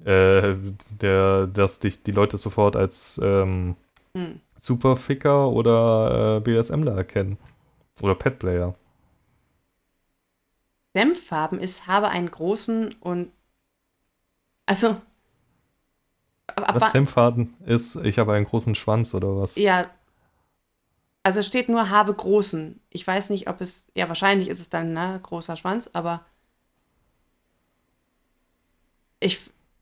Äh, 0.04 0.56
der, 1.00 1.46
dass 1.46 1.78
dich 1.78 2.02
die 2.02 2.12
Leute 2.12 2.38
sofort 2.38 2.76
als 2.76 3.20
ähm, 3.22 3.76
hm. 4.16 4.40
Superficker 4.58 5.50
oder 5.50 6.36
äh, 6.36 6.40
BSMler 6.40 6.96
erkennen. 6.96 7.36
Oder 8.00 8.14
Petplayer. 8.14 8.74
Senffarben 10.94 11.60
ist, 11.60 11.86
habe 11.86 12.08
einen 12.08 12.30
großen 12.30 12.94
und 13.00 13.30
also 14.64 14.96
was 16.56 16.92
Senffaden 16.92 17.54
ist, 17.66 17.96
ich 17.96 18.18
habe 18.18 18.32
einen 18.32 18.46
großen 18.46 18.74
Schwanz 18.74 19.12
oder 19.14 19.36
was? 19.36 19.56
Ja. 19.56 19.90
Also 21.22 21.40
es 21.40 21.46
steht 21.46 21.68
nur 21.68 21.90
habe 21.90 22.14
großen. 22.14 22.80
Ich 22.88 23.06
weiß 23.06 23.30
nicht, 23.30 23.48
ob 23.48 23.60
es, 23.60 23.88
ja, 23.94 24.08
wahrscheinlich 24.08 24.48
ist 24.48 24.60
es 24.60 24.70
dann, 24.70 24.92
ne, 24.92 25.20
großer 25.22 25.56
Schwanz, 25.56 25.90
aber 25.92 26.24
ich, 29.20 29.40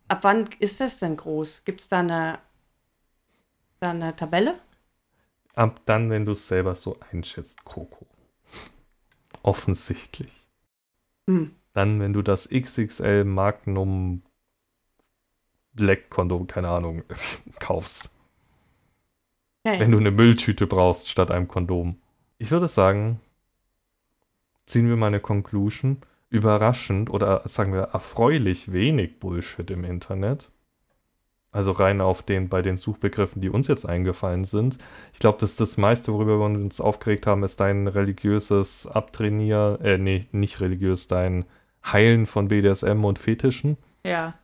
ab 0.08 0.18
wann 0.22 0.48
ist 0.58 0.80
das 0.80 0.98
denn 0.98 1.16
groß? 1.16 1.64
Gibt 1.64 1.80
es 1.80 1.88
da 1.88 2.00
eine, 2.00 2.38
da 3.84 3.90
eine 3.90 4.16
Tabelle? 4.16 4.58
Ab 5.54 5.80
dann, 5.84 6.10
wenn 6.10 6.26
du 6.26 6.32
es 6.32 6.48
selber 6.48 6.74
so 6.74 6.98
einschätzt, 7.12 7.64
Coco. 7.64 8.06
Offensichtlich. 9.42 10.48
Hm. 11.28 11.54
Dann, 11.72 12.00
wenn 12.00 12.12
du 12.12 12.22
das 12.22 12.48
XXL 12.48 13.24
Magnum 13.24 14.22
Black 15.74 16.10
Kondom, 16.10 16.46
keine 16.46 16.68
Ahnung, 16.68 17.02
kaufst. 17.60 18.10
Hey. 19.64 19.80
Wenn 19.80 19.92
du 19.92 19.98
eine 19.98 20.10
Mülltüte 20.10 20.66
brauchst 20.66 21.08
statt 21.08 21.30
einem 21.30 21.48
Kondom. 21.48 22.00
Ich 22.38 22.50
würde 22.50 22.68
sagen, 22.68 23.20
ziehen 24.66 24.88
wir 24.88 24.96
mal 24.96 25.08
eine 25.08 25.20
Conclusion. 25.20 25.98
Überraschend 26.30 27.10
oder 27.10 27.46
sagen 27.46 27.72
wir 27.72 27.82
erfreulich 27.82 28.72
wenig 28.72 29.20
Bullshit 29.20 29.70
im 29.70 29.84
Internet. 29.84 30.50
Also 31.54 31.70
rein 31.70 32.00
auf 32.00 32.24
den, 32.24 32.48
bei 32.48 32.62
den 32.62 32.76
Suchbegriffen, 32.76 33.40
die 33.40 33.48
uns 33.48 33.68
jetzt 33.68 33.88
eingefallen 33.88 34.42
sind. 34.42 34.76
Ich 35.12 35.20
glaube, 35.20 35.38
dass 35.38 35.54
das 35.54 35.76
meiste, 35.76 36.12
worüber 36.12 36.40
wir 36.40 36.46
uns 36.46 36.80
aufgeregt 36.80 37.28
haben, 37.28 37.44
ist 37.44 37.60
dein 37.60 37.86
religiöses 37.86 38.88
Abtrainier, 38.88 39.78
äh, 39.80 39.96
nee, 39.96 40.26
nicht 40.32 40.60
religiös, 40.60 41.06
dein 41.06 41.44
Heilen 41.86 42.26
von 42.26 42.48
BDSM 42.48 43.04
und 43.04 43.20
Fetischen. 43.20 43.76
Ja. 44.04 44.34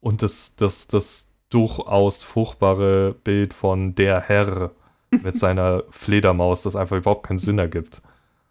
Und 0.00 0.22
das, 0.22 0.56
das, 0.56 0.88
das 0.88 1.28
durchaus 1.50 2.24
furchtbare 2.24 3.14
Bild 3.14 3.54
von 3.54 3.94
der 3.94 4.20
Herr 4.22 4.72
mit 5.22 5.38
seiner 5.38 5.84
Fledermaus, 5.90 6.64
das 6.64 6.74
einfach 6.74 6.96
überhaupt 6.96 7.28
keinen 7.28 7.38
Sinn 7.38 7.60
ergibt. 7.60 8.02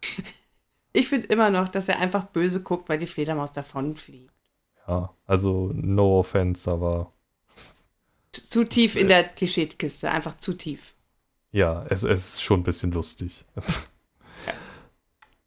Ich 0.98 1.10
finde 1.10 1.26
immer 1.26 1.50
noch, 1.50 1.68
dass 1.68 1.90
er 1.90 2.00
einfach 2.00 2.24
böse 2.24 2.62
guckt, 2.62 2.88
weil 2.88 2.96
die 2.96 3.06
Fledermaus 3.06 3.52
davonfliegt. 3.52 4.32
Ja, 4.88 5.10
also 5.26 5.70
no 5.74 6.20
offense, 6.20 6.70
aber 6.70 7.12
zu 8.56 8.64
tief 8.64 8.96
in 8.96 9.08
der 9.08 9.24
Klischeekiste, 9.24 10.10
einfach 10.10 10.38
zu 10.38 10.54
tief. 10.54 10.94
Ja, 11.52 11.84
es, 11.90 12.04
es 12.04 12.34
ist 12.34 12.42
schon 12.42 12.60
ein 12.60 12.62
bisschen 12.62 12.90
lustig. 12.90 13.44
ja. 13.54 14.52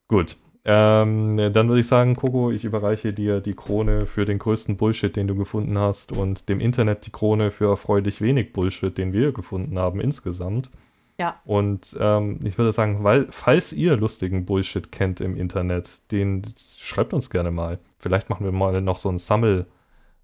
Gut. 0.07 0.37
Ähm, 0.63 1.37
dann 1.37 1.69
würde 1.69 1.79
ich 1.79 1.87
sagen, 1.87 2.15
Coco, 2.15 2.51
ich 2.51 2.65
überreiche 2.65 3.11
dir 3.11 3.41
die 3.41 3.55
Krone 3.55 4.05
für 4.05 4.25
den 4.25 4.37
größten 4.37 4.77
Bullshit, 4.77 5.15
den 5.15 5.25
du 5.25 5.35
gefunden 5.35 5.79
hast, 5.79 6.11
und 6.11 6.49
dem 6.49 6.59
Internet 6.59 7.07
die 7.07 7.11
Krone 7.11 7.49
für 7.49 7.69
erfreulich 7.69 8.21
wenig 8.21 8.53
Bullshit, 8.53 8.95
den 8.95 9.11
wir 9.11 9.31
gefunden 9.31 9.79
haben 9.79 9.99
insgesamt. 9.99 10.69
Ja. 11.17 11.41
Und 11.45 11.97
ähm, 11.99 12.39
ich 12.43 12.59
würde 12.59 12.73
sagen, 12.73 13.03
weil, 13.03 13.25
falls 13.31 13.73
ihr 13.73 13.97
lustigen 13.97 14.45
Bullshit 14.45 14.91
kennt 14.91 15.19
im 15.19 15.35
Internet, 15.35 16.11
den 16.11 16.43
schreibt 16.77 17.13
uns 17.13 17.31
gerne 17.31 17.49
mal. 17.49 17.79
Vielleicht 17.97 18.29
machen 18.29 18.45
wir 18.45 18.51
mal 18.51 18.81
noch 18.81 18.97
so 18.97 19.09
ein 19.09 19.17
Sammel 19.17 19.65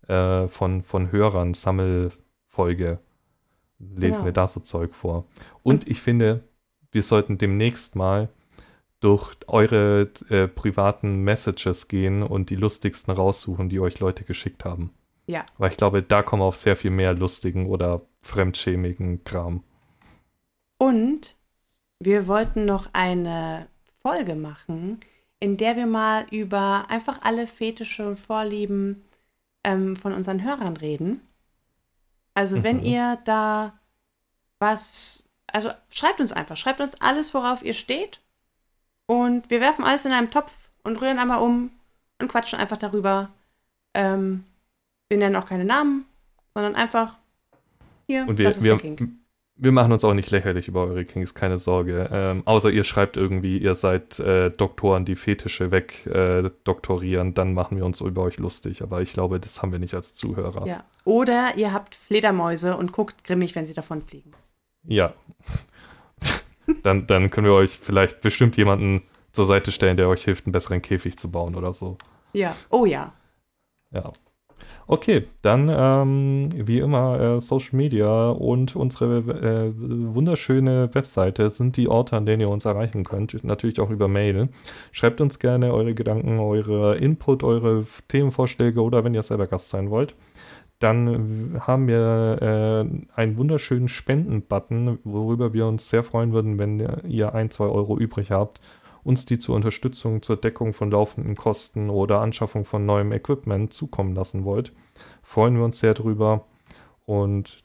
äh, 0.07 0.47
von, 0.47 0.83
von 0.83 1.11
Hörern, 1.11 1.55
Sammel, 1.55 2.11
Folge 2.56 2.99
lesen 3.80 4.14
genau. 4.14 4.26
wir 4.26 4.32
da 4.32 4.47
so 4.47 4.62
Zeug 4.62 4.95
vor. 4.95 5.26
Und, 5.62 5.89
ich 5.89 6.01
finde, 6.01 6.43
wir 6.91 7.03
sollten 7.03 7.38
demnächst 7.38 7.95
mal 7.95 8.30
durch 9.01 9.36
eure 9.47 10.10
äh, 10.30 10.47
privaten 10.47 11.22
Messages 11.24 11.88
gehen 11.88 12.24
und 12.24 12.49
die 12.49 12.56
lustigsten 12.56 13.14
raussuchen, 13.14 13.70
die 13.70 13.80
euch 13.80 13.99
Leute 13.99 14.24
geschickt 14.24 14.64
haben. 14.66 14.91
Ja. 15.28 15.45
Weil 15.58 15.72
ich 15.72 15.78
glaube, 15.78 16.01
da 16.01 16.24
kommen 16.24 16.41
auf 16.41 16.56
sehr 16.56 16.76
viel 16.76 16.91
mehr 16.91 17.14
lustigen 17.14 17.68
oder 17.68 18.01
fremdschämigen 18.22 19.24
Kram. 19.24 19.64
Und 20.78 21.36
wir 21.99 22.28
wollten 22.28 22.66
noch 22.66 22.89
eine 22.93 23.68
Folge 24.01 24.36
machen, 24.36 24.99
in 25.39 25.58
der 25.58 25.76
wir 25.76 25.88
mal 25.88 26.26
über 26.32 26.86
einfach 26.89 27.22
alle 27.24 27.47
Fetische 27.47 28.08
und 28.08 28.20
Vorlieben 28.20 29.03
ähm, 29.64 29.95
von 29.95 30.14
unseren 30.14 30.43
Hörern 30.43 30.78
reden. 30.78 31.22
Also, 32.36 32.61
wenn 32.61 32.77
mhm. 32.77 32.86
ihr 32.86 33.17
da 33.25 33.73
was, 34.59 35.29
also 35.51 35.71
schreibt 35.89 36.21
uns 36.21 36.31
einfach, 36.31 36.57
schreibt 36.57 36.81
uns 36.81 37.01
alles, 37.01 37.33
worauf 37.33 37.63
ihr 37.63 37.73
steht. 37.73 38.21
Und 39.07 39.49
wir 39.49 39.61
werfen 39.61 39.83
alles 39.83 40.05
in 40.05 40.11
einen 40.11 40.29
Topf 40.29 40.69
und 40.83 41.01
rühren 41.01 41.17
einmal 41.19 41.39
um 41.39 41.71
und 42.19 42.27
quatschen 42.27 42.59
einfach 42.59 42.77
darüber. 42.77 43.31
Ähm, 43.93 44.45
wir 45.09 45.17
nennen 45.17 45.36
auch 45.36 45.45
keine 45.47 45.65
Namen, 45.65 46.05
sondern 46.53 46.75
einfach 46.75 47.17
hier, 48.07 48.27
und 48.27 48.38
wir, 48.38 48.45
das 48.45 48.57
ist 48.57 48.63
wir, 48.63 48.73
der 48.73 48.81
King 48.81 49.24
wir 49.58 49.72
machen 49.72 49.93
uns 49.93 50.03
auch 50.03 50.14
nicht 50.14 50.32
lächerlich 50.32 50.68
über 50.68 50.84
eure 50.84 51.06
Kings, 51.06 51.34
keine 51.34 51.58
Sorge. 51.58 52.10
Ähm, 52.12 52.43
außer 52.45 52.70
ihr 52.70 52.84
schreibt 52.84 53.16
irgendwie, 53.16 53.58
ihr 53.58 53.74
seid 53.76 54.20
äh, 54.20 54.51
Doktoren, 54.51 55.06
die 55.06 55.16
Fetische 55.16 55.72
wegdoktorieren, 55.72 57.30
äh, 57.30 57.34
dann 57.34 57.53
machen 57.53 57.78
wir 57.78 57.86
uns 57.86 58.01
über 58.01 58.24
euch 58.24 58.38
lustig. 58.38 58.82
Aber 58.82 59.01
ich 59.01 59.14
glaube, 59.14 59.39
das 59.39 59.62
haben 59.62 59.72
wir 59.72 59.80
nicht 59.80 59.93
als 59.93 60.14
Zuhörer. 60.14 60.68
Ja. 60.68 60.84
Oder 61.06 61.53
ihr 61.56 61.72
habt 61.72 61.95
Fledermäuse 61.95 62.76
und 62.76 62.91
guckt 62.91 63.24
grimmig, 63.24 63.56
wenn 63.56 63.66
sie 63.66 63.74
davon 63.74 64.01
fliegen. 64.01 64.32
Ja. 64.84 65.14
dann, 66.84 67.08
dann 67.08 67.30
können 67.30 67.47
wir 67.47 67.53
euch 67.53 67.80
vielleicht 67.80 68.22
bestimmt 68.22 68.58
jemanden 68.58 69.03
zur 69.32 69.45
Seite 69.45 69.72
stellen, 69.72 69.95
der 69.95 70.10
euch 70.10 70.26
hilft, 70.26 70.45
einen 70.45 70.53
besseren 70.53 70.82
Käfig 70.82 71.18
zu 71.18 71.32
bauen 71.32 71.56
oder 71.56 71.72
so. 71.72 71.97
Ja. 72.34 72.56
Oh 72.70 72.86
ja. 72.86 73.14
Ja. 73.91 74.12
Okay, 74.88 75.23
dann 75.41 75.67
ähm, 75.73 76.49
wie 76.53 76.77
immer 76.77 77.19
äh, 77.19 77.41
Social 77.41 77.75
Media 77.75 78.29
und 78.29 78.75
unsere 78.75 79.17
äh, 79.17 79.73
wunderschöne 79.75 80.93
Webseite 80.93 81.49
sind 81.49 81.75
die 81.77 81.88
Orte, 81.88 82.15
an 82.15 82.27
denen 82.27 82.41
ihr 82.41 82.49
uns 82.49 82.65
erreichen 82.65 83.03
könnt. 83.03 83.43
Natürlich 83.43 83.79
auch 83.79 83.89
über 83.89 84.07
Mail. 84.07 84.49
Schreibt 84.91 85.21
uns 85.21 85.39
gerne 85.39 85.73
eure 85.73 85.95
Gedanken, 85.95 86.39
eure 86.39 86.97
Input, 86.97 87.43
eure 87.43 87.83
Themenvorschläge 88.09 88.79
oder 88.83 89.03
wenn 89.03 89.15
ihr 89.15 89.23
selber 89.23 89.47
Gast 89.47 89.69
sein 89.69 89.89
wollt. 89.89 90.13
Dann 90.77 91.59
haben 91.61 91.88
wir 91.88 92.38
äh, 92.41 93.19
einen 93.19 93.38
wunderschönen 93.39 93.88
Spenden-Button, 93.88 94.99
worüber 95.03 95.53
wir 95.53 95.65
uns 95.65 95.89
sehr 95.89 96.03
freuen 96.03 96.31
würden, 96.31 96.59
wenn 96.59 96.88
ihr 97.07 97.33
ein, 97.33 97.49
zwei 97.49 97.65
Euro 97.65 97.97
übrig 97.97 98.29
habt 98.29 98.61
uns 99.06 99.26
die 99.26 99.38
zur 99.38 99.56
Unterstützung 99.56 100.24
zur 100.24 100.36
Deckung 100.36 100.74
von 100.74 100.91
laufenden 100.91 101.36
Kosten 101.36 101.89
oder 101.89 102.20
Anschaffung 102.22 102.66
von 102.66 102.86
neuem 102.86 103.12
Equipment 103.12 103.72
zukommen 103.72 104.16
lassen 104.16 104.43
wollt. 104.43 104.74
Freuen 105.22 105.56
wir 105.56 105.64
uns 105.64 105.80
sehr 105.80 105.93
drüber. 105.93 106.47
Und 107.06 107.64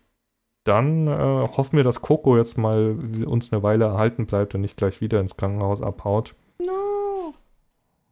dann 0.65 1.09
äh, 1.09 1.49
hoffen 1.57 1.79
wir, 1.79 1.85
dass 1.85 2.03
Coco 2.03 2.37
jetzt 2.37 2.59
mal 2.59 3.25
uns 3.25 3.53
eine 3.53 3.63
Weile 3.63 3.87
erhalten 3.87 4.27
bleibt 4.27 4.55
und 4.55 4.61
nicht 4.61 4.77
gleich 4.77 5.01
wieder 5.01 5.19
ins 5.19 5.39
Krankenhaus 5.39 5.81
abhaut. 5.81 6.35
No. 6.59 7.33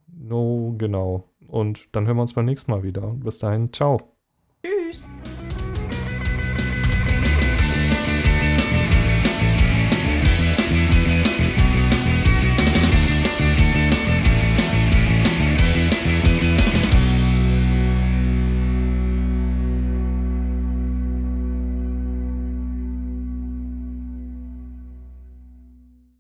No, 0.06 0.74
genau. 0.78 1.24
Und 1.46 1.94
dann 1.94 2.06
hören 2.06 2.16
wir 2.16 2.22
uns 2.22 2.32
beim 2.32 2.46
nächsten 2.46 2.70
Mal 2.70 2.82
wieder. 2.82 3.02
Bis 3.02 3.38
dahin, 3.38 3.72
ciao. 3.74 4.17